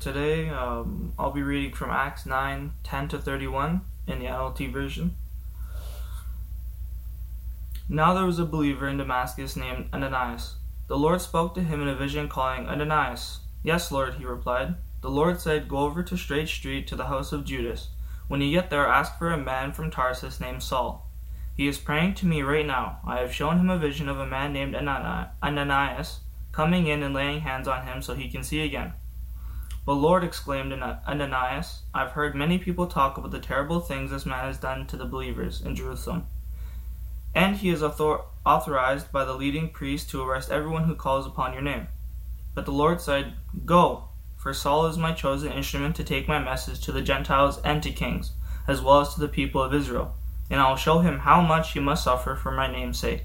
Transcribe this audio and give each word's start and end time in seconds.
Today, 0.00 0.48
um, 0.48 1.12
I'll 1.18 1.30
be 1.30 1.42
reading 1.42 1.74
from 1.74 1.90
Acts 1.90 2.24
9 2.24 2.72
10 2.82 3.08
to 3.08 3.18
31 3.18 3.82
in 4.06 4.18
the 4.18 4.24
NLT 4.24 4.72
version. 4.72 5.14
Now 7.86 8.14
there 8.14 8.24
was 8.24 8.38
a 8.38 8.46
believer 8.46 8.88
in 8.88 8.96
Damascus 8.96 9.56
named 9.56 9.90
Ananias. 9.92 10.54
The 10.88 10.96
Lord 10.96 11.20
spoke 11.20 11.54
to 11.54 11.62
him 11.62 11.82
in 11.82 11.88
a 11.88 11.94
vision, 11.94 12.30
calling, 12.30 12.66
Ananias. 12.66 13.40
Yes, 13.62 13.92
Lord, 13.92 14.14
he 14.14 14.24
replied. 14.24 14.76
The 15.02 15.10
Lord 15.10 15.38
said, 15.38 15.68
Go 15.68 15.80
over 15.80 16.02
to 16.02 16.16
Straight 16.16 16.48
Street 16.48 16.86
to 16.86 16.96
the 16.96 17.08
house 17.08 17.30
of 17.30 17.44
Judas. 17.44 17.88
When 18.26 18.40
you 18.40 18.58
get 18.58 18.70
there, 18.70 18.86
ask 18.86 19.18
for 19.18 19.30
a 19.30 19.36
man 19.36 19.72
from 19.72 19.90
Tarsus 19.90 20.40
named 20.40 20.62
Saul. 20.62 21.10
He 21.54 21.68
is 21.68 21.76
praying 21.76 22.14
to 22.14 22.26
me 22.26 22.40
right 22.40 22.64
now. 22.64 23.00
I 23.06 23.18
have 23.18 23.34
shown 23.34 23.58
him 23.58 23.68
a 23.68 23.76
vision 23.76 24.08
of 24.08 24.18
a 24.18 24.26
man 24.26 24.54
named 24.54 24.74
Ananias 24.74 26.20
coming 26.52 26.86
in 26.86 27.02
and 27.02 27.14
laying 27.14 27.40
hands 27.40 27.68
on 27.68 27.86
him 27.86 28.00
so 28.00 28.14
he 28.14 28.30
can 28.30 28.42
see 28.42 28.62
again. 28.62 28.94
But 29.86 29.94
Lord, 29.94 30.22
exclaimed 30.22 30.72
Ananias, 30.72 31.82
I've 31.94 32.12
heard 32.12 32.34
many 32.34 32.58
people 32.58 32.86
talk 32.86 33.16
about 33.16 33.30
the 33.30 33.40
terrible 33.40 33.80
things 33.80 34.10
this 34.10 34.26
man 34.26 34.44
has 34.44 34.58
done 34.58 34.86
to 34.88 34.96
the 34.96 35.06
believers 35.06 35.62
in 35.62 35.74
Jerusalem. 35.74 36.26
And 37.34 37.56
he 37.56 37.70
is 37.70 37.82
author- 37.82 38.24
authorized 38.44 39.10
by 39.10 39.24
the 39.24 39.34
leading 39.34 39.70
priest 39.70 40.10
to 40.10 40.22
arrest 40.22 40.50
everyone 40.50 40.84
who 40.84 40.94
calls 40.94 41.26
upon 41.26 41.54
your 41.54 41.62
name. 41.62 41.88
But 42.54 42.66
the 42.66 42.72
Lord 42.72 43.00
said, 43.00 43.34
Go, 43.64 44.08
for 44.36 44.52
Saul 44.52 44.86
is 44.86 44.98
my 44.98 45.12
chosen 45.12 45.52
instrument 45.52 45.96
to 45.96 46.04
take 46.04 46.28
my 46.28 46.38
message 46.38 46.80
to 46.82 46.92
the 46.92 47.02
Gentiles 47.02 47.58
and 47.62 47.82
to 47.82 47.90
kings, 47.90 48.32
as 48.68 48.82
well 48.82 49.00
as 49.00 49.14
to 49.14 49.20
the 49.20 49.28
people 49.28 49.62
of 49.62 49.72
Israel, 49.72 50.14
and 50.50 50.60
I 50.60 50.68
will 50.68 50.76
show 50.76 50.98
him 50.98 51.20
how 51.20 51.40
much 51.40 51.72
he 51.72 51.80
must 51.80 52.04
suffer 52.04 52.34
for 52.34 52.50
my 52.50 52.70
name's 52.70 52.98
sake. 52.98 53.24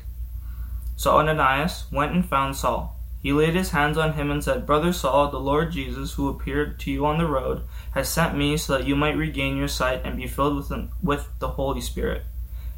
So 0.96 1.18
Ananias 1.18 1.86
went 1.92 2.14
and 2.14 2.26
found 2.26 2.56
Saul 2.56 2.95
he 3.26 3.34
laid 3.34 3.56
his 3.56 3.72
hands 3.72 3.98
on 3.98 4.14
him 4.14 4.30
and 4.30 4.44
said, 4.44 4.68
Brother 4.68 4.94
Saul, 4.94 5.32
the 5.32 5.40
Lord 5.40 5.72
Jesus, 5.72 6.14
who 6.14 6.30
appeared 6.30 6.80
to 6.82 6.92
you 6.92 7.08
on 7.08 7.18
the 7.18 7.26
road, 7.26 7.64
has 7.96 8.08
sent 8.08 8.38
me 8.38 8.56
so 8.56 8.78
that 8.78 8.86
you 8.86 8.96
might 8.96 9.18
regain 9.18 9.58
your 9.58 9.68
sight 9.68 10.02
and 10.04 10.16
be 10.16 10.28
filled 10.28 10.56
with 10.56 10.70
the, 10.70 10.90
with 11.02 11.28
the 11.40 11.48
Holy 11.48 11.82
Spirit. 11.82 12.22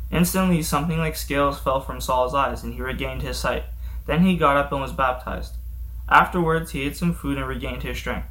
Instantly, 0.09 0.61
something 0.61 0.99
like 0.99 1.17
scales 1.17 1.59
fell 1.59 1.81
from 1.81 1.99
Saul's 1.99 2.33
eyes, 2.33 2.63
and 2.63 2.73
he 2.73 2.81
regained 2.81 3.23
his 3.23 3.37
sight. 3.37 3.65
Then 4.05 4.23
he 4.23 4.37
got 4.37 4.55
up 4.55 4.71
and 4.71 4.79
was 4.79 4.93
baptized. 4.93 5.55
Afterwards, 6.07 6.71
he 6.71 6.83
ate 6.83 6.95
some 6.95 7.13
food 7.13 7.37
and 7.37 7.45
regained 7.45 7.83
his 7.83 7.97
strength. 7.97 8.29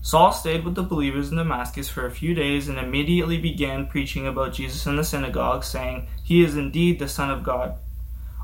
Saul 0.00 0.30
stayed 0.30 0.64
with 0.64 0.76
the 0.76 0.84
believers 0.84 1.32
in 1.32 1.38
Damascus 1.38 1.88
for 1.88 2.06
a 2.06 2.12
few 2.12 2.34
days 2.34 2.68
and 2.68 2.78
immediately 2.78 3.38
began 3.38 3.88
preaching 3.88 4.28
about 4.28 4.54
Jesus 4.54 4.86
in 4.86 4.94
the 4.94 5.02
synagogue, 5.02 5.64
saying, 5.64 6.06
He 6.22 6.44
is 6.44 6.56
indeed 6.56 7.00
the 7.00 7.08
Son 7.08 7.32
of 7.32 7.42
God. 7.42 7.80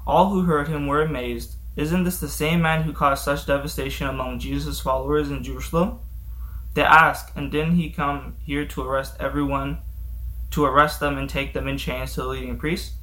All 0.04 0.30
who 0.30 0.40
heard 0.40 0.66
him 0.66 0.88
were 0.88 1.02
amazed 1.02 1.58
isn't 1.76 2.04
this 2.04 2.20
the 2.20 2.28
same 2.28 2.60
man 2.62 2.82
who 2.82 2.92
caused 2.92 3.24
such 3.24 3.46
devastation 3.46 4.06
among 4.06 4.38
Jesus' 4.38 4.80
followers 4.80 5.30
in 5.30 5.42
Jerusalem? 5.42 6.00
They 6.74 6.82
ask, 6.82 7.32
and 7.36 7.50
didn't 7.50 7.76
he 7.76 7.90
come 7.90 8.36
here 8.44 8.66
to 8.66 8.82
arrest 8.82 9.16
everyone, 9.20 9.78
to 10.52 10.64
arrest 10.64 11.00
them 11.00 11.18
and 11.18 11.28
take 11.28 11.52
them 11.52 11.68
in 11.68 11.78
chains 11.78 12.14
to 12.14 12.22
the 12.22 12.28
leading 12.28 12.58
priests? 12.58 12.96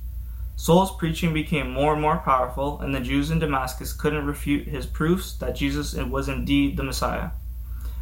Saul's 0.55 0.95
preaching 0.97 1.33
became 1.33 1.71
more 1.71 1.93
and 1.93 2.01
more 2.01 2.17
powerful, 2.17 2.81
and 2.81 2.93
the 2.93 2.99
Jews 2.99 3.31
in 3.31 3.39
Damascus 3.39 3.93
couldn't 3.93 4.25
refute 4.25 4.67
his 4.67 4.85
proofs 4.85 5.33
that 5.37 5.55
Jesus 5.55 5.93
was 5.95 6.27
indeed 6.27 6.75
the 6.75 6.83
Messiah. 6.83 7.29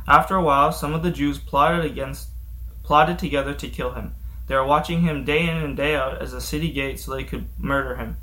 After 0.08 0.36
a 0.36 0.42
while, 0.42 0.72
some 0.72 0.94
of 0.94 1.04
the 1.04 1.12
Jews 1.12 1.38
plotted 1.38 1.86
against, 1.86 2.30
plotted 2.84 3.20
together 3.20 3.54
to 3.54 3.70
kill 3.70 3.92
him. 3.92 4.16
They 4.48 4.56
were 4.56 4.66
watching 4.66 5.02
him 5.02 5.26
day 5.26 5.42
in 5.42 5.58
and 5.58 5.78
day 5.78 5.96
out 5.96 6.22
as 6.22 6.32
the 6.32 6.42
city 6.42 6.72
gate 6.72 7.00
so 7.00 7.12
they 7.12 7.26
could 7.26 7.48
murder 7.60 7.96
him. 7.96 8.18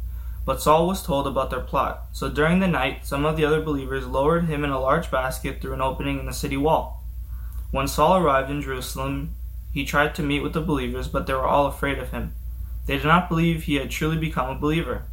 But 0.44 0.60
Saul 0.60 0.86
was 0.86 1.02
told 1.02 1.26
about 1.26 1.50
their 1.50 1.60
plot. 1.60 2.06
So 2.12 2.28
during 2.28 2.60
the 2.60 2.68
night, 2.68 3.06
some 3.06 3.24
of 3.24 3.36
the 3.36 3.44
other 3.44 3.62
believers 3.62 4.06
lowered 4.06 4.44
him 4.44 4.62
in 4.62 4.70
a 4.70 4.80
large 4.80 5.10
basket 5.10 5.60
through 5.60 5.72
an 5.72 5.80
opening 5.80 6.18
in 6.18 6.26
the 6.26 6.32
city 6.32 6.56
wall. 6.56 7.02
When 7.70 7.88
Saul 7.88 8.18
arrived 8.18 8.50
in 8.50 8.60
Jerusalem, 8.60 9.34
he 9.72 9.84
tried 9.84 10.14
to 10.14 10.22
meet 10.22 10.42
with 10.42 10.52
the 10.52 10.60
believers, 10.60 11.08
but 11.08 11.26
they 11.26 11.32
were 11.32 11.46
all 11.46 11.66
afraid 11.66 11.98
of 11.98 12.10
him. 12.10 12.34
They 12.86 12.96
did 12.96 13.06
not 13.06 13.28
believe 13.28 13.62
he 13.62 13.76
had 13.76 13.90
truly 13.90 14.18
become 14.18 14.50
a 14.50 14.60
believer. 14.60 15.04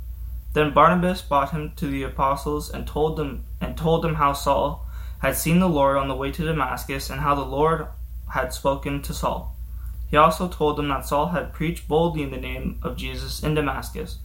Then 0.54 0.74
Barnabas 0.74 1.22
brought 1.22 1.52
him 1.52 1.72
to 1.78 1.88
the 1.88 2.04
apostles 2.04 2.70
and 2.70 2.86
told 2.86 3.18
them 3.18 3.46
and 3.62 3.78
told 3.78 4.04
them 4.04 4.16
how 4.16 4.34
Saul 4.34 4.86
had 5.20 5.38
seen 5.38 5.60
the 5.60 5.70
Lord 5.70 5.98
on 5.98 6.10
the 6.10 6.16
way 6.16 6.32
to 6.32 6.44
Damascus 6.44 7.10
and 7.10 7.22
how 7.22 7.36
the 7.36 7.46
Lord 7.46 7.88
had 8.34 8.54
spoken 8.54 9.02
to 9.04 9.14
Saul. 9.14 9.56
He 10.10 10.18
also 10.18 10.50
told 10.50 10.78
them 10.78 10.90
that 10.90 11.06
Saul 11.06 11.28
had 11.28 11.54
preached 11.54 11.88
boldly 11.88 12.24
in 12.24 12.32
the 12.32 12.38
name 12.38 12.80
of 12.82 12.98
Jesus 12.98 13.42
in 13.42 13.54
Damascus. 13.54 14.20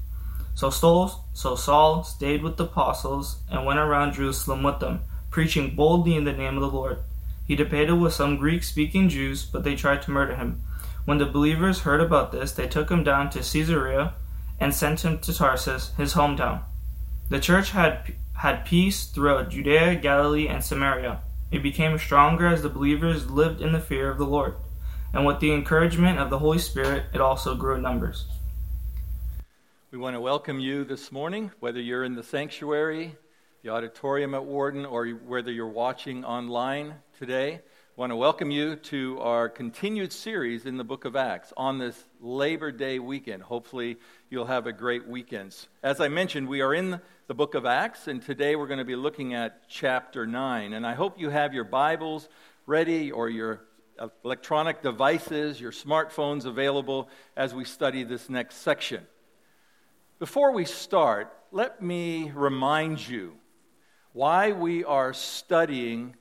So 0.57 0.71
Saul, 0.71 1.27
so 1.35 1.55
Saul 1.55 2.03
stayed 2.03 2.43
with 2.43 2.57
the 2.57 2.65
apostles 2.65 3.41
and 3.51 3.67
went 3.67 3.79
around 3.79 4.15
Jerusalem 4.15 4.63
with 4.63 4.81
them, 4.81 5.03
preaching 5.31 5.77
boldly 5.77 6.17
in 6.17 6.25
the 6.25 6.33
name 6.33 6.55
of 6.55 6.63
the 6.63 6.71
Lord. 6.75 7.01
He 7.47 7.55
debated 7.55 7.97
with 7.97 8.15
some 8.15 8.39
Greek 8.39 8.63
speaking 8.63 9.11
Jews, 9.11 9.45
but 9.45 9.65
they 9.65 9.77
tried 9.77 10.01
to 10.03 10.11
murder 10.11 10.35
him. 10.35 10.63
When 11.05 11.19
the 11.19 11.27
believers 11.27 11.81
heard 11.81 12.01
about 12.01 12.33
this, 12.33 12.53
they 12.53 12.67
took 12.67 12.91
him 12.91 13.05
down 13.05 13.29
to 13.31 13.41
Caesarea 13.41 14.15
and 14.59 14.75
sent 14.75 15.05
him 15.05 15.19
to 15.19 15.35
Tarsus, 15.35 15.93
his 15.99 16.15
hometown. 16.15 16.63
The 17.29 17.39
church 17.39 17.73
had, 17.73 18.15
had 18.39 18.65
peace 18.65 19.05
throughout 19.05 19.51
Judea, 19.51 19.97
Galilee, 19.97 20.49
and 20.49 20.65
Samaria. 20.65 21.21
It 21.51 21.63
became 21.63 21.99
stronger 21.99 22.47
as 22.47 22.63
the 22.63 22.71
believers 22.71 23.31
lived 23.31 23.61
in 23.61 23.73
the 23.73 23.81
fear 23.81 24.11
of 24.11 24.17
the 24.17 24.25
Lord. 24.25 24.55
And 25.13 25.27
with 25.27 25.41
the 25.41 25.53
encouragement 25.53 26.19
of 26.19 26.31
the 26.31 26.39
Holy 26.39 26.59
Spirit, 26.59 27.05
it 27.13 27.21
also 27.21 27.55
grew 27.57 27.75
in 27.75 27.83
numbers. 27.83 28.25
We 29.93 29.99
want 29.99 30.17
to 30.17 30.21
welcome 30.21 30.59
you 30.59 30.83
this 30.83 31.13
morning, 31.13 31.53
whether 31.61 31.81
you're 31.81 32.03
in 32.03 32.17
the 32.17 32.25
sanctuary, 32.25 33.15
the 33.63 33.71
auditorium 33.71 34.35
at 34.35 34.45
Warden, 34.45 34.85
or 34.85 35.07
whether 35.07 35.53
you're 35.53 35.69
watching 35.69 36.25
online 36.25 36.97
today. 37.21 37.55
I 37.55 37.61
want 37.95 38.11
to 38.11 38.17
welcome 38.17 38.51
you 38.51 38.75
to 38.75 39.21
our 39.21 39.49
continued 39.49 40.13
series 40.13 40.67
in 40.67 40.77
the 40.77 40.83
book 40.83 41.05
of 41.05 41.15
Acts 41.15 41.53
on 41.57 41.79
this 41.79 42.09
Labor 42.21 42.73
Day 42.73 42.99
weekend. 42.99 43.45
Hopefully, 43.45 43.97
you'll 44.29 44.47
have 44.47 44.67
a 44.67 44.73
great 44.73 45.07
weekend. 45.07 45.55
As 45.85 46.01
I 46.01 46.09
mentioned, 46.09 46.49
we 46.49 46.63
are 46.63 46.75
in 46.75 47.01
the 47.29 47.35
book 47.35 47.55
of 47.55 47.65
Acts, 47.65 48.09
and 48.09 48.21
today 48.21 48.57
we're 48.57 48.67
going 48.67 48.81
to 48.81 48.85
be 48.85 48.97
looking 48.97 49.35
at 49.35 49.69
chapter 49.69 50.27
9. 50.27 50.73
And 50.73 50.85
I 50.85 50.95
hope 50.95 51.21
you 51.21 51.31
have 51.31 51.55
your 51.55 51.65
Bibles 51.65 52.29
ready 52.67 53.13
or 53.13 53.31
your 53.31 53.61
electronic 54.25 54.83
devices, 54.83 55.61
your 55.61 55.71
smartphones 55.71 56.45
available 56.45 57.09
as 57.37 57.55
we 57.55 57.65
study 57.65 58.03
this 58.03 58.29
next 58.29 58.57
section. 58.57 59.07
Before 60.19 60.53
we 60.53 60.65
start, 60.65 61.31
let 61.53 61.83
me 61.83 62.33
remind 62.35 63.07
you 63.07 63.35
why 64.15 64.53
we 64.53 64.83
are 64.83 65.13
studying, 65.13 66.17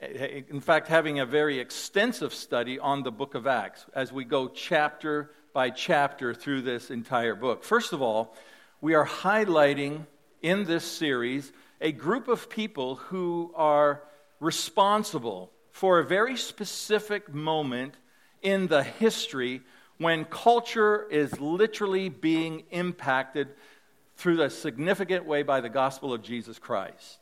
in 0.00 0.60
fact, 0.60 0.86
having 0.86 1.18
a 1.18 1.26
very 1.26 1.58
extensive 1.58 2.32
study 2.32 2.78
on 2.78 3.02
the 3.02 3.10
book 3.10 3.34
of 3.34 3.48
Acts 3.48 3.84
as 3.96 4.12
we 4.12 4.24
go 4.24 4.46
chapter 4.46 5.32
by 5.52 5.70
chapter 5.70 6.34
through 6.34 6.62
this 6.62 6.88
entire 6.92 7.34
book. 7.34 7.64
First 7.64 7.92
of 7.92 8.00
all, 8.00 8.36
we 8.80 8.94
are 8.94 9.04
highlighting 9.04 10.06
in 10.40 10.62
this 10.62 10.84
series 10.84 11.52
a 11.80 11.90
group 11.90 12.28
of 12.28 12.48
people 12.48 12.94
who 12.94 13.52
are 13.56 14.04
responsible 14.38 15.50
for 15.72 15.98
a 15.98 16.04
very 16.04 16.36
specific 16.36 17.34
moment 17.34 17.96
in 18.40 18.68
the 18.68 18.84
history 18.84 19.62
when 19.98 20.24
culture 20.26 21.06
is 21.10 21.40
literally 21.40 22.08
being 22.08 22.64
impacted 22.70 23.48
through 24.16 24.42
a 24.42 24.50
significant 24.50 25.24
way 25.24 25.42
by 25.42 25.60
the 25.60 25.68
gospel 25.68 26.12
of 26.12 26.22
Jesus 26.22 26.58
Christ. 26.58 27.18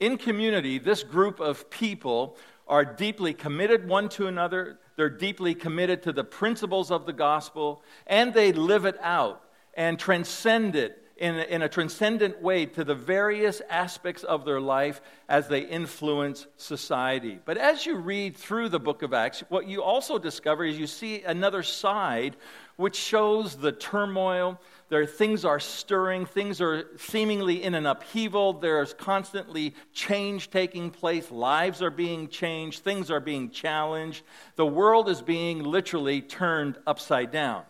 In 0.00 0.16
community, 0.16 0.78
this 0.78 1.02
group 1.02 1.40
of 1.40 1.68
people 1.70 2.36
are 2.66 2.84
deeply 2.84 3.34
committed 3.34 3.88
one 3.88 4.08
to 4.10 4.26
another. 4.26 4.78
They're 4.96 5.08
deeply 5.08 5.54
committed 5.54 6.02
to 6.04 6.12
the 6.12 6.24
principles 6.24 6.90
of 6.90 7.06
the 7.06 7.12
gospel, 7.12 7.82
and 8.06 8.32
they 8.32 8.52
live 8.52 8.84
it 8.84 8.96
out 9.00 9.42
and 9.74 9.98
transcend 9.98 10.76
it 10.76 10.97
in 11.18 11.34
a, 11.36 11.42
in 11.42 11.62
a 11.62 11.68
transcendent 11.68 12.40
way 12.40 12.64
to 12.64 12.84
the 12.84 12.94
various 12.94 13.60
aspects 13.68 14.22
of 14.22 14.44
their 14.44 14.60
life 14.60 15.00
as 15.28 15.48
they 15.48 15.60
influence 15.60 16.46
society. 16.56 17.38
But 17.44 17.58
as 17.58 17.84
you 17.84 17.96
read 17.96 18.36
through 18.36 18.68
the 18.68 18.78
book 18.78 19.02
of 19.02 19.12
Acts, 19.12 19.42
what 19.48 19.66
you 19.66 19.82
also 19.82 20.18
discover 20.18 20.64
is 20.64 20.78
you 20.78 20.86
see 20.86 21.22
another 21.22 21.62
side 21.62 22.36
which 22.76 22.94
shows 22.94 23.56
the 23.56 23.72
turmoil. 23.72 24.60
There 24.88 25.04
things 25.04 25.44
are 25.44 25.58
stirring, 25.58 26.24
things 26.24 26.60
are 26.60 26.84
seemingly 26.96 27.64
in 27.64 27.74
an 27.74 27.86
upheaval. 27.86 28.52
There's 28.52 28.94
constantly 28.94 29.74
change 29.92 30.50
taking 30.50 30.90
place, 30.90 31.30
lives 31.32 31.82
are 31.82 31.90
being 31.90 32.28
changed, 32.28 32.84
things 32.84 33.10
are 33.10 33.20
being 33.20 33.50
challenged. 33.50 34.22
The 34.54 34.66
world 34.66 35.08
is 35.08 35.20
being 35.20 35.64
literally 35.64 36.22
turned 36.22 36.78
upside 36.86 37.32
down. 37.32 37.64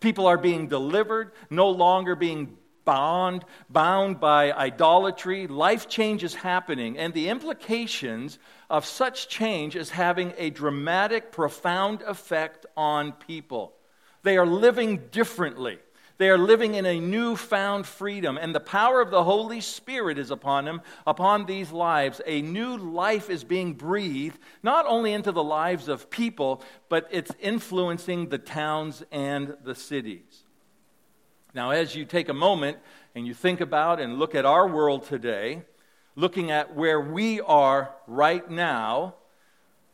People 0.00 0.26
are 0.26 0.36
being 0.36 0.68
delivered, 0.68 1.32
no 1.48 1.70
longer 1.70 2.14
being 2.14 2.58
bound, 2.86 3.44
bound 3.68 4.18
by 4.18 4.50
idolatry. 4.52 5.46
Life 5.46 5.86
change 5.86 6.24
is 6.24 6.34
happening, 6.34 6.96
and 6.96 7.12
the 7.12 7.28
implications 7.28 8.38
of 8.70 8.86
such 8.86 9.28
change 9.28 9.76
is 9.76 9.90
having 9.90 10.32
a 10.38 10.48
dramatic, 10.48 11.30
profound 11.30 12.00
effect 12.00 12.64
on 12.74 13.12
people. 13.12 13.74
They 14.22 14.38
are 14.38 14.46
living 14.46 15.08
differently. 15.10 15.78
They 16.18 16.30
are 16.30 16.38
living 16.38 16.74
in 16.74 16.86
a 16.86 16.98
newfound 16.98 17.84
freedom, 17.84 18.38
and 18.38 18.54
the 18.54 18.60
power 18.60 19.02
of 19.02 19.10
the 19.10 19.22
Holy 19.22 19.60
Spirit 19.60 20.18
is 20.18 20.30
upon 20.30 20.64
them, 20.64 20.80
upon 21.06 21.44
these 21.44 21.70
lives. 21.70 22.22
A 22.24 22.40
new 22.40 22.78
life 22.78 23.28
is 23.28 23.44
being 23.44 23.74
breathed, 23.74 24.38
not 24.62 24.86
only 24.86 25.12
into 25.12 25.30
the 25.30 25.44
lives 25.44 25.88
of 25.88 26.08
people, 26.08 26.62
but 26.88 27.06
it's 27.10 27.32
influencing 27.38 28.30
the 28.30 28.38
towns 28.38 29.04
and 29.12 29.56
the 29.62 29.74
cities. 29.74 30.45
Now, 31.56 31.70
as 31.70 31.96
you 31.96 32.04
take 32.04 32.28
a 32.28 32.34
moment 32.34 32.76
and 33.14 33.26
you 33.26 33.32
think 33.32 33.62
about 33.62 33.98
and 33.98 34.18
look 34.18 34.34
at 34.34 34.44
our 34.44 34.68
world 34.68 35.06
today, 35.06 35.62
looking 36.14 36.50
at 36.50 36.76
where 36.76 37.00
we 37.00 37.40
are 37.40 37.94
right 38.06 38.48
now, 38.50 39.14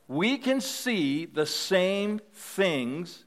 we 0.08 0.38
can 0.38 0.60
see 0.60 1.24
the 1.24 1.46
same 1.46 2.20
things 2.32 3.24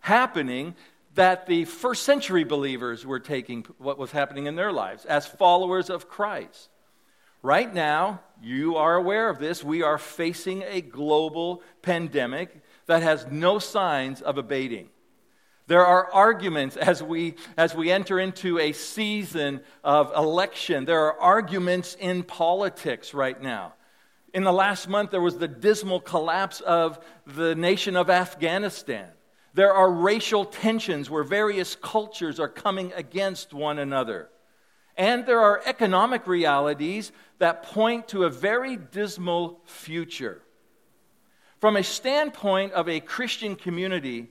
happening 0.00 0.74
that 1.14 1.46
the 1.46 1.64
first 1.64 2.02
century 2.02 2.44
believers 2.44 3.06
were 3.06 3.20
taking, 3.20 3.64
what 3.78 3.96
was 3.96 4.10
happening 4.10 4.44
in 4.44 4.54
their 4.54 4.70
lives 4.70 5.06
as 5.06 5.26
followers 5.26 5.88
of 5.88 6.10
Christ. 6.10 6.68
Right 7.42 7.72
now, 7.72 8.20
you 8.42 8.76
are 8.76 8.96
aware 8.96 9.30
of 9.30 9.38
this, 9.38 9.64
we 9.64 9.82
are 9.82 9.96
facing 9.96 10.62
a 10.64 10.82
global 10.82 11.62
pandemic 11.80 12.60
that 12.84 13.02
has 13.02 13.26
no 13.30 13.58
signs 13.58 14.20
of 14.20 14.36
abating. 14.36 14.90
There 15.68 15.84
are 15.84 16.10
arguments 16.12 16.78
as 16.78 17.02
we, 17.02 17.34
as 17.58 17.74
we 17.74 17.90
enter 17.90 18.18
into 18.18 18.58
a 18.58 18.72
season 18.72 19.60
of 19.84 20.10
election. 20.16 20.86
There 20.86 21.04
are 21.04 21.20
arguments 21.20 21.94
in 22.00 22.22
politics 22.22 23.12
right 23.12 23.40
now. 23.40 23.74
In 24.32 24.44
the 24.44 24.52
last 24.52 24.88
month, 24.88 25.10
there 25.10 25.20
was 25.20 25.36
the 25.36 25.46
dismal 25.46 26.00
collapse 26.00 26.62
of 26.62 26.98
the 27.26 27.54
nation 27.54 27.96
of 27.96 28.08
Afghanistan. 28.08 29.08
There 29.52 29.74
are 29.74 29.90
racial 29.90 30.46
tensions 30.46 31.10
where 31.10 31.22
various 31.22 31.76
cultures 31.76 32.40
are 32.40 32.48
coming 32.48 32.92
against 32.94 33.52
one 33.52 33.78
another. 33.78 34.30
And 34.96 35.26
there 35.26 35.40
are 35.40 35.60
economic 35.66 36.26
realities 36.26 37.12
that 37.40 37.62
point 37.64 38.08
to 38.08 38.24
a 38.24 38.30
very 38.30 38.76
dismal 38.76 39.60
future. 39.66 40.40
From 41.60 41.76
a 41.76 41.84
standpoint 41.84 42.72
of 42.72 42.88
a 42.88 43.00
Christian 43.00 43.54
community, 43.54 44.30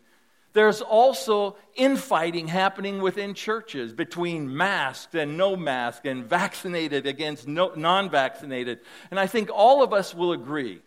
there's 0.58 0.82
also 0.82 1.56
infighting 1.76 2.48
happening 2.48 3.00
within 3.00 3.36
churches 3.36 3.94
between 3.94 4.58
masked 4.58 5.14
and 5.14 5.38
no 5.38 5.56
masked 5.56 6.08
and 6.08 6.26
vaccinated 6.26 7.06
against 7.06 7.48
no, 7.48 7.74
non 7.76 8.10
vaccinated. 8.10 8.80
And 9.12 9.20
I 9.20 9.28
think 9.28 9.52
all 9.54 9.84
of 9.84 9.94
us 9.94 10.16
will 10.16 10.32
agree 10.32 10.82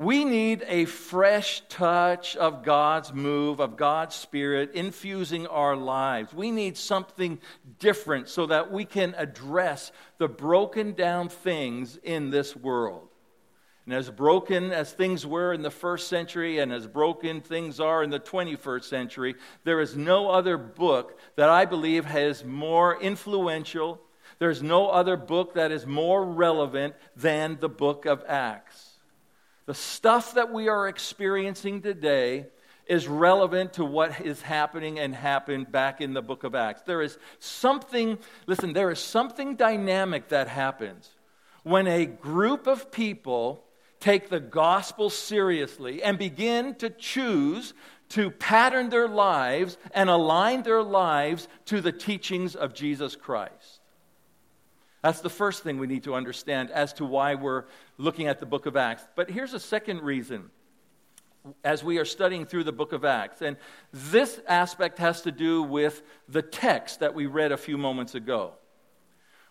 we 0.00 0.24
need 0.24 0.64
a 0.66 0.86
fresh 0.86 1.62
touch 1.68 2.34
of 2.36 2.64
God's 2.64 3.12
move, 3.12 3.60
of 3.60 3.76
God's 3.76 4.14
Spirit 4.14 4.72
infusing 4.72 5.46
our 5.46 5.76
lives. 5.76 6.32
We 6.32 6.50
need 6.50 6.78
something 6.78 7.38
different 7.78 8.30
so 8.30 8.46
that 8.46 8.72
we 8.72 8.86
can 8.86 9.14
address 9.18 9.92
the 10.16 10.26
broken 10.26 10.94
down 10.94 11.28
things 11.28 11.98
in 12.02 12.30
this 12.30 12.56
world. 12.56 13.09
And 13.86 13.94
as 13.94 14.10
broken 14.10 14.72
as 14.72 14.92
things 14.92 15.26
were 15.26 15.52
in 15.52 15.62
the 15.62 15.70
first 15.70 16.08
century 16.08 16.58
and 16.58 16.72
as 16.72 16.86
broken 16.86 17.40
things 17.40 17.80
are 17.80 18.02
in 18.02 18.10
the 18.10 18.20
21st 18.20 18.84
century, 18.84 19.34
there 19.64 19.80
is 19.80 19.96
no 19.96 20.30
other 20.30 20.56
book 20.58 21.18
that 21.36 21.48
I 21.48 21.64
believe 21.64 22.04
has 22.04 22.44
more 22.44 23.00
influential. 23.00 24.00
There's 24.38 24.62
no 24.62 24.88
other 24.88 25.16
book 25.16 25.54
that 25.54 25.72
is 25.72 25.86
more 25.86 26.24
relevant 26.24 26.94
than 27.16 27.58
the 27.60 27.68
book 27.68 28.06
of 28.06 28.22
Acts. 28.28 28.90
The 29.66 29.74
stuff 29.74 30.34
that 30.34 30.52
we 30.52 30.68
are 30.68 30.88
experiencing 30.88 31.82
today 31.82 32.46
is 32.86 33.06
relevant 33.06 33.74
to 33.74 33.84
what 33.84 34.20
is 34.20 34.42
happening 34.42 34.98
and 34.98 35.14
happened 35.14 35.70
back 35.70 36.00
in 36.00 36.12
the 36.12 36.22
book 36.22 36.44
of 36.44 36.54
Acts. 36.54 36.82
There 36.82 37.02
is 37.02 37.18
something, 37.38 38.18
listen, 38.46 38.72
there 38.72 38.90
is 38.90 38.98
something 38.98 39.54
dynamic 39.54 40.28
that 40.28 40.48
happens 40.48 41.08
when 41.62 41.86
a 41.86 42.06
group 42.06 42.66
of 42.66 42.90
people 42.90 43.64
take 44.00 44.28
the 44.28 44.40
gospel 44.40 45.10
seriously 45.10 46.02
and 46.02 46.18
begin 46.18 46.74
to 46.76 46.90
choose 46.90 47.74
to 48.10 48.30
pattern 48.30 48.88
their 48.88 49.06
lives 49.06 49.78
and 49.92 50.10
align 50.10 50.62
their 50.62 50.82
lives 50.82 51.46
to 51.66 51.80
the 51.80 51.92
teachings 51.92 52.56
of 52.56 52.74
Jesus 52.74 53.14
Christ. 53.14 53.80
That's 55.02 55.20
the 55.20 55.30
first 55.30 55.62
thing 55.62 55.78
we 55.78 55.86
need 55.86 56.04
to 56.04 56.14
understand 56.14 56.70
as 56.70 56.92
to 56.94 57.04
why 57.04 57.34
we're 57.34 57.64
looking 57.96 58.26
at 58.26 58.40
the 58.40 58.46
book 58.46 58.66
of 58.66 58.76
Acts. 58.76 59.06
But 59.14 59.30
here's 59.30 59.54
a 59.54 59.60
second 59.60 60.02
reason 60.02 60.50
as 61.64 61.82
we 61.82 61.98
are 61.98 62.04
studying 62.04 62.44
through 62.44 62.64
the 62.64 62.72
book 62.72 62.92
of 62.92 63.04
Acts. 63.04 63.40
And 63.40 63.56
this 63.92 64.40
aspect 64.46 64.98
has 64.98 65.22
to 65.22 65.32
do 65.32 65.62
with 65.62 66.02
the 66.28 66.42
text 66.42 67.00
that 67.00 67.14
we 67.14 67.26
read 67.26 67.52
a 67.52 67.56
few 67.56 67.78
moments 67.78 68.14
ago. 68.14 68.52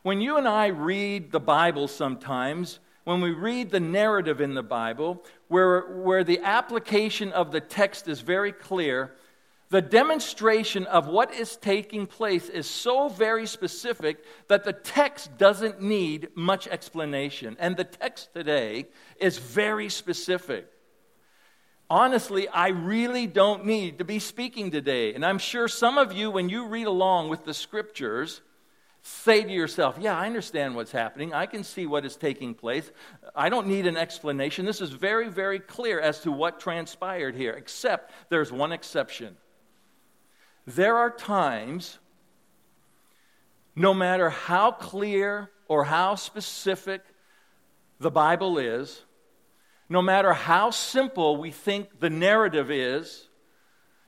When 0.04 0.22
you 0.22 0.38
and 0.38 0.48
I 0.48 0.68
read 0.68 1.32
the 1.32 1.40
Bible 1.40 1.88
sometimes, 1.88 2.80
when 3.10 3.22
we 3.22 3.32
read 3.32 3.72
the 3.72 3.80
narrative 3.80 4.40
in 4.40 4.54
the 4.54 4.62
Bible, 4.62 5.24
where, 5.48 5.82
where 5.82 6.24
the 6.24 6.42
application 6.44 7.32
of 7.32 7.52
the 7.52 7.60
text 7.60 8.08
is 8.08 8.22
very 8.22 8.52
clear, 8.52 9.16
the 9.70 9.82
demonstration 9.82 10.86
of 10.86 11.08
what 11.08 11.34
is 11.34 11.56
taking 11.56 12.06
place 12.06 12.50
is 12.50 12.70
so 12.70 13.10
very 13.10 13.48
specific 13.48 14.24
that 14.48 14.64
the 14.64 14.74
text 14.74 15.40
doesn't 15.40 15.82
need 15.82 16.28
much 16.36 16.68
explanation. 16.68 17.58
And 17.60 17.76
the 17.76 17.84
text 17.84 18.32
today 18.36 18.86
is 19.20 19.40
very 19.40 19.90
specific. 19.90 20.68
Honestly, 21.90 22.48
I 22.48 22.68
really 22.68 23.26
don't 23.26 23.66
need 23.66 23.98
to 23.98 24.06
be 24.06 24.20
speaking 24.20 24.70
today. 24.70 25.16
And 25.16 25.26
I'm 25.26 25.40
sure 25.40 25.68
some 25.68 25.98
of 25.98 26.14
you, 26.14 26.30
when 26.30 26.48
you 26.48 26.68
read 26.68 26.86
along 26.86 27.30
with 27.30 27.44
the 27.44 27.56
scriptures, 27.56 28.42
say 29.02 29.44
to 29.44 29.52
yourself, 29.52 29.98
Yeah, 30.00 30.18
I 30.18 30.26
understand 30.26 30.76
what's 30.76 30.92
happening. 30.92 31.34
I 31.34 31.46
can 31.46 31.64
see 31.64 31.86
what 31.86 32.06
is 32.06 32.16
taking 32.16 32.54
place. 32.54 32.92
I 33.36 33.50
don't 33.50 33.68
need 33.68 33.88
an 33.88 33.98
explanation. 33.98 34.66
This 34.66 34.82
is 34.82 34.92
very, 34.92 35.30
very 35.30 35.60
clear 35.60 36.00
as 36.00 36.22
to 36.22 36.32
what 36.32 36.60
transpired 36.60 37.36
here, 37.36 37.54
except 37.54 38.12
there's 38.30 38.52
one 38.52 38.72
exception. 38.72 39.38
There 40.68 40.98
are 40.98 41.10
times, 41.10 41.98
no 43.76 43.94
matter 43.94 44.30
how 44.30 44.72
clear 44.72 45.50
or 45.68 45.86
how 45.86 46.16
specific 46.16 47.02
the 48.00 48.12
Bible 48.12 48.58
is, 48.58 49.02
no 49.90 50.02
matter 50.02 50.34
how 50.34 50.70
simple 50.70 51.38
we 51.38 51.52
think 51.52 52.00
the 52.00 52.10
narrative 52.10 52.70
is, 52.70 53.28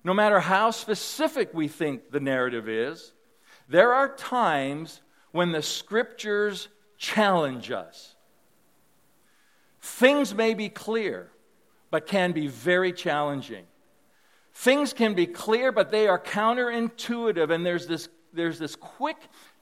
no 0.04 0.14
matter 0.14 0.40
how 0.40 0.72
specific 0.72 1.54
we 1.54 1.68
think 1.68 2.12
the 2.12 2.20
narrative 2.20 2.70
is, 2.70 3.14
there 3.72 3.94
are 3.94 4.14
times 4.16 5.02
when 5.32 5.54
the 5.54 5.62
scriptures 5.62 6.68
challenge 6.98 7.72
us. 7.72 8.16
Things 9.80 10.36
may 10.36 10.54
be 10.54 10.68
clear, 10.68 11.32
but 11.90 12.06
can 12.06 12.34
be 12.34 12.48
very 12.48 12.92
challenging. 12.92 13.63
Things 14.54 14.92
can 14.92 15.13
be 15.13 15.25
clear, 15.25 15.72
but 15.72 15.90
they 15.90 16.08
are 16.08 16.20
counterintuitive, 16.20 17.50
and 17.50 17.66
there's 17.66 17.88
this, 17.88 18.10
there's 18.34 18.60
this 18.60 18.75
quick 18.75 19.18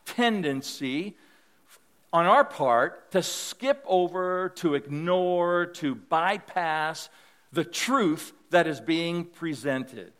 tendency 0.05 1.15
on 2.11 2.25
our 2.25 2.43
part 2.43 3.11
to 3.11 3.21
skip 3.21 3.83
over, 3.85 4.49
to 4.55 4.73
ignore, 4.73 5.67
to 5.67 5.93
bypass 5.93 7.09
the 7.51 7.63
truth 7.63 8.33
that 8.49 8.65
is 8.65 8.81
being 8.81 9.23
presented. 9.23 10.11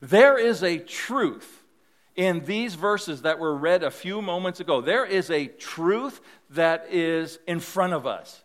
There 0.00 0.38
is 0.38 0.62
a 0.62 0.78
truth 0.78 1.59
in 2.16 2.44
these 2.44 2.74
verses 2.74 3.22
that 3.22 3.38
were 3.38 3.56
read 3.56 3.82
a 3.82 3.90
few 3.90 4.20
moments 4.20 4.60
ago. 4.60 4.80
There 4.80 5.04
is 5.04 5.30
a 5.30 5.46
truth 5.46 6.20
that 6.50 6.86
is 6.90 7.38
in 7.46 7.60
front 7.60 7.92
of 7.92 8.06
us. 8.06 8.42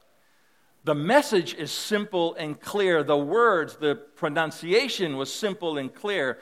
The 0.84 0.96
message 0.96 1.56
is 1.56 1.72
simple 1.72 2.36
and 2.36 2.60
clear. 2.60 3.04
The 3.04 3.18
words, 3.18 3.78
the 3.78 3.96
pronunciation 3.96 5.18
was 5.18 5.34
simple 5.34 5.78
and 5.78 5.94
clear. 5.94 6.40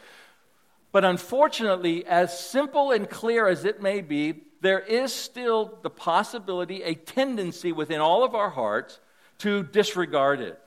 But 0.92 1.06
unfortunately, 1.06 2.06
as 2.06 2.38
simple 2.38 2.92
and 2.92 3.10
clear 3.10 3.48
as 3.48 3.64
it 3.66 3.82
may 3.82 4.02
be, 4.02 4.44
there 4.62 4.80
is 4.80 5.14
still 5.14 5.80
the 5.82 5.90
possibility, 5.90 6.84
a 6.84 6.94
tendency 6.94 7.72
within 7.72 8.00
all 8.00 8.24
of 8.24 8.36
our 8.36 8.50
hearts 8.50 9.00
to 9.40 9.64
disregard 9.64 10.40
it. 10.40 10.60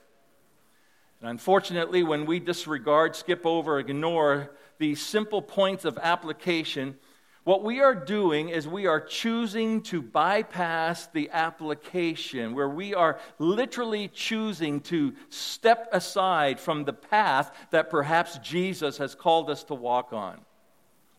And 1.21 1.31
unfortunately, 1.31 2.03
when 2.03 2.27
we 2.27 2.41
disregard, 2.41 3.15
skip 3.15 3.47
over, 3.47 3.79
ignore 3.79 4.51
these 4.79 5.01
simple 5.01 5.43
points 5.43 5.85
of 5.85 5.99
application, 5.99 6.97
what 7.45 7.63
we 7.63 7.81
are 7.81 7.95
doing 7.95 8.49
is 8.49 8.67
we 8.67 8.87
are 8.87 9.01
choosing 9.01 9.81
to 9.83 10.03
bypass 10.03 11.07
the 11.07 11.31
application, 11.33 12.57
where 12.57 12.69
we 12.69 12.93
are 12.93 13.21
literally 13.39 14.09
choosing 14.09 14.81
to 14.81 15.15
step 15.29 15.89
aside 15.93 16.59
from 16.59 16.85
the 16.85 16.93
path 16.93 17.55
that 17.71 17.89
perhaps 17.89 18.39
Jesus 18.39 18.99
has 18.99 19.15
called 19.15 19.49
us 19.49 19.63
to 19.65 19.75
walk 19.75 20.13
on. 20.13 20.41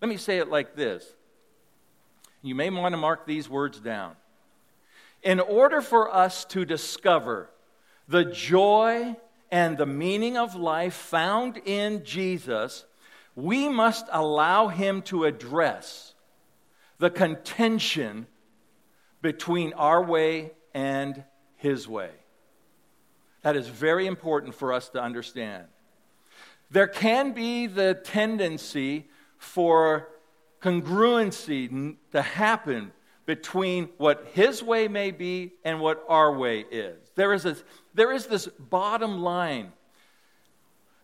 Let 0.01 0.09
me 0.09 0.17
say 0.17 0.39
it 0.39 0.49
like 0.49 0.75
this. 0.75 1.05
You 2.41 2.55
may 2.55 2.69
want 2.69 2.91
to 2.91 2.97
mark 2.97 3.25
these 3.25 3.49
words 3.49 3.79
down. 3.79 4.15
In 5.23 5.39
order 5.39 5.81
for 5.81 6.13
us 6.13 6.43
to 6.45 6.65
discover 6.65 7.49
the 8.07 8.25
joy 8.25 9.15
and 9.49 9.77
the 9.77 9.85
meaning 9.85 10.37
of 10.37 10.55
life 10.55 10.93
found 10.93 11.57
in 11.65 12.03
Jesus, 12.03 12.85
we 13.37 13.69
must 13.69 14.07
allow 14.11 14.67
him 14.67 15.03
to 15.03 15.25
address 15.25 16.15
the 16.97 17.11
contention 17.11 18.25
between 19.21 19.73
our 19.73 20.03
way 20.03 20.51
and 20.73 21.23
his 21.55 21.87
way. 21.87 22.09
That 23.43 23.55
is 23.55 23.67
very 23.67 24.07
important 24.07 24.55
for 24.55 24.73
us 24.73 24.89
to 24.89 25.01
understand. 25.01 25.65
There 26.71 26.87
can 26.87 27.33
be 27.33 27.67
the 27.67 27.93
tendency 27.93 29.05
for 29.37 30.09
congruency 30.59 31.95
to 32.13 32.21
happen 32.23 32.91
between 33.27 33.89
what 33.97 34.31
his 34.33 34.63
way 34.63 34.87
may 34.87 35.11
be 35.11 35.51
and 35.63 35.79
what 35.79 36.03
our 36.09 36.35
way 36.35 36.61
is. 36.71 36.97
There 37.13 37.33
is, 37.33 37.43
this, 37.43 37.63
there 37.93 38.11
is 38.11 38.25
this 38.25 38.47
bottom 38.47 39.21
line. 39.21 39.73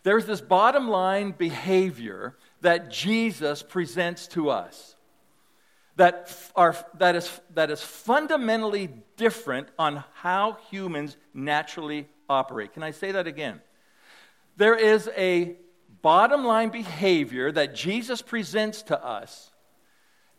There's 0.04 0.26
this 0.26 0.42
bottom 0.42 0.90
line 0.90 1.32
behavior 1.32 2.38
that 2.62 2.92
Jesus 2.92 3.64
presents 3.64 4.28
to 4.30 4.50
us 4.50 4.96
that, 5.96 6.36
are, 6.56 6.76
that, 6.98 7.16
is, 7.16 7.42
that 7.54 7.70
is 7.70 7.82
fundamentally 7.82 8.90
different 9.16 9.70
on 9.78 10.04
how 10.14 10.58
humans 10.70 11.18
naturally 11.34 12.08
operate. 12.30 12.74
Can 12.74 12.84
I 12.84 12.92
say 12.92 13.12
that 13.12 13.28
again? 13.28 13.62
There 14.58 14.76
is 14.76 15.10
a 15.16 15.56
bottom 16.02 16.44
line 16.44 16.70
behavior 16.70 17.52
that 17.52 17.76
Jesus 17.76 18.22
presents 18.22 18.82
to 18.84 19.04
us, 19.04 19.52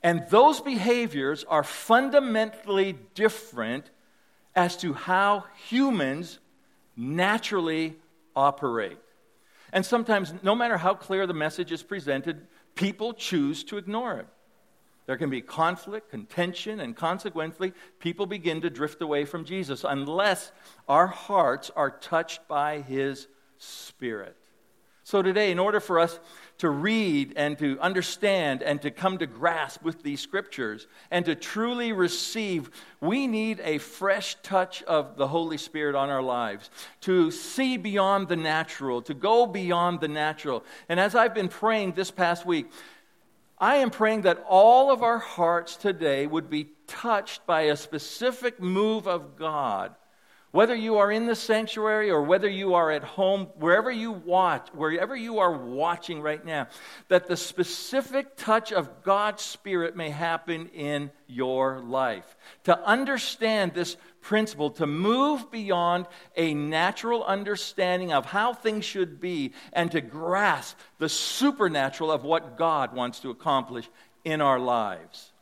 and 0.02 0.26
those 0.28 0.60
behaviors 0.60 1.44
are 1.44 1.64
fundamentally 1.64 2.96
different 3.14 3.90
as 4.54 4.76
to 4.78 4.92
how 4.92 5.44
humans 5.68 6.38
naturally 6.96 7.96
operate. 8.36 8.98
And 9.74 9.84
sometimes, 9.84 10.32
no 10.44 10.54
matter 10.54 10.78
how 10.78 10.94
clear 10.94 11.26
the 11.26 11.34
message 11.34 11.72
is 11.72 11.82
presented, 11.82 12.46
people 12.76 13.12
choose 13.12 13.64
to 13.64 13.76
ignore 13.76 14.20
it. 14.20 14.28
There 15.06 15.16
can 15.16 15.30
be 15.30 15.42
conflict, 15.42 16.10
contention, 16.10 16.78
and 16.78 16.96
consequently, 16.96 17.74
people 17.98 18.24
begin 18.24 18.60
to 18.60 18.70
drift 18.70 19.02
away 19.02 19.24
from 19.24 19.44
Jesus 19.44 19.84
unless 19.86 20.52
our 20.88 21.08
hearts 21.08 21.72
are 21.74 21.90
touched 21.90 22.46
by 22.46 22.82
His 22.82 23.26
Spirit. 23.58 24.36
So, 25.02 25.22
today, 25.22 25.50
in 25.50 25.58
order 25.58 25.80
for 25.80 25.98
us 25.98 26.20
to 26.58 26.70
read 26.70 27.32
and 27.36 27.58
to 27.58 27.78
understand 27.80 28.62
and 28.62 28.80
to 28.82 28.90
come 28.90 29.18
to 29.18 29.26
grasp 29.26 29.82
with 29.82 30.02
these 30.02 30.20
scriptures 30.20 30.86
and 31.10 31.24
to 31.24 31.34
truly 31.34 31.92
receive, 31.92 32.70
we 33.00 33.26
need 33.26 33.60
a 33.64 33.78
fresh 33.78 34.36
touch 34.42 34.82
of 34.84 35.16
the 35.16 35.26
Holy 35.26 35.58
Spirit 35.58 35.94
on 35.94 36.10
our 36.10 36.22
lives 36.22 36.70
to 37.02 37.30
see 37.30 37.76
beyond 37.76 38.28
the 38.28 38.36
natural, 38.36 39.02
to 39.02 39.14
go 39.14 39.46
beyond 39.46 40.00
the 40.00 40.08
natural. 40.08 40.64
And 40.88 41.00
as 41.00 41.14
I've 41.14 41.34
been 41.34 41.48
praying 41.48 41.92
this 41.92 42.10
past 42.10 42.46
week, 42.46 42.70
I 43.58 43.76
am 43.76 43.90
praying 43.90 44.22
that 44.22 44.44
all 44.48 44.90
of 44.90 45.02
our 45.02 45.18
hearts 45.18 45.76
today 45.76 46.26
would 46.26 46.50
be 46.50 46.70
touched 46.86 47.46
by 47.46 47.62
a 47.62 47.76
specific 47.76 48.60
move 48.60 49.06
of 49.06 49.36
God. 49.36 49.94
Whether 50.54 50.76
you 50.76 50.98
are 50.98 51.10
in 51.10 51.26
the 51.26 51.34
sanctuary 51.34 52.12
or 52.12 52.22
whether 52.22 52.48
you 52.48 52.74
are 52.74 52.92
at 52.92 53.02
home, 53.02 53.46
wherever 53.56 53.90
you 53.90 54.12
watch, 54.12 54.68
wherever 54.72 55.16
you 55.16 55.40
are 55.40 55.50
watching 55.50 56.22
right 56.22 56.44
now, 56.44 56.68
that 57.08 57.26
the 57.26 57.36
specific 57.36 58.36
touch 58.36 58.72
of 58.72 59.02
God's 59.02 59.42
Spirit 59.42 59.96
may 59.96 60.10
happen 60.10 60.68
in 60.68 61.10
your 61.26 61.80
life. 61.80 62.36
To 62.66 62.78
understand 62.86 63.74
this 63.74 63.96
principle, 64.20 64.70
to 64.70 64.86
move 64.86 65.50
beyond 65.50 66.06
a 66.36 66.54
natural 66.54 67.24
understanding 67.24 68.12
of 68.12 68.26
how 68.26 68.54
things 68.54 68.84
should 68.84 69.18
be, 69.20 69.54
and 69.72 69.90
to 69.90 70.00
grasp 70.00 70.78
the 70.98 71.08
supernatural 71.08 72.12
of 72.12 72.22
what 72.22 72.56
God 72.56 72.94
wants 72.94 73.18
to 73.18 73.30
accomplish 73.30 73.90
in 74.22 74.40
our 74.40 74.60
lives. 74.60 75.32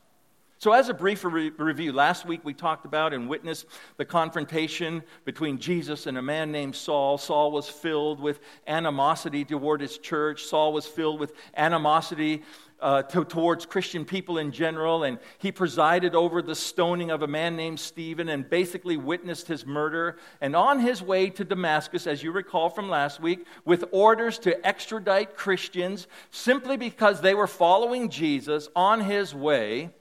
So, 0.63 0.71
as 0.71 0.87
a 0.87 0.93
brief 0.93 1.25
re- 1.25 1.49
review, 1.57 1.91
last 1.91 2.25
week 2.25 2.39
we 2.45 2.53
talked 2.53 2.85
about 2.85 3.13
and 3.13 3.27
witnessed 3.27 3.65
the 3.97 4.05
confrontation 4.05 5.03
between 5.25 5.57
Jesus 5.57 6.07
and 6.07 6.17
a 6.17 6.21
man 6.21 6.53
named 6.53 6.73
Saul. 6.73 7.17
Saul 7.17 7.51
was 7.51 7.67
filled 7.67 8.21
with 8.21 8.39
animosity 8.65 9.43
toward 9.43 9.81
his 9.81 9.97
church, 9.97 10.45
Saul 10.45 10.71
was 10.71 10.85
filled 10.85 11.19
with 11.19 11.33
animosity 11.57 12.43
uh, 12.79 13.01
to, 13.01 13.25
towards 13.25 13.65
Christian 13.65 14.05
people 14.05 14.37
in 14.37 14.53
general, 14.53 15.03
and 15.03 15.19
he 15.37 15.51
presided 15.51 16.15
over 16.15 16.41
the 16.41 16.55
stoning 16.55 17.11
of 17.11 17.23
a 17.23 17.27
man 17.27 17.57
named 17.57 17.81
Stephen 17.81 18.29
and 18.29 18.49
basically 18.49 18.95
witnessed 18.95 19.49
his 19.49 19.65
murder. 19.65 20.15
And 20.39 20.55
on 20.55 20.79
his 20.79 21.01
way 21.01 21.29
to 21.31 21.43
Damascus, 21.43 22.07
as 22.07 22.23
you 22.23 22.31
recall 22.31 22.69
from 22.69 22.87
last 22.87 23.19
week, 23.19 23.45
with 23.65 23.83
orders 23.91 24.39
to 24.39 24.65
extradite 24.65 25.35
Christians 25.35 26.07
simply 26.31 26.77
because 26.77 27.19
they 27.19 27.33
were 27.33 27.47
following 27.47 28.07
Jesus 28.07 28.69
on 28.77 29.01
his 29.01 29.35
way, 29.35 29.91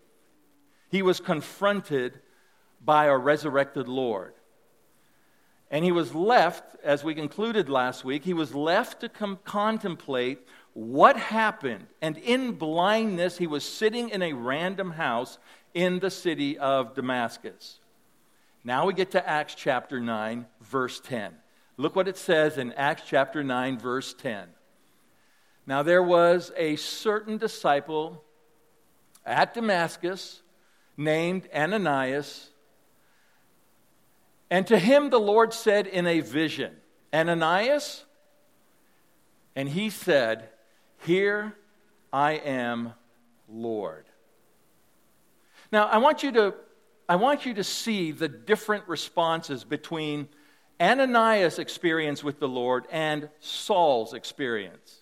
he 0.93 1.01
was 1.01 1.21
confronted 1.21 2.21
by 2.85 3.07
a 3.07 3.17
resurrected 3.17 3.89
Lord. 3.89 4.35
And 5.71 5.87
he 5.87 5.91
was 5.91 6.15
left, 6.15 6.63
as 6.85 7.03
we 7.03 7.15
concluded 7.15 7.71
last 7.71 8.05
week, 8.05 8.25
he 8.25 8.35
was 8.35 8.55
left 8.55 9.01
to 9.01 9.09
com- 9.09 9.39
contemplate 9.43 10.47
what 10.75 11.17
happened. 11.17 11.87
And 12.03 12.19
in 12.19 12.53
blindness, 12.53 13.39
he 13.39 13.47
was 13.47 13.65
sitting 13.65 14.11
in 14.11 14.21
a 14.21 14.35
random 14.35 14.91
house 14.91 15.39
in 15.73 15.99
the 15.99 16.11
city 16.11 16.59
of 16.59 16.95
Damascus. 16.95 17.81
Now 18.63 18.85
we 18.85 18.93
get 18.93 19.13
to 19.13 19.27
Acts 19.27 19.55
chapter 19.55 19.99
9, 19.99 20.45
verse 20.61 21.01
10. 21.01 21.33
Look 21.79 21.97
what 21.97 22.07
it 22.07 22.19
says 22.19 22.59
in 22.59 22.75
Acts 22.75 23.05
chapter 23.07 23.43
9, 23.43 23.79
verse 23.79 24.13
10. 24.13 24.47
Now 25.67 25.83
there 25.83 26.03
was 26.03 26.53
a 26.55 26.77
certain 26.77 27.39
disciple 27.39 28.23
at 29.25 29.55
Damascus 29.55 30.43
named 30.97 31.49
Ananias, 31.55 32.51
and 34.51 34.67
to 34.67 34.79
him 34.79 35.11
the 35.11 35.21
Lord 35.21 35.55
said 35.55 35.87
in 35.87 36.07
a 36.07 36.21
vision, 36.21 36.77
Ananias? 37.13 38.05
And 39.55 39.69
he 39.69 39.91
said, 39.91 40.49
here 41.05 41.55
I 42.13 42.33
am, 42.33 42.95
Lord. 43.49 44.07
Now, 45.71 45.87
I 45.87 45.99
want 45.99 46.23
you 46.23 46.33
to, 46.33 46.55
I 47.09 47.17
want 47.17 47.45
you 47.47 47.55
to 47.55 47.65
see 47.65 48.13
the 48.13 48.29
different 48.29 48.89
responses 48.89 49.65
between 49.65 50.29
Ananias' 50.81 51.59
experience 51.59 52.25
with 52.25 52.39
the 52.41 52.49
Lord 52.49 52.87
and 52.91 53.29
Saul's 53.41 54.15
experience. 54.15 55.02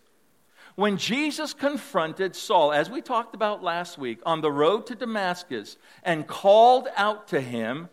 When 0.76 0.96
Jesus 0.96 1.52
confronted 1.52 2.36
Saul, 2.36 2.72
as 2.72 2.88
we 2.88 3.02
talked 3.02 3.34
about 3.34 3.62
last 3.62 3.98
week, 3.98 4.20
on 4.24 4.40
the 4.40 4.52
road 4.52 4.86
to 4.86 4.94
Damascus 4.94 5.76
and 6.02 6.26
called 6.26 6.88
out 6.96 7.28
to 7.28 7.40
him, 7.40 7.88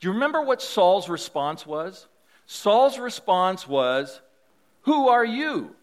do 0.00 0.08
you 0.08 0.14
remember 0.14 0.42
what 0.42 0.62
Saul's 0.62 1.08
response 1.08 1.66
was? 1.66 2.06
Saul's 2.46 2.98
response 2.98 3.66
was, 3.66 4.20
Who 4.82 5.08
are 5.08 5.24
you? 5.24 5.74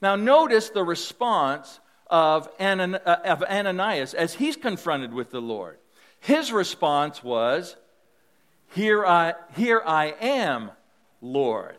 Now, 0.00 0.16
notice 0.16 0.70
the 0.70 0.84
response 0.84 1.80
of, 2.08 2.48
uh, 2.58 3.36
Ananias 3.48 4.14
as 4.14 4.34
he's 4.34 4.56
confronted 4.56 5.12
with 5.12 5.30
the 5.30 5.40
Lord. 5.40 5.78
His 6.20 6.52
response 6.52 7.22
was, 7.22 7.76
Here 8.74 9.04
I, 9.04 9.34
here 9.56 9.82
I 9.84 10.14
am, 10.20 10.70
Lord. 11.20 11.78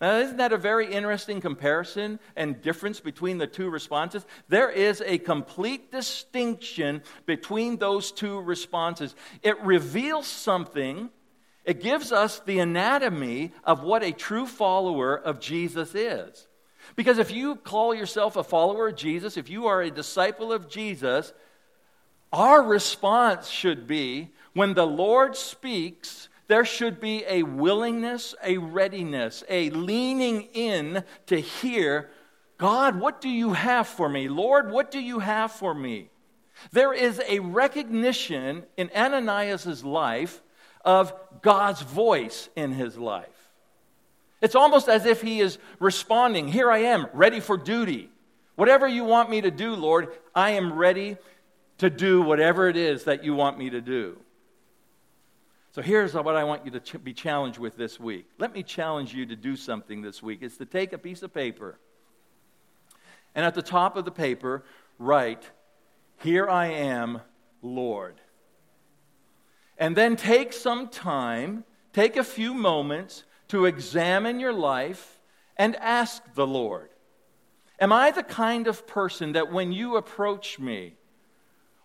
Now, 0.00 0.18
isn't 0.18 0.36
that 0.36 0.52
a 0.52 0.58
very 0.58 0.92
interesting 0.92 1.40
comparison 1.40 2.20
and 2.36 2.62
difference 2.62 3.00
between 3.00 3.38
the 3.38 3.48
two 3.48 3.68
responses? 3.68 4.24
There 4.48 4.70
is 4.70 5.02
a 5.04 5.18
complete 5.18 5.90
distinction 5.90 7.02
between 7.26 7.78
those 7.78 8.12
two 8.12 8.40
responses. 8.40 9.16
It 9.42 9.60
reveals 9.60 10.28
something, 10.28 11.10
it 11.64 11.82
gives 11.82 12.12
us 12.12 12.38
the 12.40 12.60
anatomy 12.60 13.52
of 13.64 13.82
what 13.82 14.04
a 14.04 14.12
true 14.12 14.46
follower 14.46 15.16
of 15.16 15.40
Jesus 15.40 15.94
is. 15.96 16.46
Because 16.94 17.18
if 17.18 17.32
you 17.32 17.56
call 17.56 17.92
yourself 17.92 18.36
a 18.36 18.44
follower 18.44 18.88
of 18.88 18.96
Jesus, 18.96 19.36
if 19.36 19.50
you 19.50 19.66
are 19.66 19.82
a 19.82 19.90
disciple 19.90 20.52
of 20.52 20.68
Jesus, 20.70 21.32
our 22.32 22.62
response 22.62 23.48
should 23.48 23.86
be 23.86 24.30
when 24.52 24.74
the 24.74 24.86
Lord 24.86 25.36
speaks, 25.36 26.27
there 26.48 26.64
should 26.64 27.00
be 27.00 27.24
a 27.28 27.42
willingness, 27.42 28.34
a 28.42 28.58
readiness, 28.58 29.44
a 29.48 29.70
leaning 29.70 30.48
in 30.54 31.04
to 31.26 31.40
hear 31.40 32.10
God, 32.56 32.98
what 32.98 33.20
do 33.20 33.28
you 33.28 33.52
have 33.52 33.86
for 33.86 34.08
me? 34.08 34.28
Lord, 34.28 34.72
what 34.72 34.90
do 34.90 34.98
you 34.98 35.20
have 35.20 35.52
for 35.52 35.72
me? 35.72 36.10
There 36.72 36.92
is 36.92 37.22
a 37.28 37.38
recognition 37.38 38.64
in 38.76 38.90
Ananias' 38.96 39.84
life 39.84 40.42
of 40.84 41.12
God's 41.40 41.82
voice 41.82 42.48
in 42.56 42.72
his 42.72 42.96
life. 42.98 43.28
It's 44.40 44.56
almost 44.56 44.88
as 44.88 45.06
if 45.06 45.22
he 45.22 45.40
is 45.40 45.58
responding, 45.78 46.48
Here 46.48 46.70
I 46.70 46.78
am, 46.78 47.06
ready 47.12 47.38
for 47.38 47.56
duty. 47.56 48.10
Whatever 48.56 48.88
you 48.88 49.04
want 49.04 49.30
me 49.30 49.40
to 49.40 49.52
do, 49.52 49.74
Lord, 49.74 50.08
I 50.34 50.50
am 50.50 50.72
ready 50.72 51.16
to 51.78 51.90
do 51.90 52.22
whatever 52.22 52.68
it 52.68 52.76
is 52.76 53.04
that 53.04 53.22
you 53.22 53.34
want 53.34 53.56
me 53.56 53.70
to 53.70 53.80
do. 53.80 54.18
So 55.72 55.82
here's 55.82 56.14
what 56.14 56.34
I 56.34 56.44
want 56.44 56.64
you 56.64 56.70
to 56.72 56.80
ch- 56.80 57.02
be 57.02 57.12
challenged 57.12 57.58
with 57.58 57.76
this 57.76 58.00
week. 58.00 58.26
Let 58.38 58.52
me 58.52 58.62
challenge 58.62 59.14
you 59.14 59.26
to 59.26 59.36
do 59.36 59.54
something 59.54 60.02
this 60.02 60.22
week. 60.22 60.38
It's 60.42 60.56
to 60.56 60.66
take 60.66 60.92
a 60.92 60.98
piece 60.98 61.22
of 61.22 61.32
paper 61.32 61.78
and 63.38 63.46
at 63.46 63.54
the 63.54 63.62
top 63.62 63.96
of 63.96 64.04
the 64.04 64.10
paper, 64.10 64.64
write, 64.98 65.48
Here 66.16 66.48
I 66.48 66.66
am, 66.66 67.20
Lord. 67.62 68.16
And 69.78 69.94
then 69.94 70.16
take 70.16 70.52
some 70.52 70.88
time, 70.88 71.62
take 71.92 72.16
a 72.16 72.24
few 72.24 72.52
moments 72.52 73.22
to 73.48 73.66
examine 73.66 74.40
your 74.40 74.52
life 74.52 75.20
and 75.56 75.76
ask 75.76 76.22
the 76.34 76.46
Lord, 76.46 76.90
Am 77.80 77.92
I 77.92 78.10
the 78.10 78.24
kind 78.24 78.66
of 78.66 78.88
person 78.88 79.32
that 79.34 79.52
when 79.52 79.70
you 79.70 79.96
approach 79.96 80.58
me, 80.58 80.96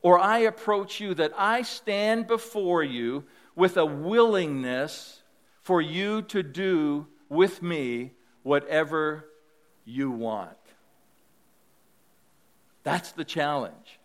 or 0.01 0.19
I 0.19 0.39
approach 0.39 0.99
you, 0.99 1.13
that 1.13 1.33
I 1.37 1.61
stand 1.61 2.25
before 2.25 2.83
you 2.83 3.25
with 3.55 3.77
a 3.77 3.85
willingness 3.85 5.21
for 5.61 5.81
you 5.81 6.21
to 6.23 6.43
do 6.43 7.07
with 7.29 7.61
me 7.61 8.11
whatever 8.43 9.29
you 9.85 10.11
want? 10.11 10.57
That's 12.83 13.11
the 13.11 13.23
challenge. 13.23 13.99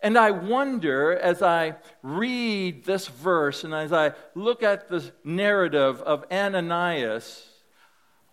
And 0.00 0.16
I 0.16 0.30
wonder 0.30 1.16
as 1.16 1.42
I 1.42 1.76
read 2.02 2.84
this 2.84 3.08
verse 3.08 3.64
and 3.64 3.74
as 3.74 3.92
I 3.92 4.12
look 4.34 4.62
at 4.62 4.88
the 4.88 5.10
narrative 5.24 6.00
of 6.02 6.24
Ananias, 6.30 7.48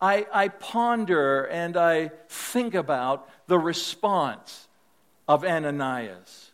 I, 0.00 0.26
I, 0.32 0.48
ponder 0.48 1.44
and 1.44 1.76
I 1.76 2.10
think 2.28 2.74
about 2.74 3.28
the 3.46 3.58
response 3.58 4.68
of 5.26 5.44
Ananias. 5.44 6.52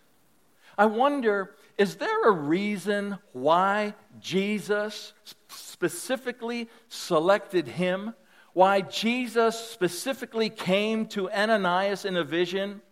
I 0.78 0.86
wonder 0.86 1.56
is 1.82 1.96
there 1.96 2.28
a 2.28 2.30
reason 2.30 3.18
why 3.32 3.94
Jesus 4.20 5.14
specifically 5.48 6.68
selected 6.88 7.66
him? 7.66 8.14
Why 8.52 8.82
Jesus 8.82 9.58
specifically 9.58 10.48
came 10.48 11.06
to 11.06 11.28
Ananias 11.28 12.04
in 12.04 12.16
a 12.16 12.22
vision? 12.22 12.82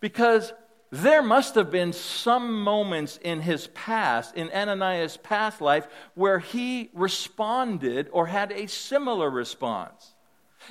Because 0.00 0.54
there 0.90 1.20
must 1.20 1.54
have 1.56 1.70
been 1.70 1.92
some 1.92 2.62
moments 2.62 3.18
in 3.18 3.42
his 3.42 3.66
past, 3.74 4.34
in 4.34 4.50
Ananias' 4.52 5.18
past 5.18 5.60
life, 5.60 5.86
where 6.14 6.38
he 6.38 6.88
responded 6.94 8.08
or 8.10 8.26
had 8.26 8.52
a 8.52 8.68
similar 8.68 9.28
response. 9.28 10.14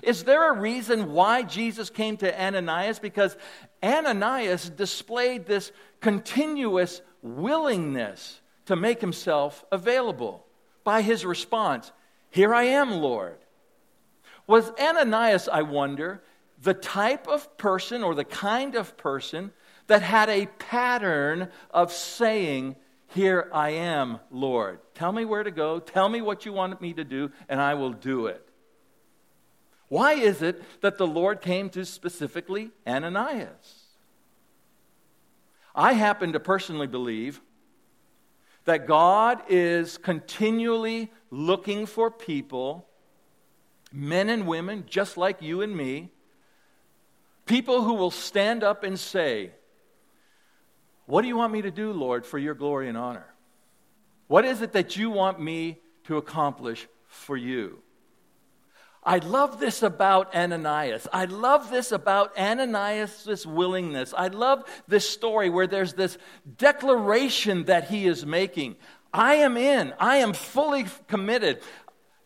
Is 0.02 0.24
there 0.24 0.52
a 0.52 0.60
reason 0.60 1.12
why 1.12 1.44
Jesus 1.44 1.92
came 1.92 2.18
to 2.18 2.44
Ananias? 2.44 2.98
Because 2.98 3.38
Ananias 3.84 4.72
displayed 4.72 5.46
this 5.46 5.72
continuous 6.02 7.02
willingness 7.22 8.42
to 8.66 8.76
make 8.76 9.02
himself 9.02 9.66
available 9.72 10.46
by 10.84 11.02
his 11.02 11.26
response 11.26 11.92
Here 12.30 12.54
I 12.54 12.64
am, 12.64 12.92
Lord. 12.92 13.38
Was 14.46 14.72
Ananias, 14.80 15.50
I 15.50 15.62
wonder, 15.64 16.22
the 16.62 16.74
type 16.74 17.28
of 17.28 17.58
person 17.58 18.04
or 18.04 18.16
the 18.16 18.24
kind 18.24 18.76
of 18.76 18.98
person 18.98 19.52
that 19.88 20.02
had 20.02 20.30
a 20.30 20.46
pattern 20.46 21.50
of 21.72 21.92
saying, 21.92 22.76
Here 23.08 23.50
I 23.54 23.72
am, 23.72 24.20
Lord. 24.32 24.80
Tell 24.94 25.12
me 25.12 25.26
where 25.26 25.44
to 25.44 25.52
go, 25.52 25.80
tell 25.80 26.10
me 26.10 26.22
what 26.22 26.46
you 26.46 26.54
want 26.54 26.82
me 26.82 26.94
to 26.94 27.04
do, 27.04 27.32
and 27.50 27.62
I 27.62 27.74
will 27.74 27.94
do 27.94 28.28
it. 28.28 28.48
Why 29.90 30.14
is 30.14 30.42
it 30.42 30.62
that 30.82 30.98
the 30.98 31.08
Lord 31.08 31.42
came 31.42 31.70
to 31.72 31.86
specifically 31.86 32.72
Ananias? 32.86 33.77
I 35.78 35.94
happen 35.94 36.34
to 36.34 36.40
personally 36.40 36.88
believe 36.88 37.40
that 38.66 38.88
God 38.88 39.44
is 39.48 40.00
continually 40.00 41.12
looking 41.30 41.86
for 41.86 42.10
people, 42.10 42.88
men 43.94 44.28
and 44.28 44.48
women, 44.48 44.86
just 44.88 45.18
like 45.18 45.42
you 45.42 45.62
and 45.62 45.78
me, 45.78 46.12
people 47.46 47.84
who 47.84 47.94
will 47.94 48.12
stand 48.12 48.64
up 48.64 48.84
and 48.84 49.00
say, 49.00 49.52
what 51.06 51.22
do 51.22 51.28
you 51.28 51.38
want 51.38 51.54
me 51.54 51.62
to 51.62 51.72
do, 51.72 51.94
Lord, 51.94 52.26
for 52.26 52.40
your 52.40 52.56
glory 52.56 52.90
and 52.90 52.98
honor? 52.98 53.28
What 54.28 54.46
is 54.46 54.62
it 54.62 54.74
that 54.74 54.98
you 54.98 55.12
want 55.12 55.40
me 55.40 55.80
to 56.06 56.18
accomplish 56.18 56.88
for 57.06 57.38
you? 57.38 57.84
I 59.08 59.20
love 59.20 59.62
this 59.62 59.84
about 59.84 60.36
Ananias. 60.36 61.08
I 61.14 61.26
love 61.26 61.72
this 61.72 61.94
about 61.94 62.38
Ananias' 62.38 63.46
willingness. 63.46 64.14
I 64.16 64.28
love 64.28 64.66
this 64.86 65.10
story 65.10 65.50
where 65.50 65.66
there's 65.66 65.94
this 65.94 66.18
declaration 66.58 67.64
that 67.64 67.90
he 67.90 68.06
is 68.06 68.26
making. 68.26 68.76
I 69.14 69.36
am 69.36 69.56
in. 69.56 69.94
I 69.98 70.18
am 70.18 70.34
fully 70.34 70.88
committed. 71.08 71.62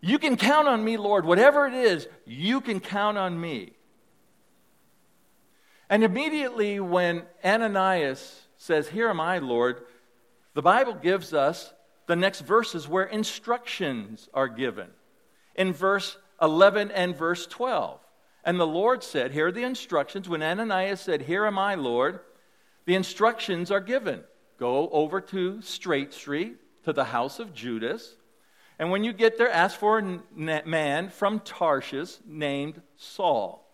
You 0.01 0.17
can 0.17 0.37
count 0.37 0.67
on 0.67 0.83
me, 0.83 0.97
Lord. 0.97 1.23
Whatever 1.23 1.67
it 1.67 1.75
is, 1.75 2.07
you 2.25 2.61
can 2.61 2.79
count 2.79 3.15
on 3.15 3.39
me. 3.39 3.73
And 5.87 6.03
immediately 6.03 6.79
when 6.79 7.21
Ananias 7.45 8.41
says, 8.57 8.87
Here 8.87 9.07
am 9.07 9.19
I, 9.19 9.37
Lord, 9.37 9.83
the 10.55 10.63
Bible 10.63 10.95
gives 10.95 11.31
us 11.31 11.71
the 12.07 12.15
next 12.15 12.41
verses 12.41 12.87
where 12.87 13.03
instructions 13.03 14.29
are 14.33 14.47
given. 14.47 14.87
In 15.55 15.73
verse 15.73 16.17
11 16.41 16.91
and 16.91 17.15
verse 17.15 17.45
12. 17.47 17.99
And 18.43 18.59
the 18.59 18.67
Lord 18.67 19.03
said, 19.03 19.31
Here 19.31 19.47
are 19.47 19.51
the 19.51 19.63
instructions. 19.63 20.27
When 20.27 20.41
Ananias 20.41 21.01
said, 21.01 21.21
Here 21.21 21.45
am 21.45 21.59
I, 21.59 21.75
Lord, 21.75 22.19
the 22.85 22.95
instructions 22.95 23.69
are 23.71 23.79
given. 23.79 24.23
Go 24.57 24.89
over 24.89 25.21
to 25.21 25.61
Straight 25.61 26.13
Street, 26.13 26.57
to 26.83 26.93
the 26.93 27.03
house 27.03 27.39
of 27.39 27.53
Judas. 27.53 28.15
And 28.79 28.89
when 28.89 29.03
you 29.03 29.13
get 29.13 29.37
there, 29.37 29.49
ask 29.49 29.77
for 29.77 29.99
a 29.99 30.19
man 30.65 31.09
from 31.09 31.39
Tarshish 31.39 32.17
named 32.25 32.81
Saul. 32.95 33.67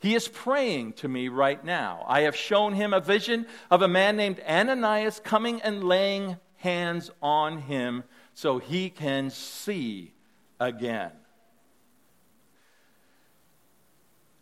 He 0.00 0.14
is 0.14 0.26
praying 0.26 0.94
to 0.94 1.08
me 1.08 1.28
right 1.28 1.62
now. 1.64 2.04
I 2.08 2.22
have 2.22 2.34
shown 2.34 2.72
him 2.72 2.92
a 2.92 3.00
vision 3.00 3.46
of 3.70 3.82
a 3.82 3.88
man 3.88 4.16
named 4.16 4.40
Ananias 4.48 5.20
coming 5.22 5.60
and 5.62 5.84
laying 5.84 6.36
hands 6.56 7.10
on 7.22 7.58
him 7.58 8.04
so 8.34 8.58
he 8.58 8.90
can 8.90 9.30
see 9.30 10.14
again. 10.58 11.12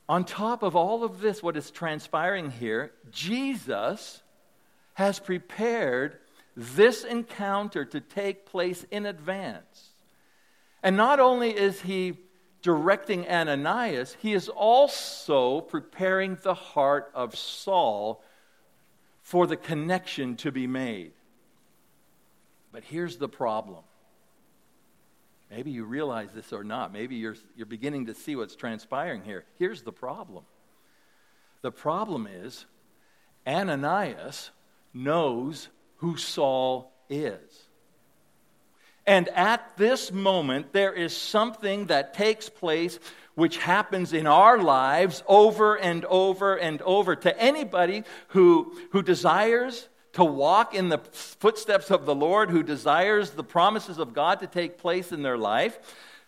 On 0.09 0.25
top 0.25 0.63
of 0.63 0.75
all 0.75 1.05
of 1.05 1.21
this, 1.21 1.43
what 1.43 1.57
is 1.57 1.71
transpiring 1.71 2.51
here, 2.51 2.93
Jesus 3.11 4.23
has 4.95 5.19
prepared 5.19 6.19
this 6.57 7.05
encounter 7.05 7.85
to 7.85 8.01
take 8.01 8.47
place 8.47 8.85
in 8.91 9.07
advance. 9.07 9.91
And 10.83 10.97
not 10.97 11.21
only 11.21 11.57
is 11.57 11.83
he 11.83 12.17
directing 12.63 13.29
Ananias, 13.29 14.17
he 14.21 14.33
is 14.33 14.49
also 14.49 15.61
preparing 15.61 16.37
the 16.43 16.55
heart 16.55 17.11
of 17.15 17.37
Saul 17.37 18.23
for 19.23 19.47
the 19.47 19.57
connection 19.57 20.37
to 20.37 20.51
be 20.51 20.67
made. 20.67 21.13
But 22.73 22.85
here's 22.85 23.19
the 23.19 23.29
problem. 23.29 23.85
Maybe 25.51 25.71
you 25.71 25.85
realize 25.85 26.29
this 26.35 26.53
or 26.53 26.63
not. 26.63 26.93
Maybe 26.93 27.17
you're, 27.17 27.37
you're 27.57 27.67
beginning 27.67 28.07
to 28.07 28.15
see 28.15 28.37
what's 28.37 28.55
transpiring 28.55 29.23
here. 29.23 29.45
Here's 29.59 29.83
the 29.83 29.93
problem 29.93 30.45
the 31.63 31.73
problem 31.73 32.27
is 32.27 32.67
Ananias 33.47 34.51
knows 34.95 35.69
who 35.97 36.17
Saul 36.17 36.93
is. 37.09 37.69
And 39.07 39.29
at 39.31 39.77
this 39.79 40.13
moment, 40.13 40.73
there 40.75 40.93
is 40.93 41.17
something 41.17 41.87
that 41.87 42.13
takes 42.13 42.51
place 42.51 42.99
which 43.35 43.57
happens 43.57 44.13
in 44.13 44.27
our 44.27 44.59
lives 44.59 45.23
over 45.27 45.77
and 45.77 46.05
over 46.05 46.57
and 46.57 46.83
over. 46.83 47.17
To 47.17 47.41
anybody 47.41 48.05
who, 48.29 48.77
who 48.91 49.03
desires 49.03 49.89
to 50.19 50.25
walk 50.25 50.75
in 50.75 50.89
the 50.89 50.99
footsteps 50.99 51.93
of 51.93 52.05
the 52.05 52.15
Lord, 52.15 52.51
who 52.51 52.65
desires 52.65 53.31
the 53.31 53.45
promises 53.45 53.99
of 53.99 54.13
God 54.13 54.41
to 54.41 54.49
take 54.49 54.77
place 54.77 55.13
in 55.13 55.23
their 55.23 55.39
life, 55.39 55.79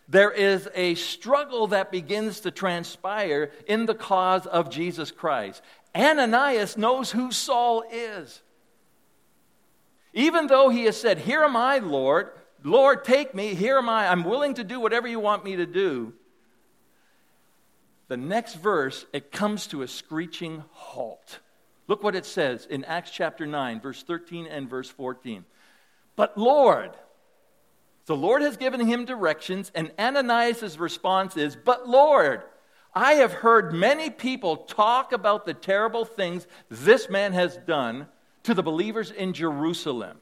there 0.08 0.30
is 0.30 0.68
a 0.76 0.94
struggle 0.94 1.66
that 1.66 1.90
begins 1.90 2.38
to 2.40 2.52
transpire 2.52 3.50
in 3.66 3.86
the 3.86 3.94
cause 3.96 4.46
of 4.46 4.70
Jesus 4.70 5.10
Christ. 5.10 5.60
Ananias 5.92 6.76
knows 6.76 7.10
who 7.10 7.32
Saul 7.32 7.82
is. 7.90 8.40
Even 10.14 10.46
though 10.46 10.68
he 10.68 10.84
has 10.84 10.96
said, 10.96 11.18
Here 11.18 11.42
am 11.42 11.56
I, 11.56 11.78
Lord, 11.78 12.30
Lord, 12.62 13.02
take 13.02 13.34
me. 13.34 13.54
Here 13.54 13.76
am 13.76 13.88
I. 13.88 14.06
I'm 14.06 14.22
willing 14.22 14.54
to 14.54 14.62
do 14.62 14.78
whatever 14.78 15.08
you 15.08 15.18
want 15.18 15.44
me 15.44 15.56
to 15.56 15.66
do. 15.66 16.12
The 18.06 18.16
next 18.16 18.54
verse, 18.54 19.04
it 19.12 19.32
comes 19.32 19.66
to 19.68 19.82
a 19.82 19.88
screeching 19.88 20.62
halt. 20.70 21.40
Look 21.90 22.04
what 22.04 22.14
it 22.14 22.24
says 22.24 22.66
in 22.66 22.84
Acts 22.84 23.10
chapter 23.10 23.46
9, 23.46 23.80
verse 23.80 24.04
13 24.04 24.46
and 24.46 24.70
verse 24.70 24.88
14. 24.88 25.44
But 26.14 26.38
Lord, 26.38 26.92
the 28.06 28.14
Lord 28.14 28.42
has 28.42 28.56
given 28.56 28.86
him 28.86 29.04
directions, 29.04 29.72
and 29.74 29.90
Ananias' 29.98 30.78
response 30.78 31.36
is, 31.36 31.56
But 31.56 31.88
Lord, 31.88 32.44
I 32.94 33.14
have 33.14 33.32
heard 33.32 33.74
many 33.74 34.08
people 34.08 34.58
talk 34.58 35.10
about 35.10 35.44
the 35.44 35.52
terrible 35.52 36.04
things 36.04 36.46
this 36.68 37.10
man 37.10 37.32
has 37.32 37.56
done 37.56 38.06
to 38.44 38.54
the 38.54 38.62
believers 38.62 39.10
in 39.10 39.32
Jerusalem. 39.32 40.18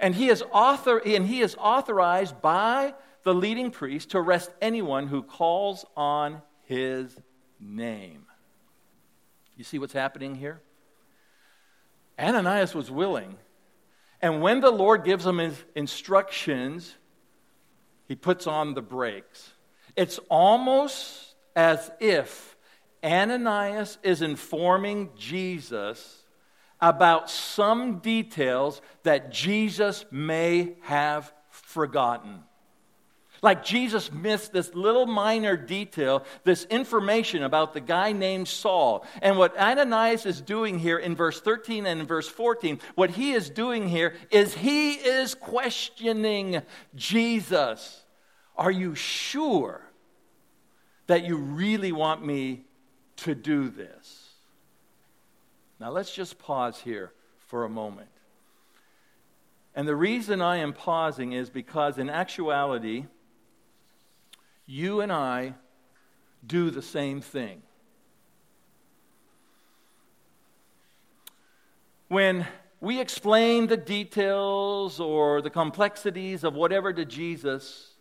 And 0.00 0.14
he 0.14 0.30
is, 0.30 0.42
author, 0.52 1.02
and 1.04 1.26
he 1.26 1.42
is 1.42 1.54
authorized 1.60 2.40
by 2.40 2.94
the 3.24 3.34
leading 3.34 3.70
priest 3.70 4.12
to 4.12 4.18
arrest 4.18 4.50
anyone 4.62 5.08
who 5.08 5.22
calls 5.22 5.84
on 5.98 6.40
his 6.62 7.14
name. 7.60 8.24
You 9.54 9.64
see 9.64 9.78
what's 9.78 9.92
happening 9.92 10.34
here? 10.34 10.62
Ananias 12.18 12.74
was 12.74 12.90
willing. 12.90 13.36
And 14.20 14.42
when 14.42 14.60
the 14.60 14.70
Lord 14.70 15.04
gives 15.04 15.24
him 15.24 15.38
his 15.38 15.56
instructions, 15.74 16.94
he 18.06 18.16
puts 18.16 18.46
on 18.46 18.74
the 18.74 18.82
brakes. 18.82 19.52
It's 19.96 20.18
almost 20.28 21.34
as 21.54 21.90
if 22.00 22.56
Ananias 23.04 23.98
is 24.02 24.22
informing 24.22 25.10
Jesus 25.16 26.24
about 26.80 27.30
some 27.30 27.98
details 27.98 28.80
that 29.02 29.30
Jesus 29.30 30.04
may 30.10 30.76
have 30.82 31.32
forgotten. 31.50 32.42
Like 33.42 33.64
Jesus 33.64 34.10
missed 34.12 34.52
this 34.52 34.74
little 34.74 35.06
minor 35.06 35.56
detail, 35.56 36.24
this 36.44 36.64
information 36.64 37.42
about 37.44 37.72
the 37.72 37.80
guy 37.80 38.12
named 38.12 38.48
Saul. 38.48 39.06
And 39.22 39.38
what 39.38 39.56
Ananias 39.56 40.26
is 40.26 40.40
doing 40.40 40.78
here 40.78 40.98
in 40.98 41.14
verse 41.14 41.40
13 41.40 41.86
and 41.86 42.00
in 42.00 42.06
verse 42.06 42.28
14, 42.28 42.80
what 42.96 43.10
he 43.10 43.32
is 43.32 43.48
doing 43.48 43.88
here 43.88 44.14
is 44.30 44.54
he 44.54 44.94
is 44.94 45.34
questioning 45.34 46.62
Jesus. 46.96 48.04
Are 48.56 48.72
you 48.72 48.94
sure 48.96 49.82
that 51.06 51.24
you 51.24 51.36
really 51.36 51.92
want 51.92 52.24
me 52.24 52.64
to 53.18 53.34
do 53.34 53.68
this? 53.68 54.30
Now 55.78 55.90
let's 55.90 56.12
just 56.12 56.38
pause 56.38 56.80
here 56.80 57.12
for 57.46 57.64
a 57.64 57.68
moment. 57.68 58.08
And 59.76 59.86
the 59.86 59.94
reason 59.94 60.42
I 60.42 60.56
am 60.56 60.72
pausing 60.72 61.32
is 61.34 61.50
because, 61.50 61.98
in 61.98 62.10
actuality, 62.10 63.06
you 64.68 65.00
and 65.00 65.10
I 65.10 65.54
do 66.46 66.70
the 66.70 66.82
same 66.82 67.22
thing. 67.22 67.62
When 72.08 72.46
we 72.80 73.00
explain 73.00 73.66
the 73.66 73.78
details 73.78 75.00
or 75.00 75.40
the 75.40 75.50
complexities 75.50 76.44
of 76.44 76.54
whatever 76.54 76.92
to 76.92 77.04
Jesus, 77.06 77.94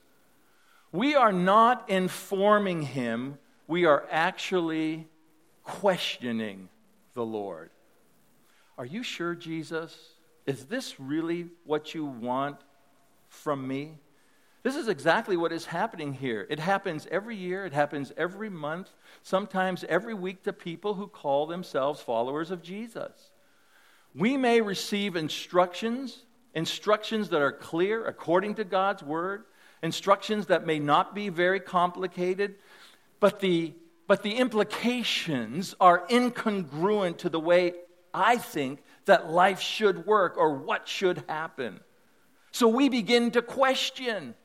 we 0.91 1.15
are 1.15 1.31
not 1.31 1.89
informing 1.89 2.81
him, 2.81 3.37
we 3.67 3.85
are 3.85 4.05
actually 4.11 5.07
questioning 5.63 6.67
the 7.13 7.25
Lord. 7.25 7.69
Are 8.77 8.85
you 8.85 9.03
sure, 9.03 9.35
Jesus? 9.35 9.97
Is 10.45 10.65
this 10.65 10.99
really 10.99 11.47
what 11.65 11.95
you 11.95 12.05
want 12.05 12.57
from 13.29 13.67
me? 13.67 13.99
This 14.67 14.75
is 14.75 14.89
exactly 14.89 15.37
what 15.37 15.53
is 15.53 15.67
happening 15.67 16.11
here. 16.11 16.45
It 16.49 16.59
happens 16.59 17.07
every 17.09 17.37
year, 17.37 17.65
it 17.65 17.71
happens 17.71 18.11
every 18.17 18.49
month, 18.49 18.89
sometimes 19.23 19.85
every 19.87 20.13
week 20.13 20.43
to 20.43 20.51
people 20.51 20.95
who 20.95 21.07
call 21.07 21.47
themselves 21.47 22.01
followers 22.01 22.51
of 22.51 22.61
Jesus. 22.61 23.31
We 24.13 24.35
may 24.35 24.59
receive 24.59 25.15
instructions, 25.15 26.25
instructions 26.53 27.29
that 27.29 27.41
are 27.41 27.53
clear 27.53 28.05
according 28.07 28.55
to 28.55 28.65
God's 28.65 29.01
word, 29.01 29.45
instructions 29.81 30.47
that 30.47 30.67
may 30.67 30.79
not 30.79 31.15
be 31.15 31.29
very 31.29 31.61
complicated, 31.61 32.55
but 33.21 33.39
the, 33.39 33.73
but 34.05 34.21
the 34.21 34.35
implications 34.35 35.75
are 35.79 36.05
incongruent 36.09 37.19
to 37.19 37.29
the 37.29 37.39
way 37.39 37.71
I 38.13 38.35
think 38.35 38.83
that 39.05 39.31
life 39.31 39.61
should 39.61 40.05
work 40.05 40.35
or 40.35 40.55
what 40.55 40.89
should 40.89 41.23
happen. 41.29 41.79
So 42.51 42.67
we 42.67 42.89
begin 42.89 43.31
to 43.31 43.41
question 43.41 44.35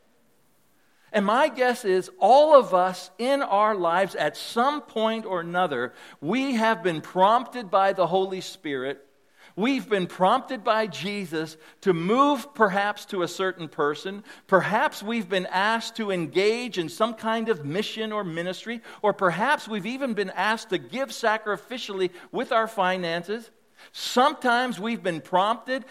and 1.12 1.27
my 1.27 1.48
guess 1.48 1.85
is 1.85 2.11
all 2.18 2.59
of 2.59 2.72
us 2.72 3.11
in 3.18 3.42
our 3.42 3.75
lives, 3.75 4.14
at 4.14 4.37
some 4.37 4.81
point 4.81 5.27
or 5.27 5.40
another, 5.40 5.92
we 6.20 6.55
have 6.55 6.83
been 6.83 7.01
prompted 7.01 7.70
by 7.70 7.92
the 7.92 8.07
Holy 8.07 8.40
Spirit. 8.40 9.07
We've 9.55 9.87
been 9.87 10.07
prompted 10.07 10.64
by 10.64 10.87
Jesus 10.87 11.59
to 11.83 11.92
move 11.92 12.55
perhaps 12.55 13.05
to 13.07 13.22
a 13.22 13.29
certain 13.29 13.68
person. 13.68 14.25
Perhaps 14.46 15.03
we've 15.03 15.29
been 15.29 15.46
asked 15.46 15.96
to 15.96 16.11
engage 16.11 16.79
in 16.79 16.88
some 16.88 17.12
kind 17.12 17.51
of 17.51 17.64
mission 17.64 18.12
or 18.12 18.25
ministry. 18.25 18.81
Or 19.03 19.12
perhaps 19.12 19.68
we've 19.68 19.85
even 19.85 20.14
been 20.14 20.31
asked 20.31 20.70
to 20.70 20.79
give 20.79 21.11
sacrificially 21.11 22.11
with 22.31 22.51
our 22.51 22.66
finances. 22.66 23.51
Sometimes 23.92 24.81
we've 24.81 25.03
been 25.03 25.20
prompted 25.20 25.85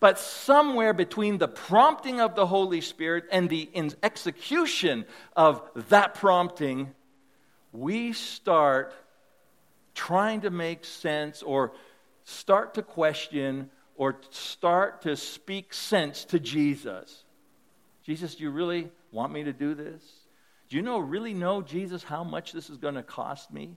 but 0.00 0.18
somewhere 0.18 0.92
between 0.92 1.38
the 1.38 1.48
prompting 1.48 2.20
of 2.20 2.34
the 2.34 2.46
Holy 2.46 2.80
Spirit 2.80 3.24
and 3.32 3.48
the 3.48 3.68
execution 4.02 5.04
of 5.36 5.62
that 5.88 6.14
prompting, 6.14 6.94
we 7.72 8.12
start 8.12 8.94
trying 9.94 10.42
to 10.42 10.50
make 10.50 10.84
sense 10.84 11.42
or 11.42 11.72
start 12.24 12.74
to 12.74 12.82
question 12.82 13.70
or 13.96 14.20
start 14.30 15.02
to 15.02 15.16
speak 15.16 15.74
sense 15.74 16.24
to 16.26 16.38
Jesus. 16.38 17.24
Jesus, 18.04 18.36
do 18.36 18.44
you 18.44 18.50
really 18.50 18.90
want 19.10 19.32
me 19.32 19.44
to 19.44 19.52
do 19.52 19.74
this? 19.74 20.02
Do 20.68 20.76
you 20.76 20.82
know, 20.82 20.98
really 20.98 21.34
know, 21.34 21.62
Jesus, 21.62 22.04
how 22.04 22.22
much 22.22 22.52
this 22.52 22.70
is 22.70 22.76
going 22.76 22.94
to 22.94 23.02
cost 23.02 23.52
me? 23.52 23.76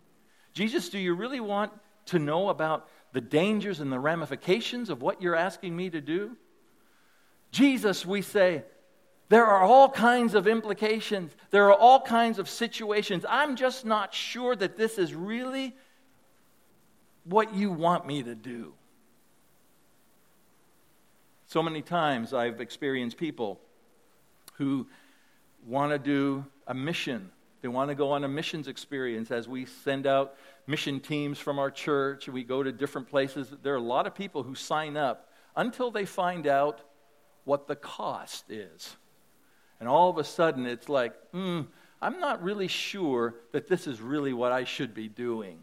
Jesus, 0.53 0.89
do 0.89 0.99
you 0.99 1.15
really 1.15 1.39
want 1.39 1.71
to 2.07 2.19
know 2.19 2.49
about 2.49 2.87
the 3.13 3.21
dangers 3.21 3.79
and 3.79 3.91
the 3.91 3.99
ramifications 3.99 4.89
of 4.89 5.01
what 5.01 5.21
you're 5.21 5.35
asking 5.35 5.75
me 5.75 5.89
to 5.89 6.01
do? 6.01 6.35
Jesus, 7.51 8.05
we 8.05 8.21
say, 8.21 8.63
there 9.29 9.45
are 9.45 9.63
all 9.63 9.89
kinds 9.89 10.33
of 10.35 10.47
implications. 10.47 11.31
There 11.51 11.69
are 11.69 11.73
all 11.73 12.01
kinds 12.01 12.39
of 12.39 12.49
situations. 12.49 13.25
I'm 13.27 13.55
just 13.55 13.85
not 13.85 14.13
sure 14.13 14.55
that 14.55 14.77
this 14.77 14.97
is 14.97 15.13
really 15.13 15.75
what 17.23 17.53
you 17.53 17.71
want 17.71 18.05
me 18.05 18.23
to 18.23 18.35
do. 18.35 18.73
So 21.47 21.61
many 21.61 21.81
times 21.81 22.33
I've 22.33 22.61
experienced 22.61 23.17
people 23.17 23.59
who 24.53 24.87
want 25.65 25.91
to 25.91 25.99
do 25.99 26.45
a 26.67 26.73
mission 26.73 27.29
they 27.61 27.67
want 27.67 27.89
to 27.89 27.95
go 27.95 28.11
on 28.11 28.23
a 28.23 28.27
missions 28.27 28.67
experience 28.67 29.29
as 29.31 29.47
we 29.47 29.65
send 29.65 30.07
out 30.07 30.35
mission 30.67 30.99
teams 30.99 31.39
from 31.39 31.59
our 31.59 31.71
church. 31.71 32.27
We 32.27 32.43
go 32.43 32.63
to 32.63 32.71
different 32.71 33.09
places. 33.09 33.53
There 33.61 33.73
are 33.73 33.77
a 33.77 33.81
lot 33.81 34.07
of 34.07 34.15
people 34.15 34.43
who 34.43 34.55
sign 34.55 34.97
up 34.97 35.29
until 35.55 35.91
they 35.91 36.05
find 36.05 36.47
out 36.47 36.81
what 37.43 37.67
the 37.67 37.75
cost 37.75 38.49
is. 38.49 38.95
And 39.79 39.89
all 39.89 40.09
of 40.09 40.17
a 40.17 40.23
sudden, 40.23 40.65
it's 40.65 40.89
like, 40.89 41.13
hmm, 41.31 41.61
I'm 42.01 42.19
not 42.19 42.43
really 42.43 42.67
sure 42.67 43.35
that 43.51 43.67
this 43.67 43.87
is 43.87 44.01
really 44.01 44.33
what 44.33 44.51
I 44.51 44.63
should 44.63 44.93
be 44.93 45.07
doing. 45.07 45.59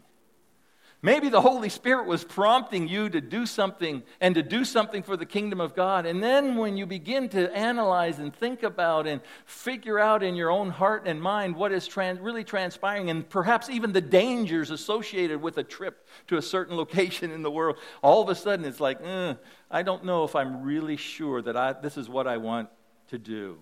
Maybe 1.01 1.29
the 1.29 1.39
Holy 1.39 1.69
Spirit 1.69 2.07
was 2.07 2.25
prompting 2.25 2.89
you 2.89 3.09
to 3.09 3.21
do 3.21 3.45
something 3.45 4.03
and 4.19 4.35
to 4.35 4.43
do 4.43 4.65
something 4.65 5.01
for 5.01 5.15
the 5.15 5.25
kingdom 5.25 5.61
of 5.61 5.73
God. 5.73 6.05
And 6.05 6.21
then 6.21 6.57
when 6.57 6.75
you 6.75 6.85
begin 6.85 7.29
to 7.29 7.49
analyze 7.55 8.19
and 8.19 8.35
think 8.35 8.63
about 8.63 9.07
and 9.07 9.21
figure 9.45 9.97
out 9.97 10.23
in 10.23 10.35
your 10.35 10.51
own 10.51 10.69
heart 10.69 11.03
and 11.05 11.21
mind 11.21 11.55
what 11.55 11.71
is 11.71 11.87
trans- 11.87 12.19
really 12.19 12.43
transpiring 12.43 13.09
and 13.09 13.27
perhaps 13.29 13.69
even 13.69 13.93
the 13.93 14.01
dangers 14.01 14.71
associated 14.71 15.41
with 15.41 15.57
a 15.57 15.63
trip 15.63 16.05
to 16.27 16.35
a 16.35 16.41
certain 16.41 16.75
location 16.83 17.31
in 17.31 17.43
the 17.43 17.51
world, 17.51 17.77
all 18.01 18.21
of 18.21 18.27
a 18.27 18.35
sudden 18.35 18.65
it's 18.65 18.81
like, 18.81 18.99
eh, 19.01 19.35
I 19.71 19.83
don't 19.83 20.03
know 20.03 20.25
if 20.25 20.35
I'm 20.35 20.63
really 20.63 20.97
sure 20.97 21.41
that 21.41 21.55
I, 21.55 21.71
this 21.71 21.95
is 21.95 22.09
what 22.09 22.27
I 22.27 22.35
want 22.35 22.67
to 23.07 23.17
do. 23.17 23.57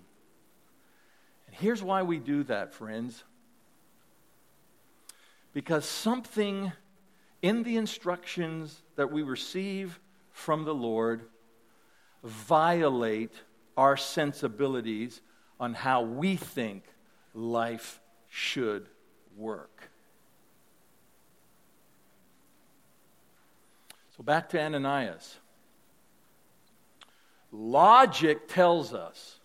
And 1.46 1.54
here's 1.54 1.84
why 1.84 2.02
we 2.02 2.18
do 2.18 2.42
that, 2.44 2.74
friends. 2.74 3.22
Because 5.52 5.84
something 5.84 6.72
in 7.42 7.62
the 7.62 7.76
instructions 7.76 8.82
that 8.96 9.12
we 9.12 9.22
receive 9.22 10.00
from 10.30 10.64
the 10.64 10.74
Lord 10.74 11.22
violate 12.22 13.34
our 13.76 13.96
sensibilities 13.96 15.20
on 15.60 15.74
how 15.74 16.02
we 16.02 16.36
think 16.36 16.84
life 17.34 18.00
should 18.28 18.88
work. 19.36 19.90
So 24.16 24.24
back 24.24 24.48
to 24.50 24.60
Ananias. 24.60 25.36
Logic 27.52 28.48
tells 28.48 28.92
us 28.92 29.38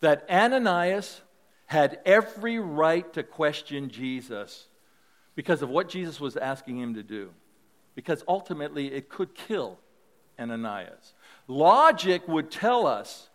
that 0.00 0.24
Ananias 0.30 1.20
had 1.66 2.00
every 2.04 2.58
right 2.58 3.10
to 3.12 3.22
question 3.22 3.90
Jesus 3.90 4.66
because 5.34 5.62
of 5.62 5.68
what 5.68 5.88
Jesus 5.88 6.20
was 6.20 6.36
asking 6.36 6.78
him 6.78 6.94
to 6.94 7.02
do. 7.02 7.30
Because 7.94 8.24
ultimately, 8.26 8.92
it 8.92 9.08
could 9.08 9.34
kill 9.34 9.78
Ananias. 10.38 11.14
Logic 11.46 12.26
would 12.26 12.50
tell 12.50 12.86
us 12.86 13.28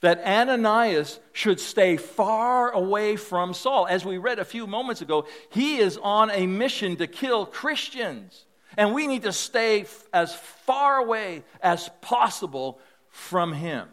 that 0.00 0.22
Ananias 0.24 1.18
should 1.32 1.58
stay 1.58 1.96
far 1.96 2.70
away 2.70 3.16
from 3.16 3.52
Saul. 3.52 3.86
As 3.86 4.04
we 4.04 4.18
read 4.18 4.38
a 4.38 4.44
few 4.44 4.66
moments 4.66 5.02
ago, 5.02 5.26
he 5.50 5.78
is 5.78 5.98
on 6.00 6.30
a 6.30 6.46
mission 6.46 6.96
to 6.96 7.06
kill 7.06 7.46
Christians. 7.46 8.46
And 8.76 8.94
we 8.94 9.06
need 9.06 9.22
to 9.22 9.32
stay 9.32 9.86
as 10.12 10.34
far 10.34 10.98
away 10.98 11.42
as 11.60 11.90
possible 12.00 12.78
from 13.10 13.52
him. 13.52 13.88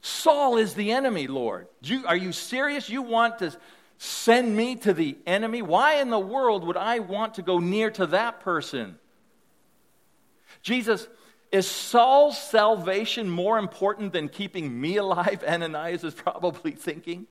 Saul 0.00 0.56
is 0.58 0.74
the 0.74 0.92
enemy, 0.92 1.26
Lord. 1.26 1.66
You, 1.82 2.06
are 2.06 2.16
you 2.16 2.30
serious? 2.30 2.88
You 2.88 3.02
want 3.02 3.40
to 3.40 3.56
send 3.98 4.56
me 4.56 4.76
to 4.76 4.92
the 4.92 5.16
enemy? 5.26 5.62
Why 5.62 5.94
in 5.94 6.10
the 6.10 6.18
world 6.18 6.64
would 6.66 6.76
I 6.76 6.98
want 6.98 7.34
to 7.34 7.42
go 7.42 7.58
near 7.58 7.90
to 7.92 8.06
that 8.06 8.40
person? 8.40 8.98
Jesus, 10.62 11.06
is 11.52 11.66
Saul's 11.66 12.38
salvation 12.38 13.30
more 13.30 13.58
important 13.58 14.12
than 14.12 14.28
keeping 14.28 14.80
me 14.80 14.96
alive? 14.96 15.44
Ananias 15.48 16.04
is 16.04 16.14
probably 16.14 16.72
thinking. 16.72 17.26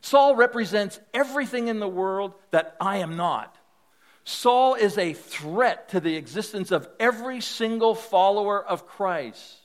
Saul 0.00 0.36
represents 0.36 1.00
everything 1.12 1.68
in 1.68 1.80
the 1.80 1.88
world 1.88 2.34
that 2.50 2.76
I 2.80 2.98
am 2.98 3.16
not. 3.16 3.56
Saul 4.24 4.74
is 4.74 4.96
a 4.96 5.12
threat 5.12 5.90
to 5.90 6.00
the 6.00 6.16
existence 6.16 6.70
of 6.70 6.88
every 6.98 7.40
single 7.40 7.94
follower 7.94 8.62
of 8.62 8.86
Christ. 8.86 9.58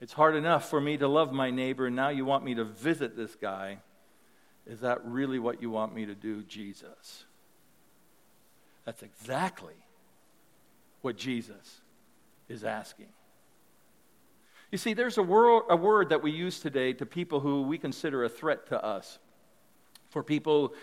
It's 0.00 0.12
hard 0.12 0.34
enough 0.34 0.70
for 0.70 0.80
me 0.80 0.96
to 0.98 1.08
love 1.08 1.32
my 1.32 1.50
neighbor, 1.50 1.86
and 1.86 1.96
now 1.96 2.08
you 2.08 2.24
want 2.24 2.44
me 2.44 2.54
to 2.54 2.64
visit 2.64 3.16
this 3.16 3.34
guy. 3.34 3.78
Is 4.68 4.80
that 4.80 5.04
really 5.04 5.38
what 5.38 5.62
you 5.62 5.70
want 5.70 5.94
me 5.94 6.06
to 6.06 6.14
do, 6.14 6.42
Jesus? 6.42 7.24
That's 8.84 9.02
exactly 9.02 9.74
what 11.00 11.16
Jesus 11.16 11.80
is 12.48 12.64
asking. 12.64 13.08
You 14.70 14.76
see, 14.76 14.92
there's 14.92 15.16
a, 15.16 15.22
word, 15.22 15.62
a 15.70 15.76
word 15.76 16.10
that 16.10 16.22
we 16.22 16.30
use 16.30 16.60
today 16.60 16.92
to 16.94 17.06
people 17.06 17.40
who 17.40 17.62
we 17.62 17.78
consider 17.78 18.24
a 18.24 18.28
threat 18.28 18.66
to 18.66 18.84
us, 18.84 19.18
for 20.10 20.22
people 20.22 20.74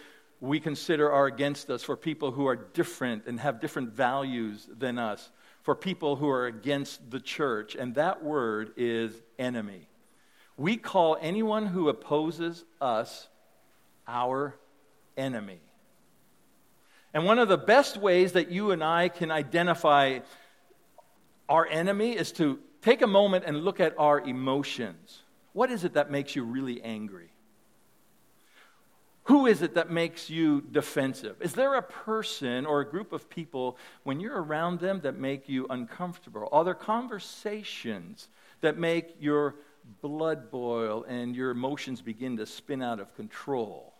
we 0.41 0.59
consider 0.59 1.11
are 1.11 1.27
against 1.27 1.69
us, 1.69 1.83
for 1.83 1.95
people 1.95 2.31
who 2.31 2.47
are 2.47 2.55
different 2.55 3.27
and 3.27 3.39
have 3.39 3.61
different 3.61 3.93
values 3.93 4.67
than 4.75 4.97
us, 4.97 5.29
for 5.61 5.75
people 5.75 6.15
who 6.15 6.29
are 6.29 6.47
against 6.47 7.11
the 7.11 7.19
church, 7.19 7.75
and 7.75 7.93
that 7.95 8.23
word 8.23 8.71
is 8.77 9.13
enemy. 9.37 9.87
We 10.57 10.77
call 10.77 11.17
anyone 11.21 11.67
who 11.67 11.89
opposes 11.89 12.65
us 12.81 13.27
our 14.07 14.55
enemy. 15.17 15.59
And 17.13 17.25
one 17.25 17.39
of 17.39 17.47
the 17.47 17.57
best 17.57 17.97
ways 17.97 18.33
that 18.33 18.51
you 18.51 18.71
and 18.71 18.83
I 18.83 19.09
can 19.09 19.31
identify 19.31 20.19
our 21.47 21.65
enemy 21.65 22.11
is 22.11 22.31
to 22.33 22.59
take 22.81 23.01
a 23.01 23.07
moment 23.07 23.45
and 23.47 23.63
look 23.63 23.79
at 23.79 23.95
our 23.97 24.19
emotions. 24.19 25.23
What 25.53 25.71
is 25.71 25.85
it 25.85 25.93
that 25.93 26.11
makes 26.11 26.35
you 26.35 26.43
really 26.43 26.81
angry? 26.81 27.29
Who 29.23 29.47
is 29.47 29.63
it 29.63 29.73
that 29.73 29.89
makes 29.89 30.29
you 30.29 30.61
defensive? 30.61 31.37
Is 31.41 31.53
there 31.53 31.73
a 31.73 31.81
person 31.81 32.67
or 32.67 32.81
a 32.81 32.87
group 32.87 33.11
of 33.11 33.27
people 33.27 33.77
when 34.03 34.19
you're 34.19 34.39
around 34.39 34.79
them 34.79 35.01
that 35.01 35.17
make 35.17 35.49
you 35.49 35.65
uncomfortable? 35.71 36.47
Are 36.51 36.63
there 36.63 36.75
conversations 36.75 38.27
that 38.61 38.77
make 38.77 39.15
your 39.19 39.55
blood 40.03 40.51
boil 40.51 41.05
and 41.07 41.35
your 41.35 41.49
emotions 41.49 42.01
begin 42.01 42.37
to 42.37 42.45
spin 42.45 42.83
out 42.83 42.99
of 42.99 43.15
control? 43.15 43.94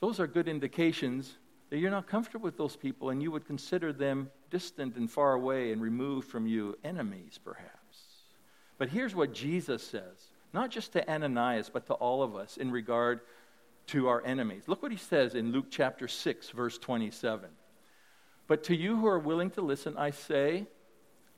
Those 0.00 0.18
are 0.18 0.26
good 0.26 0.48
indications 0.48 1.36
that 1.68 1.78
you're 1.78 1.90
not 1.90 2.06
comfortable 2.06 2.44
with 2.44 2.56
those 2.56 2.76
people 2.76 3.10
and 3.10 3.22
you 3.22 3.30
would 3.30 3.46
consider 3.46 3.92
them 3.92 4.30
distant 4.50 4.96
and 4.96 5.10
far 5.10 5.34
away 5.34 5.72
and 5.72 5.80
removed 5.80 6.28
from 6.28 6.46
you, 6.46 6.76
enemies 6.82 7.38
perhaps. 7.42 7.70
But 8.78 8.88
here's 8.88 9.14
what 9.14 9.32
Jesus 9.34 9.86
says, 9.86 10.30
not 10.52 10.70
just 10.70 10.92
to 10.92 11.08
Ananias, 11.08 11.70
but 11.70 11.86
to 11.86 11.94
all 11.94 12.22
of 12.22 12.34
us 12.34 12.56
in 12.56 12.70
regard 12.70 13.20
to 13.88 14.08
our 14.08 14.24
enemies. 14.24 14.64
Look 14.66 14.82
what 14.82 14.92
he 14.92 14.98
says 14.98 15.34
in 15.34 15.52
Luke 15.52 15.66
chapter 15.70 16.08
6, 16.08 16.50
verse 16.50 16.78
27. 16.78 17.50
But 18.46 18.64
to 18.64 18.76
you 18.76 18.96
who 18.96 19.06
are 19.06 19.18
willing 19.18 19.50
to 19.50 19.60
listen, 19.60 19.96
I 19.96 20.10
say, 20.10 20.66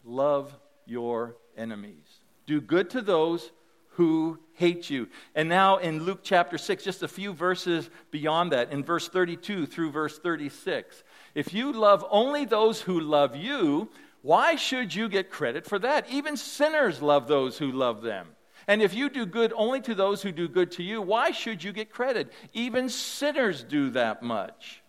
love 0.04 0.56
your 0.86 1.36
enemies. 1.56 2.20
Do 2.46 2.60
good 2.60 2.90
to 2.90 3.02
those 3.02 3.50
who 3.94 4.38
hate 4.54 4.88
you. 4.88 5.08
And 5.34 5.48
now 5.48 5.78
in 5.78 6.04
Luke 6.04 6.20
chapter 6.22 6.58
6, 6.58 6.84
just 6.84 7.02
a 7.02 7.08
few 7.08 7.32
verses 7.32 7.90
beyond 8.10 8.52
that, 8.52 8.72
in 8.72 8.84
verse 8.84 9.08
32 9.08 9.66
through 9.66 9.90
verse 9.90 10.18
36. 10.18 11.02
If 11.34 11.52
you 11.52 11.72
love 11.72 12.04
only 12.10 12.44
those 12.44 12.80
who 12.80 13.00
love 13.00 13.36
you, 13.36 13.90
why 14.22 14.54
should 14.56 14.94
you 14.94 15.08
get 15.08 15.30
credit 15.30 15.66
for 15.66 15.78
that? 15.80 16.08
Even 16.10 16.36
sinners 16.36 17.02
love 17.02 17.26
those 17.26 17.58
who 17.58 17.72
love 17.72 18.02
them. 18.02 18.28
And 18.68 18.80
if 18.80 18.94
you 18.94 19.08
do 19.10 19.26
good 19.26 19.52
only 19.56 19.80
to 19.82 19.94
those 19.94 20.22
who 20.22 20.30
do 20.30 20.48
good 20.48 20.70
to 20.72 20.82
you, 20.82 21.02
why 21.02 21.32
should 21.32 21.64
you 21.64 21.72
get 21.72 21.90
credit? 21.90 22.32
Even 22.52 22.88
sinners 22.88 23.64
do 23.64 23.90
that 23.90 24.22
much. 24.22 24.81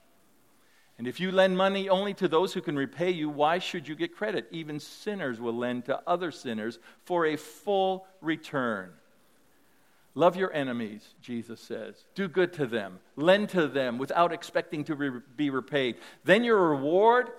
And 1.03 1.07
if 1.09 1.19
you 1.19 1.33
lend 1.33 1.57
money 1.57 1.89
only 1.89 2.13
to 2.13 2.29
those 2.29 2.53
who 2.53 2.61
can 2.61 2.77
repay 2.77 3.11
you, 3.11 3.27
why 3.27 3.59
should 3.59 3.89
you 3.89 3.93
get 3.93 4.15
credit? 4.15 4.47
Even 4.51 4.79
sinners 4.79 5.37
will 5.37 5.53
lend 5.53 5.83
to 5.87 5.99
other 6.07 6.31
sinners 6.31 6.79
for 7.03 7.25
a 7.25 7.35
full 7.35 8.07
return. 8.21 8.89
Love 10.15 10.37
your 10.37 10.53
enemies, 10.53 11.05
Jesus 11.21 11.59
says. 11.59 12.05
Do 12.15 12.29
good 12.29 12.53
to 12.53 12.65
them. 12.65 12.99
Lend 13.17 13.49
to 13.49 13.67
them 13.67 13.97
without 13.97 14.31
expecting 14.31 14.85
to 14.85 14.95
re- 14.95 15.19
be 15.35 15.49
repaid. 15.49 15.97
Then 16.23 16.45
your 16.45 16.69
reward 16.69 17.31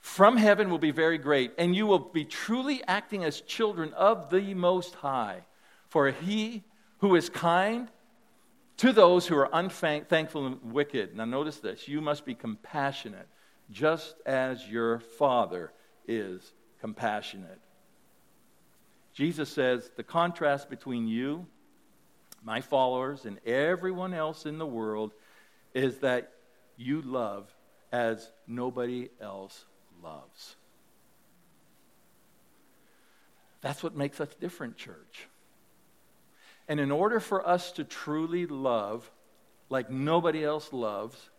from 0.00 0.38
heaven 0.38 0.70
will 0.70 0.78
be 0.78 0.90
very 0.90 1.18
great, 1.18 1.52
and 1.58 1.76
you 1.76 1.86
will 1.86 1.98
be 1.98 2.24
truly 2.24 2.82
acting 2.88 3.24
as 3.24 3.42
children 3.42 3.92
of 3.92 4.30
the 4.30 4.54
Most 4.54 4.94
High. 4.94 5.42
For 5.90 6.12
he 6.12 6.64
who 7.00 7.14
is 7.14 7.28
kind 7.28 7.88
to 8.80 8.94
those 8.94 9.26
who 9.26 9.36
are 9.36 9.50
unthankful 9.52 10.46
and 10.46 10.72
wicked. 10.72 11.14
Now, 11.14 11.26
notice 11.26 11.58
this 11.58 11.86
you 11.86 12.00
must 12.00 12.24
be 12.24 12.34
compassionate, 12.34 13.28
just 13.70 14.14
as 14.24 14.66
your 14.66 15.00
Father 15.00 15.70
is 16.08 16.54
compassionate. 16.80 17.60
Jesus 19.12 19.50
says 19.50 19.90
the 19.96 20.02
contrast 20.02 20.70
between 20.70 21.06
you, 21.08 21.46
my 22.42 22.62
followers, 22.62 23.26
and 23.26 23.38
everyone 23.44 24.14
else 24.14 24.46
in 24.46 24.56
the 24.56 24.66
world 24.66 25.12
is 25.74 25.98
that 25.98 26.32
you 26.78 27.02
love 27.02 27.54
as 27.92 28.32
nobody 28.46 29.10
else 29.20 29.66
loves. 30.02 30.56
That's 33.60 33.82
what 33.82 33.94
makes 33.94 34.22
us 34.22 34.34
different, 34.40 34.78
church. 34.78 35.28
And 36.70 36.78
in 36.78 36.92
order 36.92 37.18
for 37.18 37.44
us 37.44 37.72
to 37.72 37.84
truly 37.84 38.46
love 38.46 39.10
like 39.70 39.90
nobody 39.90 40.44
else 40.44 40.72
loves, 40.72 41.30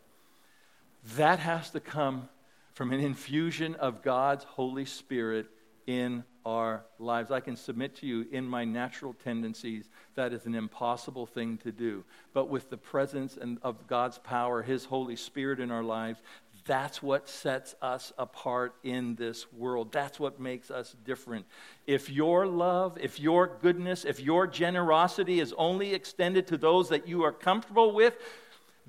that 1.15 1.39
has 1.39 1.69
to 1.69 1.79
come 1.79 2.27
from 2.73 2.91
an 2.91 2.99
infusion 2.99 3.75
of 3.75 4.01
God's 4.01 4.43
Holy 4.43 4.83
Spirit 4.83 5.47
in 5.87 6.25
our 6.45 6.83
lives. 6.99 7.31
I 7.31 7.39
can 7.39 7.55
submit 7.55 7.95
to 7.97 8.05
you 8.05 8.27
in 8.29 8.45
my 8.45 8.65
natural 8.65 9.13
tendencies 9.23 9.89
that 10.15 10.33
is 10.33 10.45
an 10.45 10.53
impossible 10.53 11.25
thing 11.25 11.57
to 11.59 11.71
do. 11.71 12.03
But 12.33 12.49
with 12.49 12.69
the 12.69 12.75
presence 12.75 13.37
and 13.37 13.57
of 13.61 13.87
God's 13.87 14.17
power, 14.17 14.61
His 14.61 14.83
Holy 14.83 15.15
Spirit 15.15 15.61
in 15.61 15.71
our 15.71 15.83
lives, 15.83 16.19
that's 16.65 17.01
what 17.01 17.27
sets 17.27 17.75
us 17.81 18.13
apart 18.17 18.75
in 18.83 19.15
this 19.15 19.51
world. 19.51 19.91
That's 19.91 20.19
what 20.19 20.39
makes 20.39 20.69
us 20.69 20.95
different. 21.03 21.45
If 21.87 22.09
your 22.09 22.45
love, 22.45 22.97
if 23.01 23.19
your 23.19 23.57
goodness, 23.61 24.05
if 24.05 24.19
your 24.19 24.47
generosity 24.47 25.39
is 25.39 25.53
only 25.57 25.93
extended 25.93 26.47
to 26.47 26.57
those 26.57 26.89
that 26.89 27.07
you 27.07 27.23
are 27.23 27.31
comfortable 27.31 27.93
with, 27.93 28.15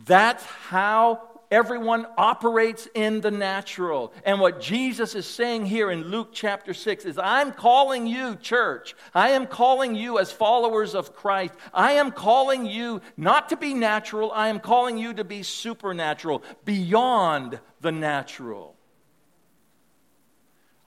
that's 0.04 0.44
how 0.44 1.31
Everyone 1.52 2.06
operates 2.16 2.88
in 2.94 3.20
the 3.20 3.30
natural. 3.30 4.14
And 4.24 4.40
what 4.40 4.58
Jesus 4.58 5.14
is 5.14 5.26
saying 5.26 5.66
here 5.66 5.90
in 5.90 6.04
Luke 6.04 6.30
chapter 6.32 6.72
6 6.72 7.04
is 7.04 7.18
I'm 7.18 7.52
calling 7.52 8.06
you, 8.06 8.36
church. 8.36 8.96
I 9.14 9.32
am 9.32 9.46
calling 9.46 9.94
you 9.94 10.18
as 10.18 10.32
followers 10.32 10.94
of 10.94 11.14
Christ. 11.14 11.52
I 11.74 11.92
am 11.92 12.10
calling 12.10 12.64
you 12.64 13.02
not 13.18 13.50
to 13.50 13.58
be 13.58 13.74
natural, 13.74 14.32
I 14.32 14.48
am 14.48 14.60
calling 14.60 14.96
you 14.96 15.12
to 15.12 15.24
be 15.24 15.42
supernatural, 15.42 16.42
beyond 16.64 17.60
the 17.82 17.92
natural. 17.92 18.74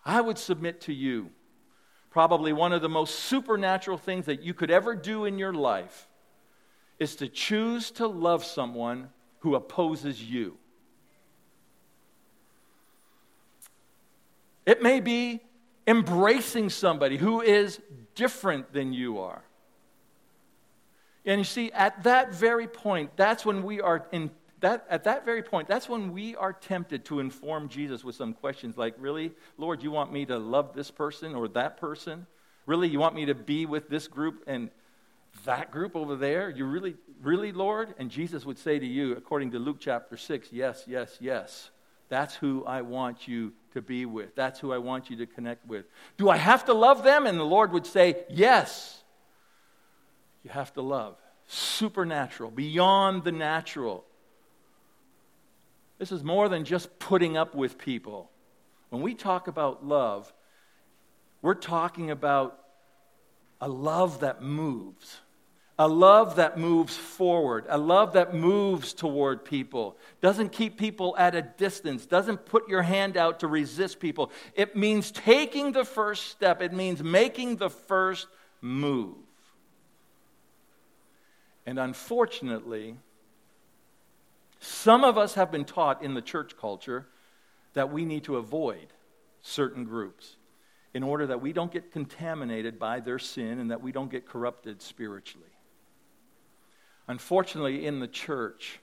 I 0.04 0.20
would 0.20 0.40
submit 0.40 0.82
to 0.82 0.94
you 0.94 1.30
probably 2.10 2.54
one 2.54 2.74
of 2.74 2.82
the 2.82 2.90
most 2.90 3.20
supernatural 3.20 4.00
things 4.00 4.26
that 4.26 4.42
you 4.42 4.56
could 4.56 4.72
ever 4.72 4.96
do 4.96 5.26
in 5.26 5.38
your 5.38 5.54
life 5.54 6.08
is 6.98 7.18
to 7.18 7.28
choose 7.28 7.92
to 7.92 8.08
love 8.08 8.44
someone 8.44 9.10
who 9.46 9.54
opposes 9.54 10.24
you. 10.24 10.58
It 14.66 14.82
may 14.82 15.02
be 15.02 15.40
embracing 15.86 16.72
somebody 16.72 17.16
who 17.16 17.42
is 17.42 17.80
different 18.16 18.74
than 18.74 18.92
you 18.92 19.20
are. 19.20 19.44
And 21.28 21.40
you 21.40 21.46
see, 21.46 21.72
at 21.74 22.06
that 22.06 22.34
very 22.34 22.68
point, 22.68 23.12
that's 23.18 23.46
when 23.46 23.62
we 23.62 23.82
are 23.82 24.08
in 24.12 24.32
that, 24.62 24.88
at 24.90 25.04
that 25.04 25.26
very 25.26 25.44
point, 25.44 25.68
that's 25.68 25.88
when 25.88 26.12
we 26.12 26.36
are 26.36 26.52
tempted 26.52 27.06
to 27.06 27.20
inform 27.20 27.70
Jesus 27.70 28.04
with 28.04 28.16
some 28.16 28.34
questions 28.34 28.80
like, 28.80 28.96
Really, 28.98 29.32
Lord, 29.60 29.84
you 29.84 29.92
want 29.92 30.12
me 30.12 30.26
to 30.26 30.40
love 30.40 30.74
this 30.74 30.90
person 30.90 31.36
or 31.36 31.48
that 31.50 31.78
person? 31.78 32.26
Really, 32.66 32.88
you 32.88 32.98
want 32.98 33.14
me 33.14 33.26
to 33.26 33.36
be 33.36 33.68
with 33.68 33.90
this 33.90 34.08
group 34.08 34.44
and 34.48 34.72
that 35.44 35.72
group 35.72 35.96
over 35.96 36.16
there? 36.16 36.50
You 36.50 36.66
really, 36.66 36.96
really, 37.22 37.52
Lord? 37.52 37.94
And 38.00 38.10
Jesus 38.10 38.46
would 38.46 38.58
say 38.58 38.80
to 38.80 38.86
you, 38.86 39.14
according 39.14 39.52
to 39.52 39.60
Luke 39.60 39.78
chapter 39.80 40.18
6, 40.18 40.50
yes, 40.52 40.86
yes, 40.88 41.18
yes. 41.20 41.70
That's 42.08 42.36
who 42.36 42.64
I 42.66 42.82
want 42.82 43.28
you 43.28 43.54
to 43.74 43.82
be 43.82 44.06
with. 44.06 44.36
That's 44.36 44.60
who 44.60 44.72
I 44.72 44.78
want 44.78 45.10
you 45.10 45.18
to 45.18 45.26
connect 45.26 45.68
with. 45.68 45.86
Do 46.18 46.30
I 46.30 46.38
have 46.38 46.66
to 46.66 46.74
love 46.74 47.04
them? 47.04 47.26
And 47.26 47.40
the 47.40 47.44
Lord 47.44 47.72
would 47.74 47.86
say, 47.86 48.24
yes. 48.30 49.04
You 50.44 50.52
have 50.52 50.74
to 50.74 50.82
love 50.82 51.18
supernatural, 51.48 52.50
beyond 52.52 53.24
the 53.24 53.32
natural. 53.32 54.04
This 56.00 56.12
is 56.12 56.24
more 56.24 56.50
than 56.50 56.66
just 56.66 57.00
putting 57.00 57.38
up 57.38 57.56
with 57.56 57.78
people. 57.78 58.32
When 58.90 59.02
we 59.02 59.14
talk 59.14 59.48
about 59.48 59.86
love, 59.86 60.32
we're 61.42 61.54
talking 61.54 62.12
about 62.12 62.60
a 63.62 63.70
love 63.70 64.22
that 64.22 64.42
moves, 64.42 65.20
a 65.78 65.88
love 65.88 66.38
that 66.38 66.58
moves 66.58 66.96
forward, 66.96 67.66
a 67.68 67.78
love 67.78 68.14
that 68.14 68.34
moves 68.34 68.94
toward 68.94 69.44
people, 69.44 69.98
doesn't 70.22 70.52
keep 70.54 70.78
people 70.78 71.16
at 71.18 71.36
a 71.36 71.42
distance, 71.42 72.06
doesn't 72.06 72.46
put 72.46 72.70
your 72.70 72.82
hand 72.82 73.18
out 73.18 73.42
to 73.42 73.48
resist 73.48 74.00
people. 74.00 74.32
It 74.56 74.76
means 74.76 75.12
taking 75.12 75.74
the 75.74 75.84
first 75.84 76.28
step, 76.28 76.62
it 76.62 76.72
means 76.72 77.04
making 77.04 77.58
the 77.58 77.70
first 77.70 78.28
move. 78.62 79.16
And 81.66 81.78
unfortunately, 81.78 82.96
some 84.60 85.04
of 85.04 85.18
us 85.18 85.34
have 85.34 85.52
been 85.52 85.66
taught 85.66 86.02
in 86.02 86.14
the 86.14 86.22
church 86.22 86.56
culture 86.58 87.06
that 87.74 87.92
we 87.92 88.06
need 88.06 88.24
to 88.26 88.38
avoid 88.38 88.88
certain 89.42 89.84
groups 89.84 90.38
in 90.94 91.04
order 91.04 91.28
that 91.28 91.42
we 91.42 91.52
don't 91.52 91.72
get 91.72 91.92
contaminated 91.92 92.80
by 92.80 93.02
their 93.02 93.20
sin 93.20 93.60
and 93.60 93.72
that 93.72 93.82
we 93.82 93.92
don't 93.92 94.10
get 94.10 94.26
corrupted 94.26 94.82
spiritually. 94.82 95.50
Unfortunately, 97.08 97.86
in 97.86 98.00
the 98.00 98.08
church, 98.08 98.80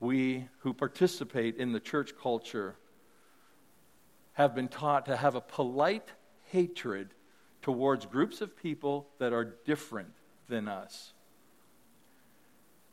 we 0.00 0.48
who 0.60 0.72
participate 0.72 1.56
in 1.56 1.72
the 1.72 1.80
church 1.80 2.12
culture 2.20 2.76
have 4.34 4.54
been 4.54 4.68
taught 4.68 5.06
to 5.06 5.16
have 5.16 5.34
a 5.34 5.40
polite 5.40 6.12
hatred 6.44 7.10
towards 7.62 8.06
groups 8.06 8.40
of 8.40 8.56
people 8.56 9.08
that 9.18 9.32
are 9.32 9.56
different 9.64 10.12
than 10.48 10.68
us. 10.68 11.12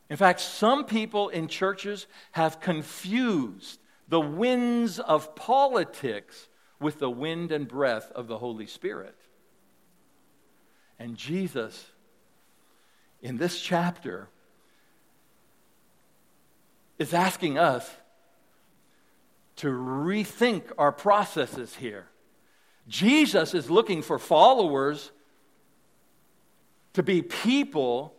In 0.10 0.18
fact, 0.18 0.40
some 0.40 0.86
people 0.86 1.30
in 1.30 1.48
churches 1.48 2.08
have 2.32 2.60
confused 2.60 3.80
the 4.08 4.20
winds 4.20 5.00
of 5.00 5.36
politics 5.36 6.50
with 6.80 7.00
the 7.00 7.10
wind 7.10 7.52
and 7.52 7.68
breath 7.68 8.12
of 8.12 8.28
the 8.28 8.38
Holy 8.38 8.68
Spirit. 8.68 9.16
And 11.00 11.18
Jesus, 11.18 11.92
in 13.22 13.38
this 13.38 13.60
chapter, 13.60 14.30
is 16.98 17.14
asking 17.14 17.58
us 17.58 17.90
to 19.58 19.68
rethink 19.68 20.64
our 20.78 20.92
processes 20.92 21.76
here. 21.76 22.08
Jesus 22.88 23.54
is 23.54 23.70
looking 23.70 24.02
for 24.02 24.20
followers 24.20 25.12
to 26.94 27.04
be 27.04 27.22
people 27.22 28.14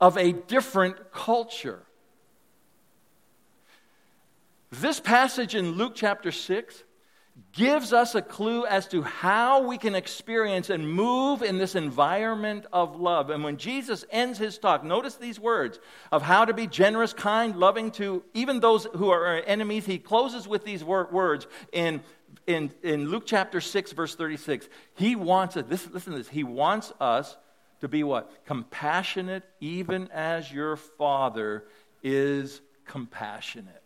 of 0.00 0.16
a 0.16 0.32
different 0.32 1.12
culture. 1.12 1.82
This 4.70 5.00
passage 5.00 5.54
in 5.54 5.72
Luke 5.72 5.92
chapter 5.94 6.30
6 6.30 6.84
gives 7.52 7.92
us 7.92 8.14
a 8.14 8.22
clue 8.22 8.66
as 8.66 8.86
to 8.88 9.02
how 9.02 9.66
we 9.66 9.78
can 9.78 9.94
experience 9.94 10.70
and 10.70 10.88
move 10.88 11.42
in 11.42 11.58
this 11.58 11.74
environment 11.74 12.66
of 12.72 13.00
love. 13.00 13.30
And 13.30 13.42
when 13.42 13.56
Jesus 13.56 14.04
ends 14.10 14.38
his 14.38 14.58
talk, 14.58 14.84
notice 14.84 15.16
these 15.16 15.38
words 15.38 15.78
of 16.12 16.22
how 16.22 16.44
to 16.44 16.54
be 16.54 16.66
generous, 16.66 17.12
kind, 17.12 17.56
loving 17.56 17.90
to 17.92 18.22
even 18.34 18.60
those 18.60 18.86
who 18.96 19.10
are 19.10 19.42
enemies. 19.46 19.86
He 19.86 19.98
closes 19.98 20.46
with 20.46 20.64
these 20.64 20.84
words 20.84 21.46
in, 21.72 22.02
in, 22.46 22.72
in 22.82 23.08
Luke 23.08 23.24
chapter 23.26 23.60
6, 23.60 23.92
verse 23.92 24.14
36. 24.14 24.68
He 24.94 25.16
wants 25.16 25.56
us, 25.56 25.64
this, 25.68 25.88
listen 25.90 26.12
to 26.12 26.18
this, 26.18 26.28
he 26.28 26.44
wants 26.44 26.92
us 27.00 27.36
to 27.80 27.88
be 27.88 28.02
what? 28.02 28.44
Compassionate, 28.46 29.42
even 29.60 30.08
as 30.12 30.52
your 30.52 30.76
Father 30.76 31.64
is 32.02 32.60
compassionate. 32.84 33.82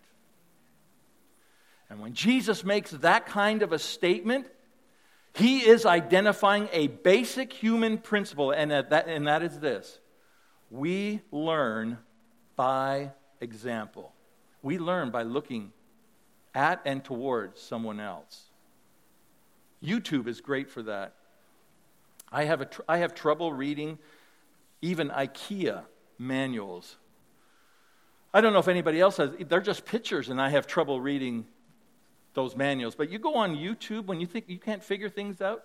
And 1.91 2.01
when 2.01 2.15
Jesus 2.15 2.65
makes 2.65 2.91
that 2.91 3.27
kind 3.27 3.63
of 3.63 3.73
a 3.73 3.79
statement, 3.79 4.47
he 5.35 5.61
is 5.61 5.85
identifying 5.85 6.69
a 6.73 6.87
basic 6.87 7.53
human 7.53 7.99
principle, 7.99 8.53
and 8.53 8.71
that, 8.71 9.09
and 9.09 9.27
that 9.27 9.43
is 9.43 9.59
this 9.61 9.99
we 10.71 11.21
learn 11.31 11.99
by 12.57 13.13
example. 13.41 14.13
We 14.63 14.79
learn 14.79 15.11
by 15.11 15.23
looking 15.23 15.73
at 16.55 16.81
and 16.85 17.05
towards 17.05 17.61
someone 17.61 18.01
else. 18.01 18.45
YouTube 19.83 20.27
is 20.27 20.41
great 20.41 20.71
for 20.71 20.83
that. 20.85 21.15
I 22.33 22.45
have, 22.45 22.61
a 22.61 22.65
tr- 22.67 22.83
I 22.89 22.99
have 22.99 23.15
trouble 23.15 23.53
reading 23.53 23.99
even 24.81 25.11
IKEA 25.11 25.83
manuals. 26.19 26.97
I 28.33 28.41
don't 28.41 28.53
know 28.53 28.59
if 28.59 28.69
anybody 28.69 29.01
else 29.01 29.19
has, 29.19 29.31
they're 29.49 29.61
just 29.61 29.85
pictures, 29.85 30.29
and 30.29 30.41
I 30.41 30.49
have 30.49 30.67
trouble 30.67 31.01
reading 31.01 31.47
those 32.35 32.57
manuals. 32.57 32.95
But 32.95 33.11
you 33.11 33.19
go 33.19 33.37
on 33.37 33.57
YouTube 33.57 34.07
when 34.07 34.21
you 34.21 34.27
think 34.27 34.49
you 34.49 34.59
can't 34.59 34.83
figure 34.83 35.09
things 35.09 35.41
out. 35.41 35.65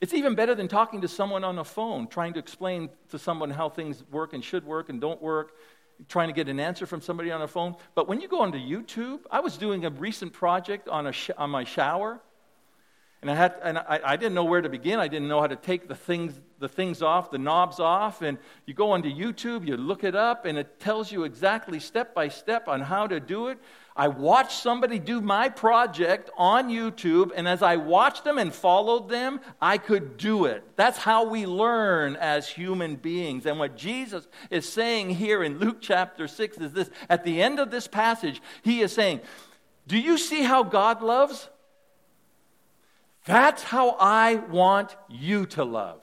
It's 0.00 0.14
even 0.14 0.34
better 0.34 0.54
than 0.54 0.68
talking 0.68 1.02
to 1.02 1.08
someone 1.08 1.44
on 1.44 1.56
the 1.56 1.64
phone, 1.64 2.06
trying 2.06 2.32
to 2.34 2.38
explain 2.38 2.88
to 3.10 3.18
someone 3.18 3.50
how 3.50 3.68
things 3.68 4.02
work 4.10 4.32
and 4.32 4.42
should 4.42 4.64
work 4.64 4.88
and 4.88 5.00
don't 5.00 5.20
work, 5.20 5.52
trying 6.08 6.28
to 6.28 6.34
get 6.34 6.48
an 6.48 6.58
answer 6.58 6.86
from 6.86 7.00
somebody 7.00 7.30
on 7.30 7.40
the 7.40 7.48
phone. 7.48 7.76
But 7.94 8.08
when 8.08 8.20
you 8.20 8.28
go 8.28 8.40
onto 8.40 8.58
YouTube, 8.58 9.20
I 9.30 9.40
was 9.40 9.58
doing 9.58 9.84
a 9.84 9.90
recent 9.90 10.32
project 10.32 10.88
on, 10.88 11.06
a 11.06 11.12
sh- 11.12 11.30
on 11.36 11.50
my 11.50 11.64
shower, 11.64 12.20
and 13.22 13.30
I, 13.30 13.34
had, 13.34 13.54
and 13.62 13.76
I, 13.76 14.00
I, 14.02 14.16
didn't 14.16 14.34
know 14.34 14.44
where 14.44 14.62
to 14.62 14.70
begin. 14.70 14.98
I 14.98 15.06
didn't 15.06 15.28
know 15.28 15.42
how 15.42 15.46
to 15.46 15.56
take 15.56 15.88
the 15.88 15.94
things, 15.94 16.40
the 16.58 16.68
things 16.68 17.02
off, 17.02 17.30
the 17.30 17.36
knobs 17.36 17.78
off. 17.78 18.22
And 18.22 18.38
you 18.64 18.72
go 18.72 18.92
onto 18.92 19.10
YouTube, 19.10 19.66
you 19.66 19.76
look 19.76 20.04
it 20.04 20.14
up, 20.14 20.46
and 20.46 20.56
it 20.56 20.80
tells 20.80 21.12
you 21.12 21.24
exactly 21.24 21.80
step 21.80 22.14
by 22.14 22.28
step 22.28 22.66
on 22.66 22.80
how 22.80 23.06
to 23.06 23.20
do 23.20 23.48
it. 23.48 23.58
I 23.94 24.08
watched 24.08 24.52
somebody 24.52 24.98
do 24.98 25.20
my 25.20 25.50
project 25.50 26.30
on 26.38 26.70
YouTube, 26.70 27.32
and 27.36 27.46
as 27.46 27.60
I 27.60 27.76
watched 27.76 28.24
them 28.24 28.38
and 28.38 28.54
followed 28.54 29.10
them, 29.10 29.40
I 29.60 29.76
could 29.76 30.16
do 30.16 30.46
it. 30.46 30.64
That's 30.76 30.96
how 30.96 31.28
we 31.28 31.44
learn 31.44 32.16
as 32.16 32.48
human 32.48 32.96
beings. 32.96 33.44
And 33.44 33.58
what 33.58 33.76
Jesus 33.76 34.26
is 34.48 34.66
saying 34.66 35.10
here 35.10 35.42
in 35.42 35.58
Luke 35.58 35.78
chapter 35.82 36.26
6 36.26 36.56
is 36.56 36.72
this 36.72 36.88
at 37.10 37.24
the 37.24 37.42
end 37.42 37.58
of 37.58 37.70
this 37.70 37.86
passage, 37.86 38.40
he 38.62 38.80
is 38.80 38.92
saying, 38.92 39.20
Do 39.86 39.98
you 39.98 40.16
see 40.16 40.42
how 40.42 40.62
God 40.62 41.02
loves? 41.02 41.50
That's 43.24 43.62
how 43.62 43.96
I 44.00 44.36
want 44.36 44.96
you 45.08 45.46
to 45.46 45.64
love. 45.64 46.02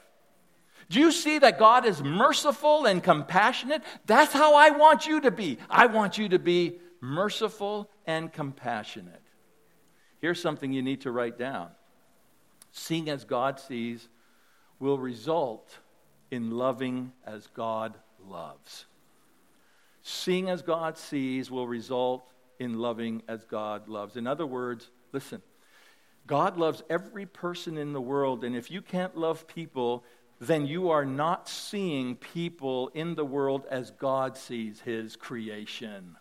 Do 0.89 0.99
you 0.99 1.12
see 1.12 1.39
that 1.39 1.60
God 1.60 1.86
is 1.86 2.01
merciful 2.01 2.86
and 2.86 3.03
compassionate? 3.03 3.84
That's 4.06 4.32
how 4.32 4.56
I 4.56 4.69
want 4.69 5.06
you 5.06 5.21
to 5.21 5.32
be. 5.32 5.58
I 5.69 5.88
want 5.88 6.17
you 6.17 6.30
to 6.30 6.39
be 6.39 6.80
merciful 7.01 7.89
and 8.06 8.32
compassionate. 8.32 9.21
Here's 10.19 10.41
something 10.41 10.71
you 10.71 10.82
need 10.82 11.01
to 11.01 11.12
write 11.12 11.38
down 11.38 11.69
Seeing 12.71 13.10
as 13.10 13.25
God 13.25 13.60
sees 13.60 14.08
will 14.80 14.97
result 14.97 15.77
in 16.32 16.51
loving 16.51 17.12
as 17.25 17.47
God 17.47 17.95
loves. 18.25 18.86
Seeing 20.03 20.49
as 20.49 20.62
God 20.62 20.97
sees 20.97 21.51
will 21.51 21.67
result 21.67 22.32
in 22.60 22.80
loving 22.80 23.23
as 23.27 23.43
God 23.45 23.89
loves. 23.89 24.15
In 24.15 24.25
other 24.25 24.45
words, 24.45 24.89
listen, 25.12 25.41
God 26.27 26.57
loves 26.57 26.83
every 26.89 27.25
person 27.25 27.77
in 27.77 27.93
the 27.93 28.01
world, 28.01 28.43
and 28.43 28.55
if 28.55 28.69
you 28.69 28.81
can't 28.81 29.17
love 29.17 29.47
people, 29.47 30.03
then 30.39 30.67
you 30.67 30.89
are 30.89 31.05
not 31.05 31.49
seeing 31.49 32.15
people 32.15 32.89
in 32.89 33.15
the 33.15 33.25
world 33.25 33.65
as 33.71 33.91
God 33.91 34.37
sees 34.37 34.81
his 34.81 35.15
creation. 35.15 36.17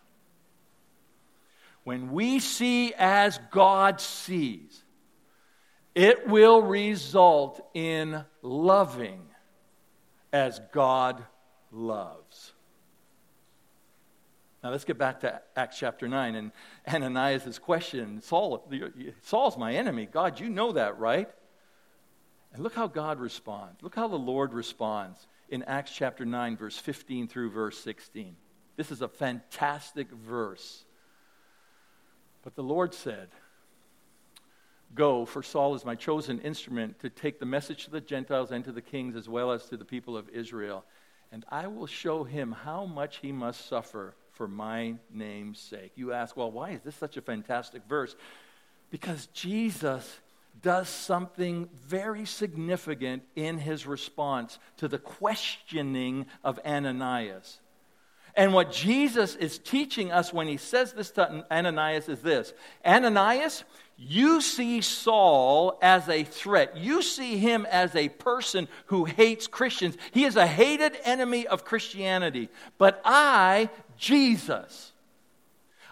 When 1.84 2.12
we 2.12 2.38
see 2.38 2.94
as 2.94 3.38
God 3.50 4.00
sees, 4.00 4.84
it 5.94 6.26
will 6.26 6.62
result 6.62 7.68
in 7.74 8.24
loving 8.42 9.22
as 10.32 10.60
God 10.72 11.24
loves. 11.70 12.52
Now 14.66 14.72
let's 14.72 14.84
get 14.84 14.98
back 14.98 15.20
to 15.20 15.40
Acts 15.54 15.78
chapter 15.78 16.08
9 16.08 16.34
and 16.34 16.50
Ananias' 16.92 17.56
question. 17.56 18.20
Saul, 18.20 18.68
Saul's 19.22 19.56
my 19.56 19.72
enemy. 19.76 20.06
God, 20.06 20.40
you 20.40 20.48
know 20.48 20.72
that, 20.72 20.98
right? 20.98 21.28
And 22.52 22.64
look 22.64 22.74
how 22.74 22.88
God 22.88 23.20
responds. 23.20 23.80
Look 23.80 23.94
how 23.94 24.08
the 24.08 24.16
Lord 24.18 24.52
responds 24.52 25.24
in 25.48 25.62
Acts 25.62 25.92
chapter 25.94 26.24
9, 26.24 26.56
verse 26.56 26.76
15 26.76 27.28
through 27.28 27.50
verse 27.52 27.78
16. 27.78 28.34
This 28.74 28.90
is 28.90 29.02
a 29.02 29.08
fantastic 29.08 30.10
verse. 30.10 30.84
But 32.42 32.56
the 32.56 32.64
Lord 32.64 32.92
said, 32.92 33.28
Go, 34.96 35.26
for 35.26 35.44
Saul 35.44 35.76
is 35.76 35.84
my 35.84 35.94
chosen 35.94 36.40
instrument 36.40 36.98
to 37.02 37.08
take 37.08 37.38
the 37.38 37.46
message 37.46 37.84
to 37.84 37.92
the 37.92 38.00
Gentiles 38.00 38.50
and 38.50 38.64
to 38.64 38.72
the 38.72 38.82
kings 38.82 39.14
as 39.14 39.28
well 39.28 39.52
as 39.52 39.66
to 39.66 39.76
the 39.76 39.84
people 39.84 40.16
of 40.16 40.28
Israel. 40.30 40.84
And 41.30 41.44
I 41.50 41.68
will 41.68 41.86
show 41.86 42.24
him 42.24 42.50
how 42.50 42.84
much 42.84 43.18
he 43.18 43.30
must 43.30 43.68
suffer 43.68 44.16
for 44.36 44.46
my 44.46 44.94
name's 45.12 45.58
sake. 45.58 45.92
You 45.96 46.12
ask, 46.12 46.36
well, 46.36 46.50
why 46.50 46.70
is 46.70 46.82
this 46.82 46.94
such 46.94 47.16
a 47.16 47.22
fantastic 47.22 47.82
verse? 47.88 48.14
Because 48.90 49.26
Jesus 49.28 50.20
does 50.62 50.88
something 50.88 51.68
very 51.74 52.24
significant 52.24 53.22
in 53.34 53.58
his 53.58 53.86
response 53.86 54.58
to 54.76 54.88
the 54.88 54.98
questioning 54.98 56.26
of 56.44 56.60
Ananias. 56.64 57.60
And 58.34 58.52
what 58.52 58.70
Jesus 58.70 59.34
is 59.34 59.58
teaching 59.58 60.12
us 60.12 60.32
when 60.32 60.46
he 60.46 60.58
says 60.58 60.92
this 60.92 61.10
to 61.12 61.46
Ananias 61.50 62.08
is 62.08 62.20
this 62.20 62.52
Ananias, 62.84 63.64
you 63.96 64.42
see 64.42 64.82
Saul 64.82 65.78
as 65.80 66.08
a 66.08 66.22
threat. 66.22 66.76
You 66.76 67.00
see 67.00 67.38
him 67.38 67.66
as 67.70 67.94
a 67.94 68.10
person 68.10 68.68
who 68.86 69.06
hates 69.06 69.46
Christians. 69.46 69.96
He 70.12 70.24
is 70.24 70.36
a 70.36 70.46
hated 70.46 70.98
enemy 71.04 71.46
of 71.46 71.64
Christianity. 71.64 72.50
But 72.76 73.00
I, 73.04 73.70
Jesus, 73.96 74.92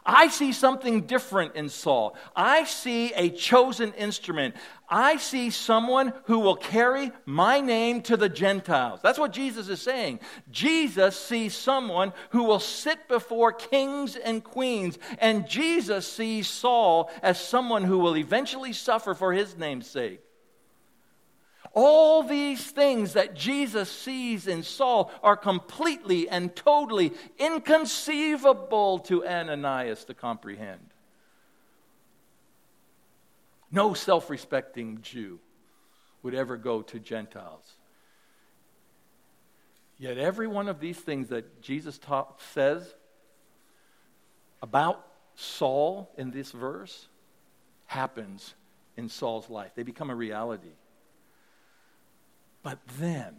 I 0.06 0.28
see 0.28 0.52
something 0.52 1.02
different 1.02 1.56
in 1.56 1.68
Saul. 1.70 2.16
I 2.36 2.64
see 2.64 3.12
a 3.14 3.30
chosen 3.30 3.92
instrument. 3.94 4.54
I 4.88 5.16
see 5.16 5.48
someone 5.48 6.12
who 6.24 6.40
will 6.40 6.56
carry 6.56 7.10
my 7.24 7.60
name 7.60 8.02
to 8.02 8.16
the 8.16 8.28
Gentiles. 8.28 9.00
That's 9.02 9.18
what 9.18 9.32
Jesus 9.32 9.68
is 9.68 9.80
saying. 9.80 10.20
Jesus 10.50 11.18
sees 11.18 11.54
someone 11.54 12.12
who 12.30 12.42
will 12.44 12.60
sit 12.60 13.08
before 13.08 13.52
kings 13.52 14.16
and 14.16 14.44
queens, 14.44 14.98
and 15.18 15.48
Jesus 15.48 16.06
sees 16.06 16.48
Saul 16.48 17.10
as 17.22 17.40
someone 17.40 17.84
who 17.84 17.98
will 17.98 18.16
eventually 18.16 18.74
suffer 18.74 19.14
for 19.14 19.32
his 19.32 19.56
name's 19.56 19.86
sake. 19.86 20.20
All 21.74 22.22
these 22.22 22.70
things 22.70 23.14
that 23.14 23.34
Jesus 23.34 23.90
sees 23.90 24.46
in 24.46 24.62
Saul 24.62 25.10
are 25.22 25.36
completely 25.36 26.28
and 26.28 26.54
totally 26.54 27.12
inconceivable 27.38 29.00
to 29.00 29.26
Ananias 29.26 30.04
to 30.04 30.14
comprehend. 30.14 30.90
No 33.72 33.92
self 33.92 34.30
respecting 34.30 35.00
Jew 35.02 35.40
would 36.22 36.34
ever 36.34 36.56
go 36.56 36.82
to 36.82 37.00
Gentiles. 37.00 37.72
Yet, 39.98 40.16
every 40.16 40.46
one 40.46 40.68
of 40.68 40.78
these 40.80 40.98
things 40.98 41.28
that 41.28 41.60
Jesus 41.60 41.98
taught, 41.98 42.40
says 42.52 42.94
about 44.62 45.04
Saul 45.34 46.10
in 46.16 46.30
this 46.30 46.52
verse 46.52 47.08
happens 47.86 48.54
in 48.96 49.08
Saul's 49.08 49.50
life. 49.50 49.72
They 49.74 49.82
become 49.82 50.10
a 50.10 50.14
reality. 50.14 50.72
But 52.64 52.78
then, 52.98 53.36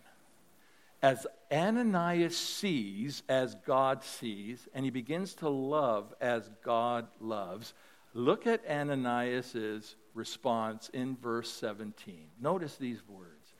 as 1.01 1.27
Ananias 1.51 2.37
sees 2.37 3.23
as 3.27 3.55
God 3.65 4.03
sees, 4.03 4.69
and 4.73 4.85
he 4.85 4.91
begins 4.91 5.33
to 5.35 5.49
love 5.49 6.13
as 6.21 6.49
God 6.63 7.07
loves, 7.19 7.73
look 8.13 8.47
at 8.47 8.65
Ananias' 8.69 9.95
response 10.13 10.89
in 10.93 11.17
verse 11.17 11.51
17. 11.51 12.27
Notice 12.39 12.77
these 12.77 13.01
words. 13.09 13.53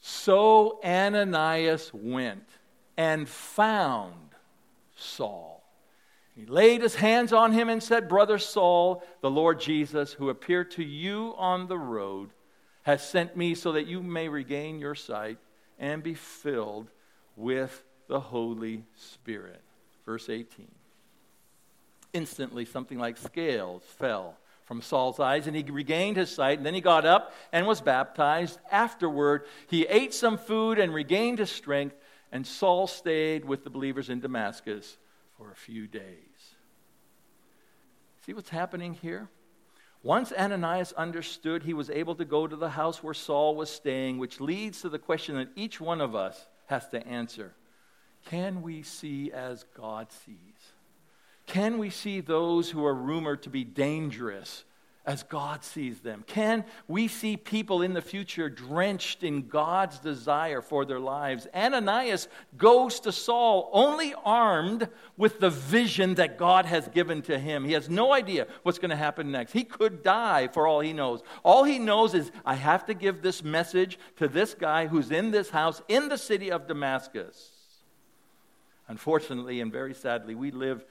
So 0.00 0.78
Ananias 0.84 1.90
went 1.92 2.48
and 2.96 3.28
found 3.28 4.34
Saul. 4.94 5.64
He 6.34 6.44
laid 6.44 6.82
his 6.82 6.96
hands 6.96 7.32
on 7.32 7.52
him 7.52 7.70
and 7.70 7.82
said, 7.82 8.10
Brother 8.10 8.38
Saul, 8.38 9.02
the 9.22 9.30
Lord 9.30 9.58
Jesus, 9.58 10.12
who 10.12 10.28
appeared 10.28 10.70
to 10.72 10.84
you 10.84 11.34
on 11.38 11.66
the 11.66 11.78
road, 11.78 12.30
has 12.86 13.04
sent 13.04 13.36
me 13.36 13.56
so 13.56 13.72
that 13.72 13.88
you 13.88 14.00
may 14.00 14.28
regain 14.28 14.78
your 14.78 14.94
sight 14.94 15.38
and 15.76 16.04
be 16.04 16.14
filled 16.14 16.88
with 17.34 17.82
the 18.06 18.20
Holy 18.20 18.84
Spirit. 18.94 19.60
Verse 20.04 20.28
18. 20.28 20.68
Instantly, 22.12 22.64
something 22.64 22.96
like 22.96 23.18
scales 23.18 23.82
fell 23.98 24.36
from 24.66 24.80
Saul's 24.80 25.18
eyes, 25.18 25.48
and 25.48 25.56
he 25.56 25.64
regained 25.64 26.16
his 26.16 26.30
sight. 26.30 26.58
And 26.58 26.64
then 26.64 26.74
he 26.74 26.80
got 26.80 27.04
up 27.04 27.34
and 27.52 27.66
was 27.66 27.80
baptized. 27.80 28.60
Afterward, 28.70 29.46
he 29.66 29.82
ate 29.82 30.14
some 30.14 30.38
food 30.38 30.78
and 30.78 30.94
regained 30.94 31.40
his 31.40 31.50
strength. 31.50 31.96
And 32.30 32.46
Saul 32.46 32.86
stayed 32.86 33.44
with 33.44 33.64
the 33.64 33.70
believers 33.70 34.10
in 34.10 34.20
Damascus 34.20 34.96
for 35.36 35.50
a 35.50 35.56
few 35.56 35.88
days. 35.88 36.54
See 38.24 38.32
what's 38.32 38.50
happening 38.50 38.94
here? 38.94 39.28
Once 40.06 40.30
Ananias 40.30 40.92
understood, 40.92 41.64
he 41.64 41.74
was 41.74 41.90
able 41.90 42.14
to 42.14 42.24
go 42.24 42.46
to 42.46 42.54
the 42.54 42.70
house 42.70 43.02
where 43.02 43.12
Saul 43.12 43.56
was 43.56 43.68
staying, 43.68 44.18
which 44.18 44.40
leads 44.40 44.82
to 44.82 44.88
the 44.88 45.00
question 45.00 45.34
that 45.34 45.48
each 45.56 45.80
one 45.80 46.00
of 46.00 46.14
us 46.14 46.46
has 46.66 46.86
to 46.90 47.04
answer 47.04 47.54
Can 48.26 48.62
we 48.62 48.84
see 48.84 49.32
as 49.32 49.64
God 49.76 50.12
sees? 50.12 50.36
Can 51.46 51.78
we 51.78 51.90
see 51.90 52.20
those 52.20 52.70
who 52.70 52.84
are 52.86 52.94
rumored 52.94 53.42
to 53.42 53.50
be 53.50 53.64
dangerous 53.64 54.62
as 55.06 55.22
God 55.22 55.62
sees 55.62 56.00
them? 56.00 56.24
Can 56.26 56.64
we 56.88 57.06
see 57.06 57.36
people 57.36 57.80
in 57.82 57.94
the 57.94 58.02
future 58.02 58.48
drenched 58.48 59.22
in 59.22 59.46
God's 59.46 60.00
desire 60.00 60.60
for 60.60 60.84
their 60.84 60.98
lives? 60.98 61.46
Ananias 61.54 62.26
goes 62.58 62.98
to 63.00 63.12
Saul 63.12 63.70
only 63.72 64.14
armed 64.24 64.88
with 65.16 65.38
the 65.38 65.50
vision 65.50 66.16
that 66.16 66.36
God 66.38 66.66
has 66.66 66.88
given 66.88 67.22
to 67.22 67.38
him. 67.38 67.64
He 67.64 67.72
has 67.72 67.88
no 67.88 68.12
idea 68.12 68.48
what's 68.64 68.80
going 68.80 68.90
to 68.90 68.96
happen 68.96 69.30
next. 69.30 69.52
He 69.52 69.62
could 69.62 70.02
die 70.02 70.48
for 70.48 70.66
all 70.66 70.80
he 70.80 70.92
knows. 70.92 71.22
All 71.44 71.62
he 71.62 71.78
knows 71.78 72.12
is, 72.12 72.32
I 72.44 72.54
have 72.54 72.86
to 72.86 72.94
give 72.94 73.22
this 73.22 73.44
message 73.44 74.00
to 74.16 74.26
this 74.26 74.54
guy 74.54 74.88
who's 74.88 75.12
in 75.12 75.30
this 75.30 75.50
house 75.50 75.80
in 75.86 76.08
the 76.08 76.18
city 76.18 76.50
of 76.50 76.66
Damascus. 76.66 77.52
Unfortunately 78.88 79.60
and 79.60 79.70
very 79.70 79.94
sadly, 79.94 80.34
we 80.34 80.50
live 80.50 80.84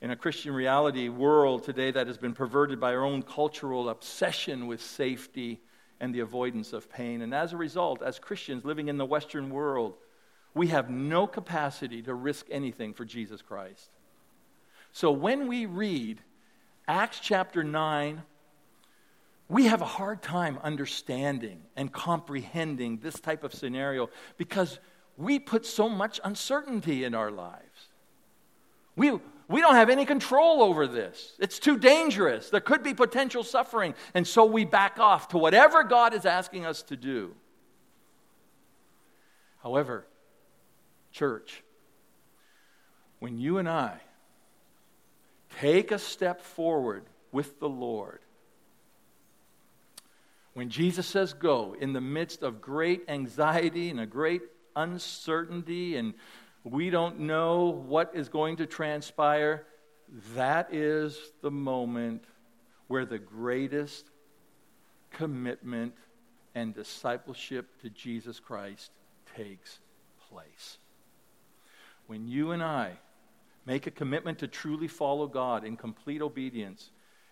in 0.00 0.10
a 0.10 0.16
Christian 0.16 0.52
reality 0.52 1.08
world 1.08 1.64
today 1.64 1.90
that 1.90 2.06
has 2.06 2.18
been 2.18 2.34
perverted 2.34 2.78
by 2.78 2.94
our 2.94 3.04
own 3.04 3.22
cultural 3.22 3.88
obsession 3.88 4.66
with 4.66 4.82
safety 4.82 5.60
and 6.00 6.14
the 6.14 6.20
avoidance 6.20 6.72
of 6.72 6.90
pain. 6.90 7.22
And 7.22 7.34
as 7.34 7.52
a 7.52 7.56
result, 7.56 8.02
as 8.02 8.18
Christians 8.18 8.64
living 8.64 8.88
in 8.88 8.98
the 8.98 9.06
Western 9.06 9.50
world, 9.50 9.94
we 10.54 10.68
have 10.68 10.90
no 10.90 11.26
capacity 11.26 12.02
to 12.02 12.14
risk 12.14 12.46
anything 12.50 12.92
for 12.92 13.04
Jesus 13.04 13.42
Christ. 13.42 13.90
So 14.92 15.10
when 15.10 15.48
we 15.48 15.66
read 15.66 16.20
Acts 16.88 17.20
chapter 17.20 17.64
9, 17.64 18.22
we 19.48 19.66
have 19.66 19.80
a 19.80 19.86
hard 19.86 20.22
time 20.22 20.58
understanding 20.62 21.62
and 21.76 21.92
comprehending 21.92 22.98
this 22.98 23.20
type 23.20 23.44
of 23.44 23.54
scenario 23.54 24.10
because 24.36 24.78
we 25.16 25.38
put 25.38 25.64
so 25.64 25.88
much 25.88 26.20
uncertainty 26.24 27.04
in 27.04 27.14
our 27.14 27.30
lives. 27.30 27.88
We, 28.96 29.18
we 29.48 29.60
don't 29.60 29.76
have 29.76 29.90
any 29.90 30.04
control 30.04 30.62
over 30.62 30.86
this. 30.86 31.34
It's 31.38 31.58
too 31.58 31.78
dangerous. 31.78 32.50
There 32.50 32.60
could 32.60 32.82
be 32.82 32.94
potential 32.94 33.44
suffering. 33.44 33.94
And 34.14 34.26
so 34.26 34.44
we 34.44 34.64
back 34.64 34.98
off 34.98 35.28
to 35.28 35.38
whatever 35.38 35.84
God 35.84 36.14
is 36.14 36.26
asking 36.26 36.66
us 36.66 36.82
to 36.84 36.96
do. 36.96 37.34
However, 39.62 40.06
church, 41.12 41.62
when 43.20 43.38
you 43.38 43.58
and 43.58 43.68
I 43.68 44.00
take 45.60 45.92
a 45.92 45.98
step 45.98 46.40
forward 46.40 47.04
with 47.30 47.60
the 47.60 47.68
Lord, 47.68 48.20
when 50.54 50.70
Jesus 50.70 51.06
says 51.06 51.34
go, 51.34 51.76
in 51.78 51.92
the 51.92 52.00
midst 52.00 52.42
of 52.42 52.60
great 52.60 53.04
anxiety 53.08 53.90
and 53.90 54.00
a 54.00 54.06
great 54.06 54.42
uncertainty 54.74 55.96
and 55.96 56.14
we 56.70 56.90
don't 56.90 57.20
know 57.20 57.84
what 57.86 58.10
is 58.14 58.28
going 58.28 58.56
to 58.56 58.66
transpire. 58.66 59.66
That 60.34 60.74
is 60.74 61.16
the 61.40 61.50
moment 61.50 62.24
where 62.88 63.06
the 63.06 63.18
greatest 63.18 64.10
commitment 65.10 65.94
and 66.56 66.74
discipleship 66.74 67.80
to 67.82 67.90
Jesus 67.90 68.40
Christ 68.40 68.90
takes 69.36 69.78
place. 70.28 70.78
When 72.08 72.26
you 72.26 72.50
and 72.50 72.62
I 72.62 72.92
make 73.64 73.86
a 73.86 73.92
commitment 73.92 74.40
to 74.40 74.48
truly 74.48 74.88
follow 74.88 75.28
God 75.28 75.64
in 75.64 75.76
complete 75.76 76.22
obedience, 76.22 76.90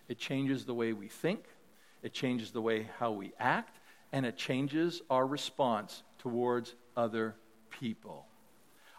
it 0.09 0.18
changes 0.18 0.64
the 0.64 0.74
way 0.74 0.93
we 0.93 1.09
think, 1.09 1.45
it 2.03 2.12
changes 2.12 2.53
the 2.53 2.61
way 2.61 2.89
how 2.99 3.11
we 3.11 3.32
act, 3.41 3.78
and 4.12 4.24
it 4.24 4.37
changes 4.37 5.03
our 5.11 5.26
response 5.26 6.05
towards 6.18 6.74
other 6.97 7.35
people. 7.70 8.26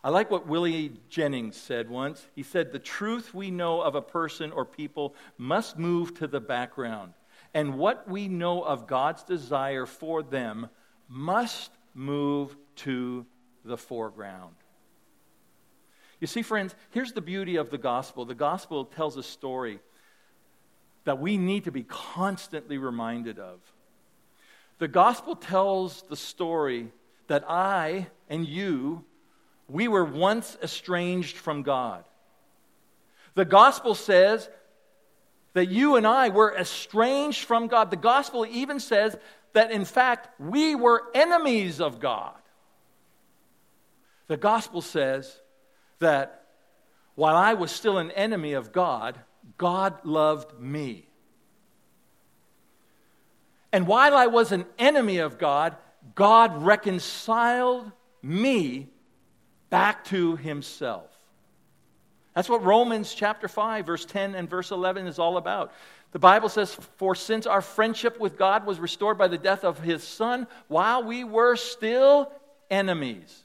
I 0.05 0.09
like 0.09 0.29
what 0.29 0.45
Willie 0.45 0.91
Jennings 1.09 1.57
said 1.57 1.89
once. 1.89 2.27
He 2.35 2.43
said, 2.43 2.71
The 2.71 2.77
truth 2.77 3.33
we 3.33 3.49
know 3.49 3.81
of 3.81 3.95
a 3.95 4.03
person 4.03 4.51
or 4.51 4.63
people 4.63 5.15
must 5.39 5.79
move 5.79 6.13
to 6.19 6.27
the 6.27 6.39
background, 6.39 7.13
and 7.55 7.79
what 7.79 8.07
we 8.07 8.27
know 8.27 8.61
of 8.61 8.85
God's 8.85 9.23
desire 9.23 9.87
for 9.87 10.21
them 10.21 10.69
must 11.09 11.71
move 11.95 12.55
to 12.75 13.25
the 13.63 13.77
foreground. 13.77 14.53
You 16.21 16.27
see, 16.27 16.43
friends, 16.43 16.75
here's 16.91 17.13
the 17.13 17.21
beauty 17.21 17.55
of 17.55 17.71
the 17.71 17.79
gospel 17.79 18.25
the 18.25 18.35
gospel 18.35 18.85
tells 18.85 19.17
a 19.17 19.23
story 19.23 19.79
that 21.05 21.17
we 21.19 21.35
need 21.35 21.63
to 21.63 21.71
be 21.71 21.81
constantly 21.81 22.77
reminded 22.77 23.39
of. 23.39 23.59
The 24.77 24.87
gospel 24.87 25.35
tells 25.35 26.03
the 26.03 26.15
story 26.15 26.91
that 27.25 27.43
I 27.49 28.05
and 28.29 28.47
you 28.47 29.03
we 29.67 29.87
were 29.87 30.05
once 30.05 30.57
estranged 30.61 31.37
from 31.37 31.63
God. 31.63 32.03
The 33.33 33.45
gospel 33.45 33.95
says 33.95 34.49
that 35.53 35.69
you 35.69 35.95
and 35.95 36.05
I 36.05 36.29
were 36.29 36.55
estranged 36.55 37.45
from 37.45 37.67
God. 37.67 37.91
The 37.91 37.97
gospel 37.97 38.45
even 38.45 38.79
says 38.79 39.17
that, 39.53 39.71
in 39.71 39.85
fact, 39.85 40.39
we 40.39 40.75
were 40.75 41.03
enemies 41.13 41.81
of 41.81 41.99
God. 41.99 42.35
The 44.27 44.37
gospel 44.37 44.81
says 44.81 45.39
that 45.99 46.45
while 47.15 47.35
I 47.35 47.53
was 47.53 47.71
still 47.71 47.97
an 47.97 48.11
enemy 48.11 48.53
of 48.53 48.71
God, 48.71 49.19
God 49.57 50.05
loved 50.05 50.59
me. 50.59 51.07
And 53.71 53.87
while 53.87 54.15
I 54.15 54.27
was 54.27 54.51
an 54.51 54.65
enemy 54.79 55.17
of 55.17 55.37
God, 55.37 55.75
God 56.15 56.63
reconciled 56.63 57.91
me 58.21 58.89
back 59.69 60.05
to 60.05 60.35
himself. 60.35 61.09
That's 62.33 62.49
what 62.49 62.63
Romans 62.63 63.13
chapter 63.13 63.47
5, 63.47 63.85
verse 63.85 64.05
10 64.05 64.35
and 64.35 64.49
verse 64.49 64.71
11 64.71 65.07
is 65.07 65.19
all 65.19 65.37
about. 65.37 65.71
The 66.11 66.19
Bible 66.19 66.49
says, 66.49 66.73
For 66.97 67.15
since 67.15 67.47
our 67.47 67.61
friendship 67.61 68.19
with 68.19 68.37
God 68.37 68.65
was 68.65 68.79
restored 68.79 69.17
by 69.17 69.27
the 69.27 69.37
death 69.37 69.63
of 69.63 69.79
his 69.79 70.03
Son, 70.03 70.47
while 70.67 71.03
we 71.03 71.23
were 71.23 71.55
still 71.55 72.31
enemies, 72.69 73.43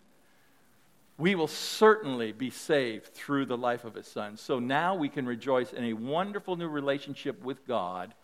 we 1.19 1.35
will 1.35 1.49
certainly 1.49 2.33
be 2.33 2.51
saved 2.51 3.07
through 3.07 3.47
the 3.47 3.57
life 3.57 3.85
of 3.85 3.95
his 3.95 4.07
Son. 4.07 4.37
So 4.37 4.59
now 4.59 4.95
we 4.95 5.09
can 5.09 5.27
rejoice 5.27 5.73
in 5.73 5.85
a 5.85 5.93
wonderful 5.93 6.57
new 6.57 6.69
relationship 6.69 7.43
with 7.45 7.67
God 7.67 8.15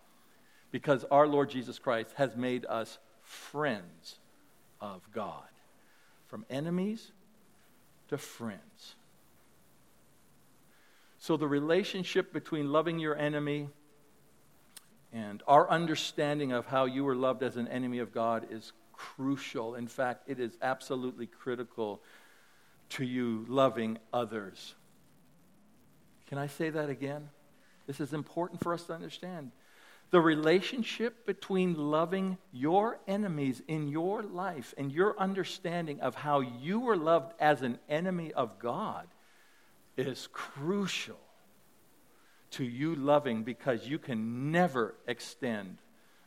because 0.71 1.05
our 1.05 1.27
Lord 1.27 1.49
Jesus 1.49 1.79
Christ 1.79 2.11
has 2.15 2.35
made 2.35 2.65
us 2.65 2.97
friends 3.21 4.17
of 4.81 5.01
God. 5.13 5.43
From 6.27 6.45
enemies 6.49 7.11
to 8.09 8.17
friends. 8.17 8.95
So, 11.17 11.37
the 11.37 11.47
relationship 11.47 12.31
between 12.31 12.71
loving 12.71 12.99
your 12.99 13.15
enemy 13.15 13.69
and 15.11 15.41
our 15.47 15.69
understanding 15.69 16.51
of 16.51 16.67
how 16.67 16.85
you 16.85 17.03
were 17.03 17.15
loved 17.15 17.43
as 17.43 17.57
an 17.57 17.67
enemy 17.67 17.99
of 17.99 18.13
God 18.13 18.47
is 18.51 18.71
crucial. 18.93 19.75
In 19.75 19.87
fact, 19.87 20.23
it 20.27 20.39
is 20.39 20.57
absolutely 20.61 21.27
critical 21.27 22.01
to 22.89 23.05
you 23.05 23.45
loving 23.47 23.97
others. 24.13 24.75
Can 26.27 26.37
I 26.37 26.47
say 26.47 26.69
that 26.69 26.89
again? 26.89 27.29
This 27.87 27.99
is 27.99 28.13
important 28.13 28.61
for 28.61 28.73
us 28.73 28.83
to 28.83 28.93
understand. 28.93 29.51
The 30.09 30.21
relationship 30.21 31.25
between 31.25 31.75
loving 31.75 32.37
your 32.53 32.99
enemies 33.07 33.61
in 33.67 33.89
your 33.89 34.23
life 34.23 34.73
and 34.77 34.91
your 34.91 35.19
understanding 35.19 35.99
of 35.99 36.15
how 36.15 36.39
you 36.39 36.79
were 36.79 36.95
loved 36.95 37.33
as 37.39 37.61
an 37.61 37.77
enemy 37.89 38.31
of 38.33 38.57
God 38.59 39.07
is 39.97 40.29
crucial 40.31 41.19
to 42.51 42.63
you 42.63 42.95
loving 42.95 43.43
because 43.43 43.85
you 43.85 43.99
can 43.99 44.51
never 44.51 44.95
extend 45.07 45.77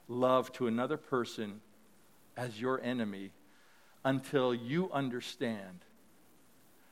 love 0.08 0.52
to 0.52 0.66
another 0.66 0.96
person 0.98 1.60
as 2.36 2.60
your 2.60 2.80
enemy 2.82 3.30
until 4.04 4.54
you 4.54 4.90
understand 4.92 5.84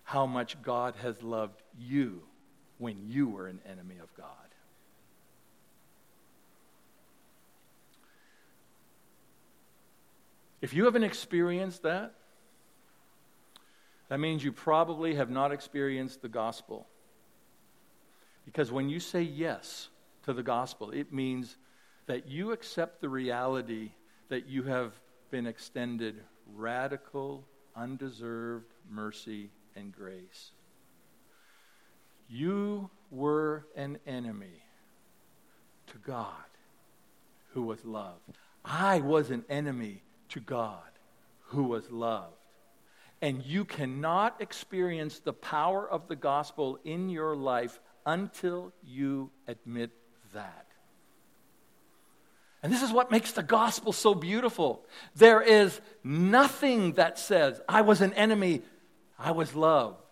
how 0.05 0.25
much 0.25 0.61
God 0.63 0.95
has 1.03 1.23
loved 1.23 1.63
you 1.79 2.23
when 2.79 3.09
you 3.09 3.29
were 3.29 3.47
an 3.47 3.61
enemy 3.71 3.97
of 4.03 4.15
God. 4.15 4.48
If 10.61 10.75
you 10.75 10.85
haven't 10.87 11.05
experienced 11.05 11.83
that, 11.83 12.15
that 14.09 14.19
means 14.19 14.43
you 14.43 14.53
probably 14.53 15.15
have 15.15 15.31
not 15.31 15.53
experienced 15.53 16.23
the 16.23 16.29
gospel. 16.29 16.87
Because 18.45 18.73
when 18.73 18.89
you 18.89 18.99
say 18.99 19.23
yes 19.23 19.89
to 20.25 20.33
the 20.33 20.43
gospel, 20.43 20.91
it 20.91 21.13
means 21.13 21.57
that 22.07 22.29
you 22.29 22.53
accept 22.53 23.01
the 23.01 23.09
reality 23.09 23.91
that 24.31 24.47
you 24.47 24.63
have 24.63 24.93
been 25.31 25.47
extended 25.47 26.23
radical, 26.55 27.45
undeserved 27.77 28.73
mercy 28.91 29.51
and 29.77 29.93
grace. 29.93 30.53
You 32.29 32.91
were 33.11 33.67
an 33.77 33.99
enemy 34.07 34.63
to 35.89 35.99
God 35.99 36.33
who 37.53 37.63
was 37.63 37.85
love. 37.85 38.19
I 38.65 39.01
was 39.01 39.31
an 39.31 39.45
enemy 39.49 40.03
to 40.31 40.41
God 40.41 40.81
who 41.49 41.65
was 41.65 41.91
loved. 41.91 42.35
And 43.21 43.45
you 43.45 43.65
cannot 43.65 44.41
experience 44.41 45.19
the 45.19 45.33
power 45.33 45.89
of 45.89 46.07
the 46.09 46.17
gospel 46.17 46.79
in 46.85 47.09
your 47.09 47.35
life 47.35 47.81
until 48.07 48.73
you 48.85 49.31
admit 49.47 49.91
that. 50.33 50.67
And 52.63 52.73
this 52.73 52.83
is 52.83 52.93
what 52.93 53.11
makes 53.11 53.33
the 53.33 53.43
gospel 53.43 53.93
so 53.93 54.15
beautiful. 54.15 54.85
There 55.15 55.41
is 55.41 55.81
nothing 56.03 56.95
that 56.95 57.19
says, 57.19 57.61
I 57.69 57.83
was 57.83 58.01
an 58.01 58.13
enemy, 58.15 58.63
I 59.19 59.33
was 59.33 59.55
loved. 59.55 60.03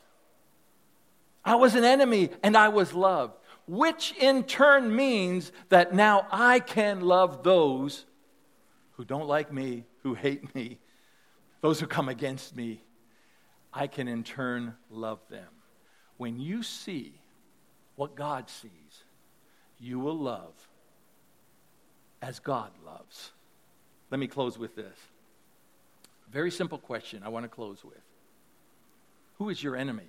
I 1.44 1.54
was 1.54 1.74
an 1.76 1.84
enemy 1.84 2.30
and 2.42 2.56
I 2.56 2.68
was 2.68 2.92
loved, 2.92 3.34
which 3.68 4.14
in 4.18 4.42
turn 4.42 4.94
means 4.94 5.52
that 5.68 5.94
now 5.94 6.26
I 6.30 6.58
can 6.58 7.00
love 7.00 7.44
those 7.44 8.04
who 8.92 9.04
don't 9.04 9.28
like 9.28 9.52
me, 9.52 9.84
who 10.06 10.14
hate 10.14 10.54
me, 10.54 10.78
those 11.62 11.80
who 11.80 11.86
come 11.88 12.08
against 12.08 12.54
me. 12.54 12.80
I 13.72 13.88
can 13.88 14.06
in 14.06 14.22
turn 14.22 14.74
love 14.88 15.18
them. 15.28 15.48
When 16.16 16.38
you 16.38 16.62
see 16.62 17.20
what 17.96 18.14
God 18.14 18.48
sees, 18.48 19.02
you 19.80 19.98
will 19.98 20.16
love 20.16 20.54
as 22.22 22.38
God 22.38 22.70
loves. 22.84 23.32
Let 24.12 24.20
me 24.20 24.28
close 24.28 24.56
with 24.56 24.76
this. 24.76 24.96
Very 26.30 26.52
simple 26.52 26.78
question 26.78 27.22
I 27.24 27.28
want 27.28 27.42
to 27.42 27.48
close 27.48 27.84
with 27.84 28.04
Who 29.38 29.48
is 29.48 29.60
your 29.60 29.74
enemy? 29.74 30.08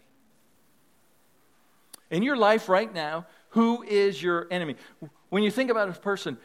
In 2.11 2.21
your 2.21 2.37
life 2.37 2.69
right 2.69 2.93
now, 2.93 3.25
who 3.49 3.81
is 3.81 4.21
your 4.21 4.47
enemy? 4.51 4.75
When 5.29 5.41
you 5.41 5.49
think 5.49 5.71
about 5.71 5.89
a 5.89 5.93
person, 5.93 6.37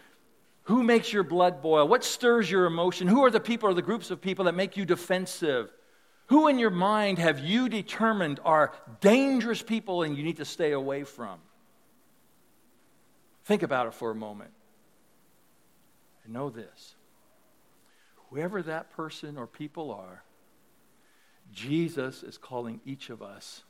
who 0.64 0.82
makes 0.82 1.12
your 1.12 1.24
blood 1.24 1.60
boil? 1.60 1.88
What 1.88 2.04
stirs 2.04 2.50
your 2.50 2.66
emotion? 2.66 3.08
Who 3.08 3.24
are 3.24 3.30
the 3.30 3.40
people 3.40 3.68
or 3.68 3.74
the 3.74 3.82
groups 3.82 4.10
of 4.10 4.20
people 4.20 4.44
that 4.44 4.54
make 4.54 4.76
you 4.76 4.84
defensive? 4.84 5.70
Who 6.26 6.48
in 6.48 6.58
your 6.58 6.70
mind 6.70 7.18
have 7.18 7.40
you 7.40 7.68
determined 7.68 8.40
are 8.44 8.72
dangerous 9.00 9.60
people 9.60 10.02
and 10.02 10.16
you 10.16 10.22
need 10.22 10.36
to 10.36 10.44
stay 10.44 10.72
away 10.72 11.04
from? 11.04 11.40
Think 13.44 13.62
about 13.62 13.88
it 13.88 13.94
for 13.94 14.10
a 14.10 14.14
moment. 14.14 14.52
And 16.24 16.32
know 16.32 16.50
this 16.50 16.94
whoever 18.30 18.62
that 18.62 18.90
person 18.92 19.36
or 19.36 19.46
people 19.46 19.90
are, 19.90 20.22
Jesus 21.52 22.22
is 22.22 22.38
calling 22.38 22.80
each 22.86 23.10
of 23.10 23.20
us. 23.20 23.64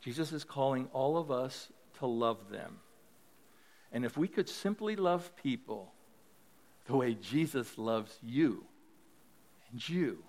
Jesus 0.00 0.32
is 0.32 0.44
calling 0.44 0.88
all 0.92 1.16
of 1.16 1.30
us 1.30 1.68
to 1.98 2.06
love 2.06 2.50
them. 2.50 2.78
And 3.92 4.04
if 4.04 4.16
we 4.16 4.28
could 4.28 4.48
simply 4.48 4.96
love 4.96 5.34
people 5.36 5.92
the 6.86 6.96
way 6.96 7.14
Jesus 7.14 7.76
loves 7.78 8.18
you 8.22 8.64
and 9.70 9.88
you, 9.88 10.22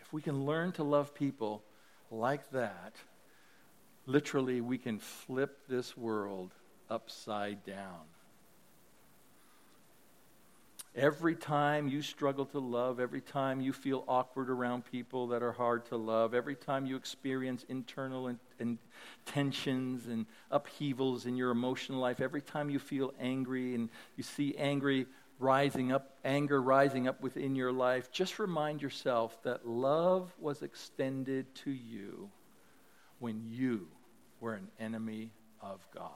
if 0.00 0.12
we 0.12 0.22
can 0.22 0.44
learn 0.44 0.72
to 0.72 0.82
love 0.82 1.14
people 1.14 1.62
like 2.10 2.50
that, 2.50 2.96
literally 4.06 4.60
we 4.60 4.78
can 4.78 4.98
flip 4.98 5.60
this 5.68 5.96
world 5.96 6.52
upside 6.90 7.64
down. 7.64 8.00
Every 10.94 11.34
time 11.34 11.88
you 11.88 12.02
struggle 12.02 12.44
to 12.46 12.58
love, 12.58 13.00
every 13.00 13.22
time 13.22 13.62
you 13.62 13.72
feel 13.72 14.04
awkward 14.06 14.50
around 14.50 14.84
people 14.84 15.28
that 15.28 15.42
are 15.42 15.52
hard 15.52 15.86
to 15.86 15.96
love, 15.96 16.34
every 16.34 16.54
time 16.54 16.84
you 16.84 16.96
experience 16.96 17.64
internal 17.70 18.26
and, 18.26 18.38
and 18.60 18.76
tensions 19.24 20.06
and 20.06 20.26
upheavals 20.50 21.24
in 21.24 21.34
your 21.34 21.50
emotional 21.50 21.98
life, 21.98 22.20
every 22.20 22.42
time 22.42 22.68
you 22.68 22.78
feel 22.78 23.14
angry 23.18 23.74
and 23.74 23.88
you 24.16 24.22
see 24.22 24.54
angry 24.58 25.06
rising 25.38 25.92
up, 25.92 26.14
anger 26.26 26.60
rising 26.60 27.08
up 27.08 27.22
within 27.22 27.56
your 27.56 27.72
life, 27.72 28.12
just 28.12 28.38
remind 28.38 28.82
yourself 28.82 29.42
that 29.44 29.66
love 29.66 30.30
was 30.38 30.62
extended 30.62 31.54
to 31.54 31.70
you 31.70 32.28
when 33.18 33.42
you 33.50 33.88
were 34.40 34.52
an 34.52 34.68
enemy 34.78 35.30
of 35.62 35.80
God. 35.94 36.10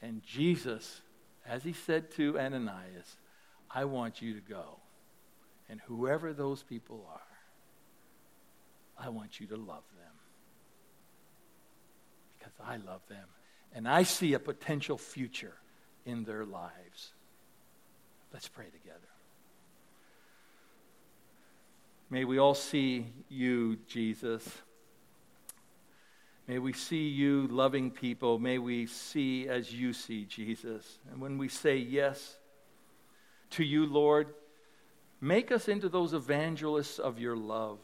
And 0.00 0.22
Jesus, 0.22 1.02
as 1.46 1.64
he 1.64 1.74
said 1.74 2.10
to 2.12 2.38
Ananias, 2.38 3.18
I 3.70 3.84
want 3.84 4.22
you 4.22 4.34
to 4.34 4.40
go. 4.40 4.78
And 5.68 5.80
whoever 5.86 6.32
those 6.32 6.62
people 6.62 7.06
are, 7.12 7.20
I 8.98 9.08
want 9.08 9.40
you 9.40 9.46
to 9.48 9.56
love 9.56 9.84
them. 9.96 10.12
Because 12.38 12.54
I 12.64 12.76
love 12.76 13.02
them. 13.08 13.26
And 13.74 13.88
I 13.88 14.04
see 14.04 14.34
a 14.34 14.38
potential 14.38 14.96
future 14.96 15.54
in 16.04 16.24
their 16.24 16.44
lives. 16.44 17.12
Let's 18.32 18.48
pray 18.48 18.66
together. 18.66 19.00
May 22.08 22.24
we 22.24 22.38
all 22.38 22.54
see 22.54 23.06
you, 23.28 23.78
Jesus. 23.88 24.46
May 26.46 26.60
we 26.60 26.72
see 26.72 27.08
you 27.08 27.48
loving 27.48 27.90
people. 27.90 28.38
May 28.38 28.58
we 28.58 28.86
see 28.86 29.48
as 29.48 29.72
you 29.72 29.92
see, 29.92 30.24
Jesus. 30.24 31.00
And 31.10 31.20
when 31.20 31.38
we 31.38 31.48
say 31.48 31.76
yes 31.76 32.36
to 33.50 33.64
you, 33.64 33.86
Lord, 33.86 34.28
make 35.20 35.50
us 35.50 35.68
into 35.68 35.88
those 35.88 36.14
evangelists 36.14 36.98
of 36.98 37.18
your 37.18 37.36
love. 37.36 37.78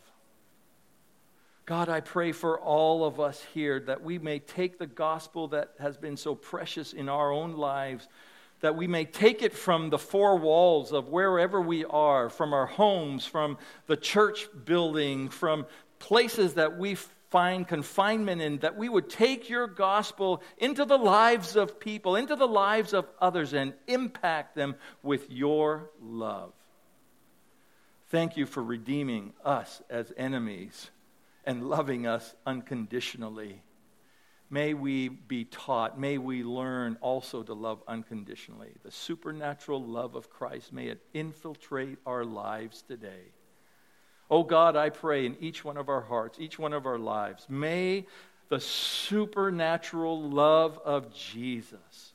God, 1.65 1.89
I 1.89 2.01
pray 2.01 2.33
for 2.33 2.61
all 2.61 3.05
of 3.05 3.21
us 3.21 3.45
here 3.55 3.81
that 3.81 4.03
we 4.03 4.19
may 4.19 4.41
take 4.41 4.79
the 4.79 4.87
gospel 4.87 5.49
that 5.49 5.71
has 5.79 5.97
been 5.97 6.17
so 6.17 6.35
precious 6.35 6.93
in 6.93 7.09
our 7.09 7.33
own 7.33 7.57
lives, 7.57 8.09
that 8.61 8.77
we 8.77 8.87
may 8.87 9.05
take 9.05 9.43
it 9.43 9.53
from 9.53 9.89
the 9.89 9.99
four 9.99 10.37
walls 10.37 10.93
of 10.93 11.09
wherever 11.09 11.61
we 11.61 11.85
are, 11.85 12.29
from 12.29 12.53
our 12.53 12.67
homes, 12.67 13.25
from 13.25 13.59
the 13.87 13.97
church 13.97 14.49
building, 14.65 15.29
from 15.29 15.67
places 15.99 16.55
that 16.55 16.79
we 16.79 16.97
find 17.33 17.67
confinement 17.67 18.43
in, 18.43 18.59
that 18.59 18.77
we 18.77 18.91
would 18.91 19.09
take 19.09 19.49
your 19.49 19.67
gospel 19.67 20.43
into 20.59 20.85
the 20.85 20.99
lives 20.99 21.57
of 21.57 21.81
people, 21.81 22.15
into 22.15 22.37
the 22.37 22.47
lives 22.47 22.93
of 22.93 23.07
others, 23.21 23.55
and 23.55 23.73
impact 23.89 24.55
them 24.55 24.77
with 25.03 25.31
your 25.31 25.91
love. 26.01 26.53
Thank 28.11 28.37
you 28.37 28.45
for 28.45 28.63
redeeming 28.63 29.33
us 29.43 29.81
as 29.89 30.13
enemies 30.19 30.91
and 31.45 31.69
loving 31.69 32.07
us 32.07 32.35
unconditionally. 32.45 33.63
May 34.51 34.75
we 34.75 35.09
be 35.09 35.47
taught, 35.47 35.99
may 35.99 36.19
we 36.19 36.45
learn 36.45 36.99
also 37.01 37.43
to 37.43 37.55
love 37.55 37.83
unconditionally. 37.89 38.73
The 38.85 38.91
supernatural 38.91 39.83
love 39.83 40.15
of 40.15 40.29
Christ, 40.29 40.75
may 40.75 40.89
it 40.89 41.01
infiltrate 41.15 41.97
our 42.05 42.27
lives 42.27 42.83
today. 42.83 43.33
Oh 44.33 44.45
God, 44.45 44.77
I 44.77 44.89
pray 44.89 45.27
in 45.27 45.37
each 45.41 45.63
one 45.63 45.77
of 45.77 45.91
our 45.91 46.01
hearts, 46.01 46.39
each 46.41 46.59
one 46.59 46.73
of 46.73 46.87
our 46.87 46.99
lives, 46.99 47.45
may 47.51 48.07
the 48.49 48.61
supernatural 48.61 50.23
love 50.23 50.81
of 50.87 51.15
Jesus 51.15 52.15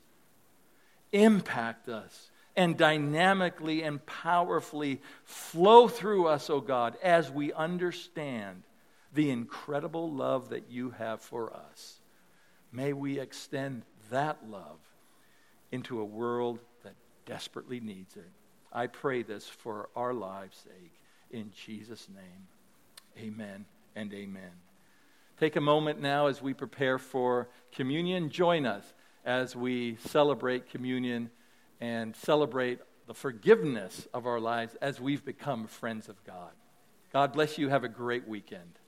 impact 1.11 1.87
us 1.89 2.31
and 2.55 2.75
dynamically 2.75 3.83
and 3.83 4.03
powerfully 4.07 4.99
flow 5.25 5.87
through 5.87 6.25
us, 6.25 6.49
oh 6.49 6.59
God, 6.59 6.97
as 7.03 7.29
we 7.29 7.53
understand 7.53 8.63
the 9.13 9.29
incredible 9.29 10.11
love 10.11 10.49
that 10.49 10.71
you 10.71 10.89
have 10.97 11.21
for 11.21 11.55
us. 11.55 11.99
May 12.71 12.93
we 12.93 13.19
extend 13.19 13.83
that 14.09 14.39
love 14.49 14.79
into 15.71 16.01
a 16.01 16.05
world 16.05 16.57
that 16.83 16.95
desperately 17.27 17.79
needs 17.79 18.17
it. 18.17 18.31
I 18.73 18.87
pray 18.87 19.21
this 19.21 19.47
for 19.47 19.89
our 19.95 20.15
lives' 20.15 20.57
sake 20.63 20.93
in 21.31 21.51
Jesus' 21.51 22.07
name. 22.13 22.47
Amen 23.17 23.65
and 23.95 24.13
amen. 24.13 24.51
Take 25.39 25.55
a 25.55 25.61
moment 25.61 26.01
now 26.01 26.27
as 26.27 26.41
we 26.41 26.53
prepare 26.53 26.97
for 26.97 27.49
communion. 27.71 28.29
Join 28.29 28.65
us 28.65 28.93
as 29.25 29.55
we 29.55 29.97
celebrate 29.97 30.69
communion 30.69 31.29
and 31.79 32.15
celebrate 32.15 32.79
the 33.07 33.13
forgiveness 33.13 34.07
of 34.13 34.25
our 34.25 34.39
lives 34.39 34.75
as 34.81 34.99
we've 34.99 35.23
become 35.23 35.67
friends 35.67 36.09
of 36.09 36.23
God. 36.23 36.51
God 37.13 37.33
bless 37.33 37.57
you. 37.57 37.69
Have 37.69 37.83
a 37.83 37.89
great 37.89 38.27
weekend. 38.27 38.79